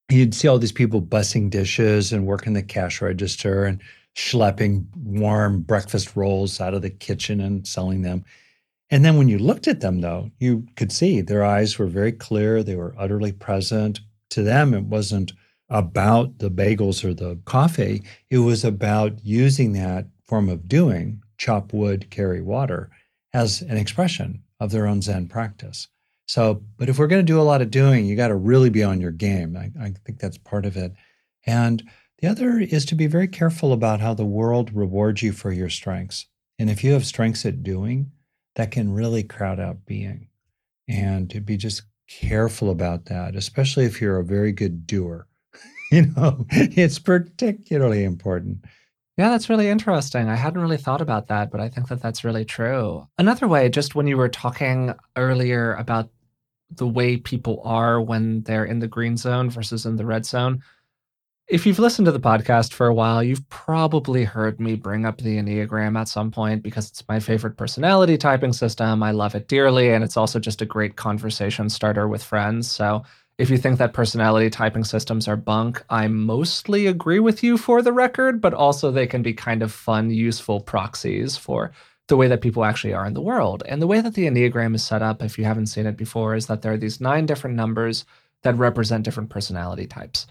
you'd 0.08 0.34
see 0.34 0.48
all 0.48 0.58
these 0.58 0.72
people 0.72 1.02
bussing 1.02 1.50
dishes 1.50 2.12
and 2.12 2.26
working 2.26 2.52
the 2.52 2.62
cash 2.62 3.00
register 3.00 3.64
and 3.64 3.80
schlepping 4.16 4.86
warm 4.96 5.60
breakfast 5.62 6.14
rolls 6.16 6.60
out 6.60 6.74
of 6.74 6.82
the 6.82 6.90
kitchen 6.90 7.40
and 7.40 7.66
selling 7.66 8.02
them. 8.02 8.24
And 8.90 9.04
then 9.04 9.16
when 9.16 9.28
you 9.28 9.38
looked 9.38 9.68
at 9.68 9.80
them, 9.80 10.00
though, 10.00 10.30
you 10.38 10.66
could 10.76 10.90
see 10.90 11.20
their 11.20 11.44
eyes 11.44 11.78
were 11.78 11.86
very 11.86 12.12
clear. 12.12 12.62
They 12.62 12.74
were 12.74 12.94
utterly 12.98 13.32
present. 13.32 14.00
To 14.30 14.42
them, 14.42 14.74
it 14.74 14.84
wasn't 14.84 15.32
about 15.68 16.38
the 16.38 16.50
bagels 16.50 17.04
or 17.04 17.14
the 17.14 17.38
coffee, 17.44 18.02
it 18.28 18.38
was 18.38 18.64
about 18.64 19.24
using 19.24 19.72
that 19.72 20.06
form 20.30 20.48
of 20.48 20.68
doing, 20.68 21.20
chop 21.38 21.72
wood, 21.72 22.08
carry 22.08 22.40
water, 22.40 22.88
as 23.34 23.62
an 23.62 23.76
expression 23.76 24.44
of 24.60 24.70
their 24.70 24.86
own 24.86 25.02
Zen 25.02 25.26
practice. 25.26 25.88
So, 26.26 26.62
but 26.76 26.88
if 26.88 26.98
we're 26.98 27.08
going 27.08 27.26
to 27.26 27.32
do 27.32 27.40
a 27.40 27.42
lot 27.42 27.60
of 27.60 27.72
doing, 27.72 28.06
you 28.06 28.14
got 28.14 28.28
to 28.28 28.36
really 28.36 28.70
be 28.70 28.84
on 28.84 29.00
your 29.00 29.10
game. 29.10 29.56
I, 29.56 29.72
I 29.82 29.92
think 30.04 30.20
that's 30.20 30.38
part 30.38 30.64
of 30.64 30.76
it. 30.76 30.92
And 31.44 31.82
the 32.20 32.28
other 32.28 32.60
is 32.60 32.84
to 32.86 32.94
be 32.94 33.08
very 33.08 33.26
careful 33.26 33.72
about 33.72 34.00
how 34.00 34.14
the 34.14 34.24
world 34.24 34.72
rewards 34.72 35.20
you 35.20 35.32
for 35.32 35.50
your 35.50 35.68
strengths. 35.68 36.26
And 36.60 36.70
if 36.70 36.84
you 36.84 36.92
have 36.92 37.04
strengths 37.04 37.44
at 37.44 37.64
doing, 37.64 38.12
that 38.54 38.70
can 38.70 38.92
really 38.92 39.24
crowd 39.24 39.58
out 39.58 39.84
being. 39.84 40.28
And 40.86 41.28
to 41.30 41.40
be 41.40 41.56
just 41.56 41.82
careful 42.08 42.70
about 42.70 43.06
that, 43.06 43.34
especially 43.34 43.84
if 43.84 44.00
you're 44.00 44.18
a 44.18 44.24
very 44.24 44.52
good 44.52 44.86
doer. 44.86 45.26
you 45.90 46.06
know, 46.06 46.46
it's 46.50 47.00
particularly 47.00 48.04
important. 48.04 48.64
Yeah, 49.20 49.28
that's 49.28 49.50
really 49.50 49.68
interesting. 49.68 50.30
I 50.30 50.34
hadn't 50.34 50.62
really 50.62 50.78
thought 50.78 51.02
about 51.02 51.26
that, 51.26 51.50
but 51.50 51.60
I 51.60 51.68
think 51.68 51.88
that 51.88 52.00
that's 52.00 52.24
really 52.24 52.46
true. 52.46 53.06
Another 53.18 53.46
way, 53.46 53.68
just 53.68 53.94
when 53.94 54.06
you 54.06 54.16
were 54.16 54.30
talking 54.30 54.94
earlier 55.14 55.74
about 55.74 56.08
the 56.70 56.88
way 56.88 57.18
people 57.18 57.60
are 57.62 58.00
when 58.00 58.40
they're 58.44 58.64
in 58.64 58.78
the 58.78 58.88
green 58.88 59.18
zone 59.18 59.50
versus 59.50 59.84
in 59.84 59.96
the 59.96 60.06
red 60.06 60.24
zone, 60.24 60.62
if 61.48 61.66
you've 61.66 61.78
listened 61.78 62.06
to 62.06 62.12
the 62.12 62.18
podcast 62.18 62.72
for 62.72 62.86
a 62.86 62.94
while, 62.94 63.22
you've 63.22 63.46
probably 63.50 64.24
heard 64.24 64.58
me 64.58 64.74
bring 64.74 65.04
up 65.04 65.18
the 65.18 65.36
Enneagram 65.36 66.00
at 66.00 66.08
some 66.08 66.30
point 66.30 66.62
because 66.62 66.88
it's 66.88 67.06
my 67.06 67.20
favorite 67.20 67.58
personality 67.58 68.16
typing 68.16 68.54
system. 68.54 69.02
I 69.02 69.10
love 69.10 69.34
it 69.34 69.48
dearly, 69.48 69.92
and 69.92 70.02
it's 70.02 70.16
also 70.16 70.38
just 70.38 70.62
a 70.62 70.64
great 70.64 70.96
conversation 70.96 71.68
starter 71.68 72.08
with 72.08 72.22
friends. 72.22 72.70
So 72.70 73.02
if 73.40 73.48
you 73.48 73.56
think 73.56 73.78
that 73.78 73.94
personality 73.94 74.50
typing 74.50 74.84
systems 74.84 75.26
are 75.26 75.34
bunk, 75.34 75.82
I 75.88 76.08
mostly 76.08 76.86
agree 76.86 77.20
with 77.20 77.42
you 77.42 77.56
for 77.56 77.80
the 77.80 77.90
record, 77.90 78.38
but 78.38 78.52
also 78.52 78.90
they 78.90 79.06
can 79.06 79.22
be 79.22 79.32
kind 79.32 79.62
of 79.62 79.72
fun, 79.72 80.10
useful 80.10 80.60
proxies 80.60 81.38
for 81.38 81.72
the 82.08 82.18
way 82.18 82.28
that 82.28 82.42
people 82.42 82.66
actually 82.66 82.92
are 82.92 83.06
in 83.06 83.14
the 83.14 83.22
world. 83.22 83.62
And 83.64 83.80
the 83.80 83.86
way 83.86 84.02
that 84.02 84.12
the 84.12 84.26
Enneagram 84.26 84.74
is 84.74 84.84
set 84.84 85.00
up, 85.00 85.22
if 85.22 85.38
you 85.38 85.46
haven't 85.46 85.68
seen 85.68 85.86
it 85.86 85.96
before, 85.96 86.34
is 86.34 86.48
that 86.48 86.60
there 86.60 86.74
are 86.74 86.76
these 86.76 87.00
nine 87.00 87.24
different 87.24 87.56
numbers 87.56 88.04
that 88.42 88.58
represent 88.58 89.06
different 89.06 89.30
personality 89.30 89.86
types. 89.86 90.26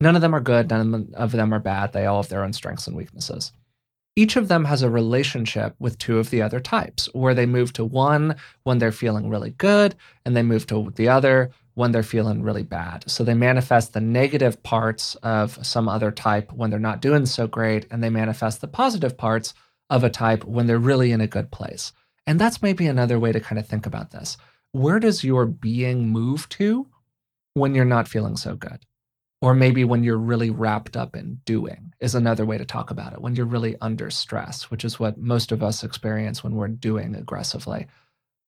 None 0.00 0.16
of 0.16 0.22
them 0.22 0.34
are 0.34 0.40
good, 0.40 0.70
none 0.70 1.12
of 1.12 1.32
them 1.32 1.52
are 1.52 1.60
bad. 1.60 1.92
They 1.92 2.06
all 2.06 2.22
have 2.22 2.30
their 2.30 2.44
own 2.44 2.54
strengths 2.54 2.86
and 2.86 2.96
weaknesses. 2.96 3.52
Each 4.16 4.36
of 4.36 4.48
them 4.48 4.64
has 4.64 4.82
a 4.82 4.88
relationship 4.88 5.74
with 5.78 5.98
two 5.98 6.18
of 6.18 6.30
the 6.30 6.40
other 6.40 6.60
types, 6.60 7.10
where 7.12 7.34
they 7.34 7.46
move 7.46 7.74
to 7.74 7.84
one 7.84 8.36
when 8.62 8.78
they're 8.78 8.90
feeling 8.90 9.28
really 9.28 9.50
good, 9.50 9.96
and 10.24 10.34
they 10.34 10.42
move 10.42 10.66
to 10.68 10.90
the 10.96 11.08
other 11.08 11.50
when 11.74 11.92
they're 11.92 12.02
feeling 12.02 12.42
really 12.42 12.62
bad. 12.62 13.04
So 13.10 13.24
they 13.24 13.34
manifest 13.34 13.92
the 13.92 14.00
negative 14.00 14.62
parts 14.62 15.16
of 15.16 15.64
some 15.66 15.88
other 15.88 16.10
type 16.10 16.52
when 16.52 16.70
they're 16.70 16.78
not 16.78 17.02
doing 17.02 17.26
so 17.26 17.46
great, 17.46 17.86
and 17.90 18.02
they 18.02 18.10
manifest 18.10 18.60
the 18.60 18.68
positive 18.68 19.16
parts 19.16 19.54
of 19.90 20.04
a 20.04 20.10
type 20.10 20.44
when 20.44 20.66
they're 20.66 20.78
really 20.78 21.12
in 21.12 21.20
a 21.20 21.26
good 21.26 21.50
place. 21.50 21.92
And 22.26 22.40
that's 22.40 22.62
maybe 22.62 22.86
another 22.86 23.18
way 23.18 23.32
to 23.32 23.40
kind 23.40 23.58
of 23.58 23.66
think 23.66 23.86
about 23.86 24.12
this. 24.12 24.36
Where 24.72 24.98
does 24.98 25.24
your 25.24 25.46
being 25.46 26.08
move 26.08 26.48
to 26.50 26.86
when 27.54 27.74
you're 27.74 27.84
not 27.84 28.08
feeling 28.08 28.36
so 28.36 28.54
good? 28.54 28.86
Or 29.42 29.52
maybe 29.52 29.84
when 29.84 30.02
you're 30.02 30.16
really 30.16 30.48
wrapped 30.48 30.96
up 30.96 31.14
in 31.14 31.40
doing 31.44 31.92
is 32.00 32.14
another 32.14 32.46
way 32.46 32.56
to 32.56 32.64
talk 32.64 32.90
about 32.90 33.12
it. 33.12 33.20
When 33.20 33.36
you're 33.36 33.44
really 33.44 33.76
under 33.80 34.08
stress, 34.10 34.70
which 34.70 34.86
is 34.86 34.98
what 34.98 35.18
most 35.18 35.52
of 35.52 35.62
us 35.62 35.84
experience 35.84 36.42
when 36.42 36.54
we're 36.54 36.68
doing 36.68 37.14
aggressively. 37.14 37.88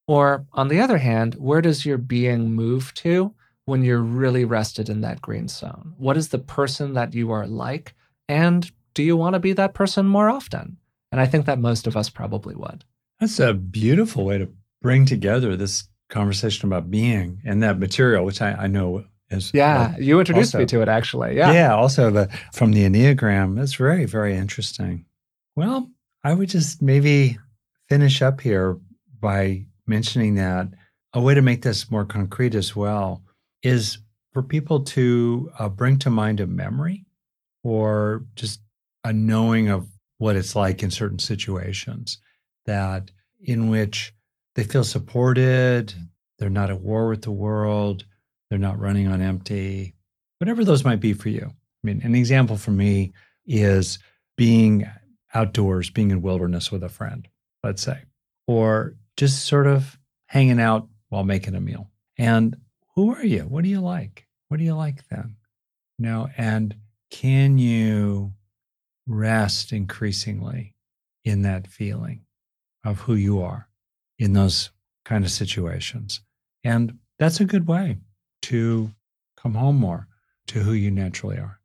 Or 0.06 0.46
on 0.52 0.68
the 0.68 0.80
other 0.80 0.98
hand, 0.98 1.34
where 1.34 1.60
does 1.60 1.84
your 1.84 1.98
being 1.98 2.52
move 2.52 2.94
to 2.94 3.34
when 3.64 3.82
you're 3.82 4.02
really 4.02 4.44
rested 4.44 4.88
in 4.88 5.00
that 5.00 5.20
green 5.20 5.48
zone? 5.48 5.94
What 5.98 6.16
is 6.16 6.28
the 6.28 6.38
person 6.38 6.94
that 6.94 7.14
you 7.14 7.32
are 7.32 7.46
like? 7.46 7.94
And 8.28 8.70
do 8.94 9.02
you 9.02 9.16
want 9.16 9.34
to 9.34 9.40
be 9.40 9.52
that 9.54 9.74
person 9.74 10.06
more 10.06 10.28
often? 10.28 10.78
And 11.10 11.20
I 11.20 11.26
think 11.26 11.46
that 11.46 11.58
most 11.58 11.86
of 11.86 11.96
us 11.96 12.08
probably 12.08 12.54
would. 12.54 12.84
That's 13.20 13.40
a 13.40 13.54
beautiful 13.54 14.24
way 14.24 14.38
to 14.38 14.48
bring 14.82 15.06
together 15.06 15.56
this 15.56 15.88
conversation 16.08 16.68
about 16.68 16.90
being 16.90 17.40
and 17.44 17.62
that 17.62 17.78
material, 17.78 18.24
which 18.24 18.40
I, 18.40 18.52
I 18.52 18.66
know 18.68 19.04
is. 19.30 19.50
Yeah, 19.52 19.96
you 19.98 20.20
introduced 20.20 20.54
also, 20.54 20.58
me 20.58 20.66
to 20.66 20.82
it 20.82 20.88
actually. 20.88 21.36
Yeah. 21.36 21.52
Yeah, 21.52 21.74
also 21.74 22.10
the, 22.10 22.28
from 22.52 22.72
the 22.72 22.84
Enneagram. 22.84 23.60
It's 23.60 23.74
very, 23.74 24.04
very 24.04 24.36
interesting. 24.36 25.04
Well, 25.56 25.90
I 26.22 26.34
would 26.34 26.48
just 26.48 26.82
maybe 26.82 27.38
finish 27.88 28.22
up 28.22 28.40
here 28.40 28.78
by 29.20 29.66
mentioning 29.86 30.34
that, 30.36 30.68
a 31.12 31.20
way 31.20 31.34
to 31.34 31.42
make 31.42 31.62
this 31.62 31.90
more 31.90 32.04
concrete 32.04 32.54
as 32.54 32.76
well 32.76 33.22
is 33.62 33.98
for 34.32 34.42
people 34.42 34.80
to 34.80 35.50
uh, 35.58 35.68
bring 35.68 35.98
to 35.98 36.10
mind 36.10 36.40
a 36.40 36.46
memory 36.46 37.06
or 37.64 38.24
just 38.34 38.60
a 39.04 39.12
knowing 39.12 39.68
of 39.68 39.88
what 40.18 40.36
it's 40.36 40.54
like 40.54 40.82
in 40.82 40.90
certain 40.90 41.18
situations 41.18 42.18
that 42.66 43.10
in 43.40 43.68
which 43.68 44.12
they 44.54 44.64
feel 44.64 44.84
supported, 44.84 45.94
they're 46.38 46.50
not 46.50 46.70
at 46.70 46.80
war 46.80 47.08
with 47.08 47.22
the 47.22 47.30
world, 47.30 48.04
they're 48.50 48.58
not 48.58 48.78
running 48.78 49.08
on 49.08 49.20
empty, 49.20 49.94
whatever 50.38 50.64
those 50.64 50.84
might 50.84 51.00
be 51.00 51.12
for 51.12 51.28
you. 51.28 51.46
I 51.46 51.82
mean, 51.82 52.02
an 52.02 52.14
example 52.14 52.56
for 52.56 52.72
me 52.72 53.12
is 53.46 53.98
being 54.36 54.88
outdoors, 55.34 55.90
being 55.90 56.10
in 56.10 56.22
wilderness 56.22 56.70
with 56.70 56.82
a 56.82 56.88
friend, 56.88 57.28
let's 57.62 57.82
say, 57.82 58.02
or 58.46 58.96
just 59.16 59.46
sort 59.46 59.66
of 59.66 59.98
hanging 60.26 60.60
out 60.60 60.88
while 61.08 61.24
making 61.24 61.54
a 61.54 61.60
meal. 61.60 61.90
And 62.18 62.56
who 62.94 63.14
are 63.14 63.24
you? 63.24 63.42
What 63.42 63.64
do 63.64 63.70
you 63.70 63.80
like? 63.80 64.26
What 64.48 64.58
do 64.58 64.64
you 64.64 64.74
like 64.74 65.08
then? 65.08 65.36
You 65.98 66.06
know, 66.06 66.28
and 66.36 66.74
can 67.10 67.58
you 67.58 68.32
rest 69.06 69.72
increasingly 69.72 70.74
in 71.24 71.42
that 71.42 71.66
feeling 71.66 72.22
of 72.84 73.00
who 73.00 73.14
you 73.14 73.40
are 73.40 73.68
in 74.18 74.32
those 74.32 74.70
kind 75.04 75.24
of 75.24 75.30
situations? 75.30 76.20
And 76.64 76.98
that's 77.18 77.40
a 77.40 77.44
good 77.44 77.66
way 77.66 77.98
to 78.42 78.92
come 79.36 79.54
home 79.54 79.76
more 79.76 80.08
to 80.48 80.60
who 80.60 80.72
you 80.72 80.90
naturally 80.90 81.38
are. 81.38 81.60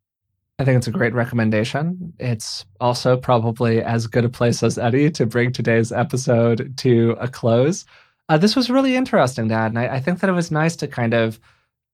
I 0.62 0.64
think 0.64 0.78
it's 0.78 0.88
a 0.88 0.92
great 0.92 1.16
recommendation. 1.16 2.14
It's 2.20 2.66
also 2.80 3.18
probably 3.18 3.82
as 3.82 4.06
good 4.06 4.26
a 4.26 4.30
place 4.30 4.62
as 4.62 4.78
any 4.78 5.10
to 5.10 5.26
bring 5.26 5.52
today's 5.52 5.92
episode 5.92 6.78
to 6.78 7.18
a 7.20 7.28
close. 7.28 7.84
Uh, 8.30 8.38
this 8.38 8.56
was 8.56 8.70
really 8.70 8.96
interesting, 8.96 9.48
Dad. 9.48 9.72
And 9.72 9.80
I, 9.80 9.96
I 9.96 10.00
think 10.00 10.20
that 10.20 10.30
it 10.30 10.34
was 10.34 10.52
nice 10.52 10.76
to 10.76 10.88
kind 10.88 11.16
of 11.16 11.40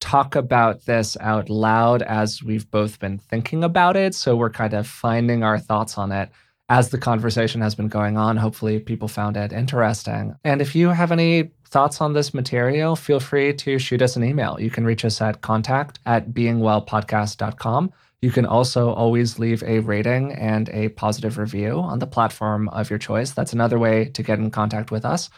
talk 0.01 0.35
about 0.35 0.83
this 0.83 1.15
out 1.21 1.49
loud 1.49 2.01
as 2.01 2.43
we've 2.43 2.69
both 2.69 2.99
been 2.99 3.17
thinking 3.17 3.63
about 3.63 3.95
it. 3.95 4.13
So 4.13 4.35
we're 4.35 4.49
kind 4.49 4.73
of 4.73 4.85
finding 4.85 5.43
our 5.43 5.57
thoughts 5.57 5.97
on 5.97 6.11
it 6.11 6.29
as 6.67 6.89
the 6.89 6.97
conversation 6.97 7.61
has 7.61 7.73
been 7.73 7.87
going 7.87 8.17
on. 8.17 8.35
Hopefully, 8.35 8.79
people 8.79 9.07
found 9.07 9.37
it 9.37 9.53
interesting. 9.53 10.35
And 10.43 10.61
if 10.61 10.75
you 10.75 10.89
have 10.89 11.13
any 11.13 11.51
thoughts 11.69 12.01
on 12.01 12.11
this 12.11 12.33
material, 12.33 12.97
feel 12.97 13.21
free 13.21 13.53
to 13.53 13.79
shoot 13.79 14.01
us 14.01 14.17
an 14.17 14.25
email. 14.25 14.59
You 14.59 14.69
can 14.69 14.83
reach 14.83 15.05
us 15.05 15.21
at 15.21 15.39
contact 15.39 15.99
at 16.05 16.31
beingwellpodcast.com. 16.31 17.93
You 18.21 18.31
can 18.31 18.45
also 18.45 18.91
always 18.93 19.37
leave 19.37 19.61
a 19.63 19.79
rating 19.79 20.33
and 20.33 20.69
a 20.69 20.89
positive 20.89 21.37
review 21.37 21.79
on 21.79 21.99
the 21.99 22.07
platform 22.07 22.67
of 22.69 22.89
your 22.89 22.97
choice. 22.97 23.31
That's 23.31 23.53
another 23.53 23.77
way 23.77 24.05
to 24.09 24.23
get 24.23 24.39
in 24.39 24.49
contact 24.49 24.89
with 24.89 25.05
us. 25.05 25.29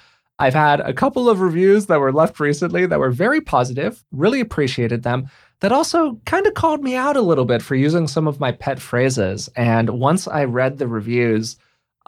I've 0.41 0.53
had 0.53 0.79
a 0.79 0.93
couple 0.93 1.29
of 1.29 1.41
reviews 1.41 1.87
that 1.87 1.99
were 1.99 2.13
left 2.13 2.39
recently 2.39 2.85
that 2.85 2.99
were 2.99 3.11
very 3.11 3.41
positive, 3.41 4.01
really 4.13 4.39
appreciated 4.39 5.03
them, 5.03 5.29
that 5.59 5.73
also 5.73 6.21
kind 6.25 6.47
of 6.47 6.53
called 6.53 6.81
me 6.81 6.95
out 6.95 7.17
a 7.17 7.21
little 7.21 7.43
bit 7.43 7.61
for 7.61 7.75
using 7.75 8.07
some 8.07 8.25
of 8.25 8.39
my 8.39 8.53
pet 8.53 8.79
phrases. 8.79 9.49
And 9.57 9.89
once 9.89 10.29
I 10.29 10.45
read 10.45 10.77
the 10.77 10.87
reviews, 10.87 11.57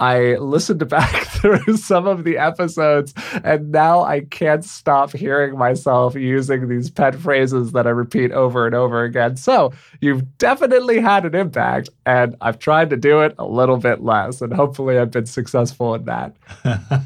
I 0.01 0.35
listened 0.37 0.89
back 0.89 1.27
through 1.27 1.77
some 1.77 2.07
of 2.07 2.23
the 2.23 2.39
episodes, 2.39 3.13
and 3.43 3.71
now 3.71 4.01
I 4.01 4.21
can't 4.21 4.65
stop 4.65 5.13
hearing 5.13 5.55
myself 5.55 6.15
using 6.15 6.67
these 6.67 6.89
pet 6.89 7.13
phrases 7.13 7.71
that 7.73 7.85
I 7.85 7.91
repeat 7.91 8.31
over 8.31 8.65
and 8.65 8.73
over 8.73 9.03
again. 9.03 9.37
So 9.37 9.71
you've 10.01 10.39
definitely 10.39 10.99
had 10.99 11.23
an 11.25 11.35
impact, 11.35 11.89
and 12.07 12.35
I've 12.41 12.57
tried 12.57 12.89
to 12.89 12.97
do 12.97 13.21
it 13.21 13.35
a 13.37 13.45
little 13.45 13.77
bit 13.77 14.01
less, 14.01 14.41
and 14.41 14.51
hopefully 14.51 14.97
I've 14.97 15.11
been 15.11 15.27
successful 15.27 15.93
in 15.93 16.05
that. 16.05 16.35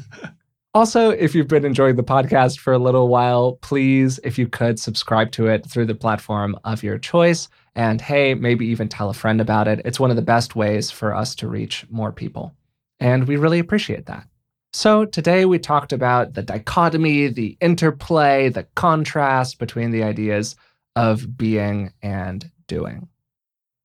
Also, 0.74 1.08
if 1.08 1.34
you've 1.34 1.48
been 1.48 1.64
enjoying 1.64 1.96
the 1.96 2.04
podcast 2.04 2.58
for 2.58 2.74
a 2.74 2.78
little 2.78 3.08
while, 3.08 3.52
please, 3.62 4.20
if 4.22 4.36
you 4.36 4.46
could, 4.46 4.78
subscribe 4.78 5.30
to 5.32 5.46
it 5.46 5.64
through 5.64 5.86
the 5.86 5.94
platform 5.94 6.54
of 6.64 6.82
your 6.82 6.98
choice. 6.98 7.48
And 7.74 7.98
hey, 7.98 8.34
maybe 8.34 8.66
even 8.66 8.86
tell 8.86 9.08
a 9.08 9.14
friend 9.14 9.40
about 9.40 9.68
it. 9.68 9.80
It's 9.86 9.98
one 9.98 10.10
of 10.10 10.16
the 10.16 10.22
best 10.22 10.54
ways 10.54 10.90
for 10.90 11.14
us 11.14 11.34
to 11.36 11.48
reach 11.48 11.86
more 11.88 12.12
people. 12.12 12.54
And 13.00 13.26
we 13.26 13.36
really 13.36 13.58
appreciate 13.58 14.06
that. 14.06 14.26
So, 14.72 15.06
today 15.06 15.46
we 15.46 15.58
talked 15.58 15.92
about 15.92 16.34
the 16.34 16.42
dichotomy, 16.42 17.28
the 17.28 17.56
interplay, 17.60 18.50
the 18.50 18.64
contrast 18.74 19.58
between 19.58 19.90
the 19.90 20.02
ideas 20.02 20.56
of 20.94 21.36
being 21.36 21.92
and 22.02 22.50
doing. 22.66 23.08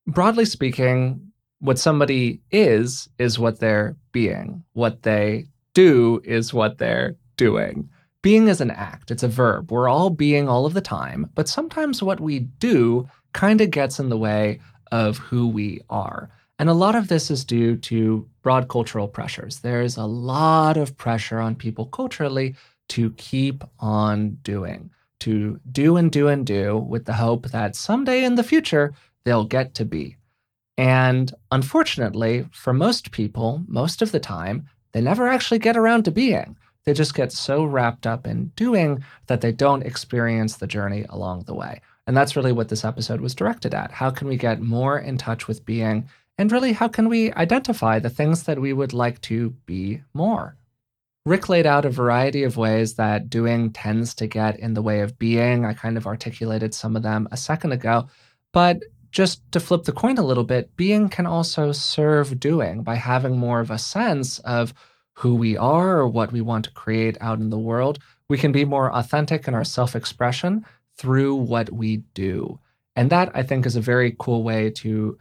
Broadly 0.08 0.46
speaking, 0.46 1.32
what 1.60 1.80
somebody 1.80 2.42
is, 2.52 3.08
is 3.20 3.40
what 3.40 3.60
they're 3.60 3.96
being. 4.12 4.64
What 4.74 5.04
they 5.04 5.46
do 5.74 6.22
is 6.26 6.54
what 6.54 6.78
they're 6.78 7.16
doing. 7.38 7.90
Being 8.22 8.48
is 8.48 8.62
an 8.62 8.72
act, 8.72 9.12
it's 9.12 9.24
a 9.24 9.28
verb. 9.28 9.72
We're 9.72 9.88
all 9.88 10.10
being 10.10 10.48
all 10.50 10.66
of 10.66 10.74
the 10.74 10.82
time, 10.82 11.30
but 11.34 11.48
sometimes 11.48 12.04
what 12.04 12.20
we 12.20 12.40
do 12.40 13.08
kind 13.34 13.62
of 13.62 13.72
gets 13.72 14.00
in 14.00 14.10
the 14.10 14.18
way 14.18 14.60
of 14.92 15.18
who 15.18 15.48
we 15.48 15.82
are. 15.90 16.30
And 16.62 16.70
a 16.70 16.74
lot 16.74 16.94
of 16.94 17.08
this 17.08 17.32
is 17.32 17.44
due 17.44 17.76
to 17.78 18.30
broad 18.44 18.70
cultural 18.70 19.08
pressures. 19.08 19.62
There's 19.62 19.98
a 19.98 20.06
lot 20.06 20.78
of 20.78 20.96
pressure 20.96 21.40
on 21.40 21.56
people 21.56 21.88
culturally 21.88 22.54
to 22.90 23.10
keep 23.14 23.64
on 23.80 24.38
doing, 24.44 24.92
to 25.22 25.60
do 25.72 25.98
and 25.98 26.12
do 26.12 26.28
and 26.28 26.46
do 26.46 26.78
with 26.78 27.06
the 27.06 27.14
hope 27.14 27.48
that 27.48 27.76
someday 27.76 28.24
in 28.24 28.36
the 28.36 28.44
future 28.44 28.94
they'll 29.24 29.44
get 29.44 29.74
to 29.74 29.86
be. 29.86 30.18
And 30.78 31.34
unfortunately, 31.52 32.46
for 32.52 32.74
most 32.74 33.10
people, 33.10 33.64
most 33.68 34.04
of 34.04 34.12
the 34.12 34.20
time, 34.20 34.68
they 34.92 35.02
never 35.02 35.28
actually 35.28 35.58
get 35.58 35.76
around 35.76 36.06
to 36.06 36.12
being. 36.12 36.56
They 36.84 36.94
just 36.94 37.16
get 37.16 37.32
so 37.32 37.64
wrapped 37.64 38.06
up 38.06 38.28
in 38.28 38.52
doing 38.56 39.04
that 39.26 39.42
they 39.42 39.52
don't 39.52 39.82
experience 39.82 40.58
the 40.58 40.68
journey 40.68 41.08
along 41.10 41.46
the 41.46 41.56
way. 41.56 41.82
And 42.06 42.16
that's 42.16 42.36
really 42.36 42.52
what 42.52 42.70
this 42.70 42.86
episode 42.86 43.22
was 43.22 43.34
directed 43.34 43.74
at. 43.74 43.92
How 43.92 44.12
can 44.12 44.28
we 44.28 44.38
get 44.38 44.62
more 44.62 45.00
in 45.00 45.18
touch 45.18 45.48
with 45.48 45.66
being? 45.66 46.08
And 46.42 46.52
really, 46.52 46.74
how 46.74 46.88
can 46.88 47.08
we 47.08 47.32
identify 47.34 48.00
the 48.00 48.10
things 48.10 48.46
that 48.46 48.60
we 48.60 48.74
would 48.74 48.94
like 48.94 49.22
to 49.22 49.52
be 49.68 50.02
more? 50.16 50.58
Rick 51.24 51.50
laid 51.50 51.68
out 51.68 51.86
a 51.86 51.92
variety 51.92 52.42
of 52.42 52.58
ways 52.58 52.96
that 52.96 53.30
doing 53.30 53.72
tends 53.72 54.16
to 54.16 54.26
get 54.26 54.60
in 54.60 54.74
the 54.74 54.82
way 54.82 55.02
of 55.02 55.20
being. 55.20 55.66
I 55.66 55.76
kind 55.76 55.98
of 55.98 56.08
articulated 56.08 56.74
some 56.74 56.96
of 56.96 57.04
them 57.04 57.28
a 57.32 57.38
second 57.38 57.74
ago. 57.74 58.08
But 58.54 58.82
just 59.12 59.44
to 59.52 59.60
flip 59.60 59.84
the 59.84 59.92
coin 59.92 60.18
a 60.18 60.24
little 60.24 60.44
bit, 60.44 60.76
being 60.76 61.10
can 61.10 61.28
also 61.28 61.72
serve 61.72 62.40
doing 62.40 62.82
by 62.82 62.96
having 62.96 63.38
more 63.38 63.60
of 63.60 63.70
a 63.70 63.78
sense 63.78 64.40
of 64.40 64.74
who 65.14 65.36
we 65.36 65.56
are 65.58 66.00
or 66.00 66.08
what 66.08 66.32
we 66.32 66.42
want 66.42 66.66
to 66.66 66.72
create 66.72 67.20
out 67.22 67.38
in 67.38 67.52
the 67.52 67.60
world. 67.60 68.00
We 68.30 68.40
can 68.40 68.52
be 68.52 68.66
more 68.66 68.92
authentic 68.92 69.48
in 69.48 69.54
our 69.54 69.64
self 69.64 69.96
expression 69.96 70.66
through 70.98 71.36
what 71.36 71.72
we 71.72 71.98
do. 72.16 72.60
And 72.96 73.12
that 73.12 73.30
I 73.36 73.44
think 73.44 73.68
is 73.68 73.76
a 73.76 73.80
very 73.82 74.16
cool 74.18 74.42
way 74.42 74.72
to 74.72 75.20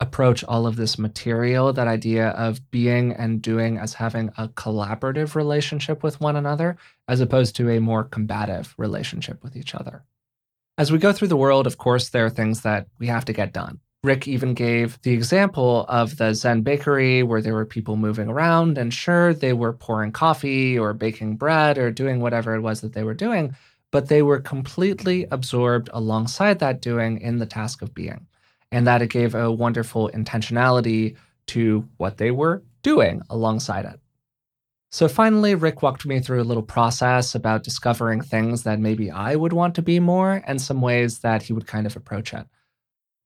approach 0.00 0.44
all 0.44 0.66
of 0.66 0.76
this 0.76 0.98
material 0.98 1.72
that 1.72 1.88
idea 1.88 2.28
of 2.30 2.70
being 2.70 3.12
and 3.12 3.40
doing 3.40 3.78
as 3.78 3.94
having 3.94 4.30
a 4.36 4.48
collaborative 4.48 5.34
relationship 5.34 6.02
with 6.02 6.20
one 6.20 6.36
another, 6.36 6.76
as 7.08 7.20
opposed 7.20 7.56
to 7.56 7.70
a 7.70 7.80
more 7.80 8.04
combative 8.04 8.74
relationship 8.76 9.42
with 9.42 9.56
each 9.56 9.74
other. 9.74 10.04
As 10.78 10.92
we 10.92 10.98
go 10.98 11.12
through 11.12 11.28
the 11.28 11.36
world, 11.36 11.66
of 11.66 11.78
course, 11.78 12.10
there 12.10 12.26
are 12.26 12.30
things 12.30 12.60
that 12.60 12.86
we 12.98 13.06
have 13.06 13.24
to 13.26 13.32
get 13.32 13.54
done. 13.54 13.80
Rick 14.04 14.28
even 14.28 14.52
gave 14.52 15.00
the 15.02 15.12
example 15.12 15.86
of 15.88 16.18
the 16.18 16.34
Zen 16.34 16.60
bakery 16.60 17.22
where 17.22 17.40
there 17.40 17.54
were 17.54 17.64
people 17.64 17.96
moving 17.96 18.28
around, 18.28 18.76
and 18.76 18.92
sure, 18.92 19.32
they 19.32 19.54
were 19.54 19.72
pouring 19.72 20.12
coffee 20.12 20.78
or 20.78 20.92
baking 20.92 21.36
bread 21.36 21.78
or 21.78 21.90
doing 21.90 22.20
whatever 22.20 22.54
it 22.54 22.60
was 22.60 22.82
that 22.82 22.92
they 22.92 23.02
were 23.02 23.14
doing, 23.14 23.56
but 23.90 24.08
they 24.08 24.20
were 24.20 24.38
completely 24.38 25.26
absorbed 25.30 25.88
alongside 25.92 26.58
that 26.58 26.82
doing 26.82 27.20
in 27.20 27.38
the 27.38 27.46
task 27.46 27.80
of 27.80 27.94
being. 27.94 28.26
And 28.72 28.86
that 28.86 29.02
it 29.02 29.10
gave 29.10 29.34
a 29.34 29.50
wonderful 29.50 30.10
intentionality 30.12 31.16
to 31.48 31.88
what 31.96 32.18
they 32.18 32.30
were 32.30 32.62
doing 32.82 33.22
alongside 33.30 33.84
it. 33.84 34.00
So 34.90 35.08
finally, 35.08 35.54
Rick 35.54 35.82
walked 35.82 36.06
me 36.06 36.20
through 36.20 36.40
a 36.40 36.44
little 36.44 36.62
process 36.62 37.34
about 37.34 37.64
discovering 37.64 38.20
things 38.20 38.62
that 38.62 38.80
maybe 38.80 39.10
I 39.10 39.36
would 39.36 39.52
want 39.52 39.74
to 39.74 39.82
be 39.82 40.00
more 40.00 40.42
and 40.46 40.60
some 40.60 40.80
ways 40.80 41.18
that 41.20 41.42
he 41.42 41.52
would 41.52 41.66
kind 41.66 41.86
of 41.86 41.96
approach 41.96 42.32
it. 42.32 42.46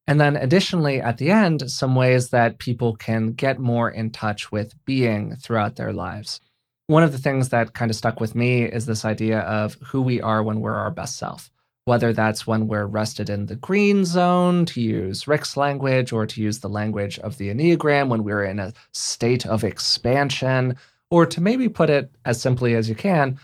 And 0.07 0.19
then 0.19 0.35
additionally, 0.35 0.99
at 0.99 1.17
the 1.17 1.31
end, 1.31 1.69
some 1.71 1.95
ways 1.95 2.29
that 2.31 2.57
people 2.57 2.95
can 2.95 3.33
get 3.33 3.59
more 3.59 3.89
in 3.89 4.09
touch 4.09 4.51
with 4.51 4.73
being 4.85 5.35
throughout 5.35 5.75
their 5.75 5.93
lives. 5.93 6.41
One 6.87 7.03
of 7.03 7.11
the 7.11 7.19
things 7.19 7.49
that 7.49 7.73
kind 7.73 7.89
of 7.89 7.95
stuck 7.95 8.19
with 8.19 8.35
me 8.35 8.63
is 8.63 8.85
this 8.85 9.05
idea 9.05 9.39
of 9.41 9.75
who 9.75 10.01
we 10.01 10.19
are 10.19 10.43
when 10.43 10.59
we're 10.59 10.75
our 10.75 10.91
best 10.91 11.17
self, 11.17 11.49
whether 11.85 12.13
that's 12.13 12.45
when 12.45 12.67
we're 12.67 12.85
rested 12.85 13.29
in 13.29 13.47
the 13.47 13.55
green 13.55 14.05
zone, 14.05 14.65
to 14.67 14.81
use 14.81 15.27
Rick's 15.27 15.57
language, 15.57 16.11
or 16.11 16.25
to 16.25 16.41
use 16.41 16.59
the 16.59 16.69
language 16.69 17.17
of 17.19 17.37
the 17.37 17.49
Enneagram, 17.49 18.07
when 18.09 18.23
we're 18.23 18.43
in 18.43 18.59
a 18.59 18.73
state 18.93 19.45
of 19.45 19.63
expansion, 19.63 20.75
or 21.09 21.25
to 21.25 21.41
maybe 21.41 21.67
put 21.67 21.89
it 21.89 22.11
as 22.25 22.41
simply 22.41 22.75
as 22.75 22.87
you 22.87 22.95
can, 22.95 23.39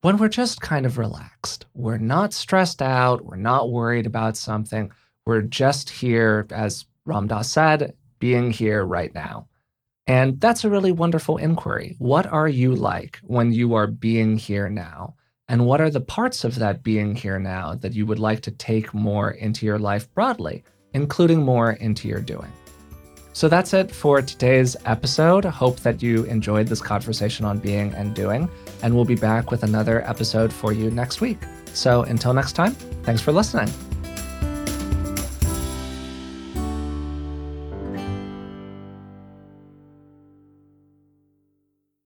when 0.00 0.16
we're 0.16 0.28
just 0.28 0.60
kind 0.60 0.86
of 0.86 0.98
relaxed. 0.98 1.66
We're 1.74 1.98
not 1.98 2.32
stressed 2.32 2.82
out, 2.82 3.24
we're 3.24 3.36
not 3.36 3.70
worried 3.70 4.06
about 4.06 4.36
something. 4.36 4.90
We're 5.26 5.42
just 5.42 5.88
here, 5.88 6.46
as 6.50 6.86
Ram 7.06 7.28
Dass 7.28 7.50
said, 7.50 7.94
being 8.18 8.50
here 8.50 8.84
right 8.84 9.14
now. 9.14 9.46
And 10.08 10.40
that's 10.40 10.64
a 10.64 10.70
really 10.70 10.90
wonderful 10.90 11.36
inquiry. 11.36 11.94
What 11.98 12.26
are 12.26 12.48
you 12.48 12.74
like 12.74 13.20
when 13.22 13.52
you 13.52 13.74
are 13.74 13.86
being 13.86 14.36
here 14.36 14.68
now? 14.68 15.14
And 15.52 15.66
what 15.66 15.82
are 15.82 15.90
the 15.90 16.00
parts 16.00 16.44
of 16.44 16.54
that 16.54 16.82
being 16.82 17.14
here 17.14 17.38
now 17.38 17.74
that 17.74 17.92
you 17.92 18.06
would 18.06 18.18
like 18.18 18.40
to 18.40 18.50
take 18.50 18.94
more 18.94 19.32
into 19.32 19.66
your 19.66 19.78
life 19.78 20.10
broadly, 20.14 20.64
including 20.94 21.42
more 21.42 21.72
into 21.72 22.08
your 22.08 22.22
doing? 22.22 22.50
So 23.34 23.50
that's 23.50 23.74
it 23.74 23.90
for 23.90 24.22
today's 24.22 24.76
episode. 24.86 25.44
Hope 25.44 25.80
that 25.80 26.02
you 26.02 26.24
enjoyed 26.24 26.68
this 26.68 26.80
conversation 26.80 27.44
on 27.44 27.58
being 27.58 27.92
and 27.92 28.14
doing, 28.14 28.48
and 28.82 28.94
we'll 28.94 29.04
be 29.04 29.14
back 29.14 29.50
with 29.50 29.62
another 29.62 30.02
episode 30.08 30.50
for 30.50 30.72
you 30.72 30.90
next 30.90 31.20
week. 31.20 31.40
So 31.74 32.04
until 32.04 32.32
next 32.32 32.54
time, 32.54 32.72
thanks 33.04 33.20
for 33.20 33.32
listening. 33.32 33.68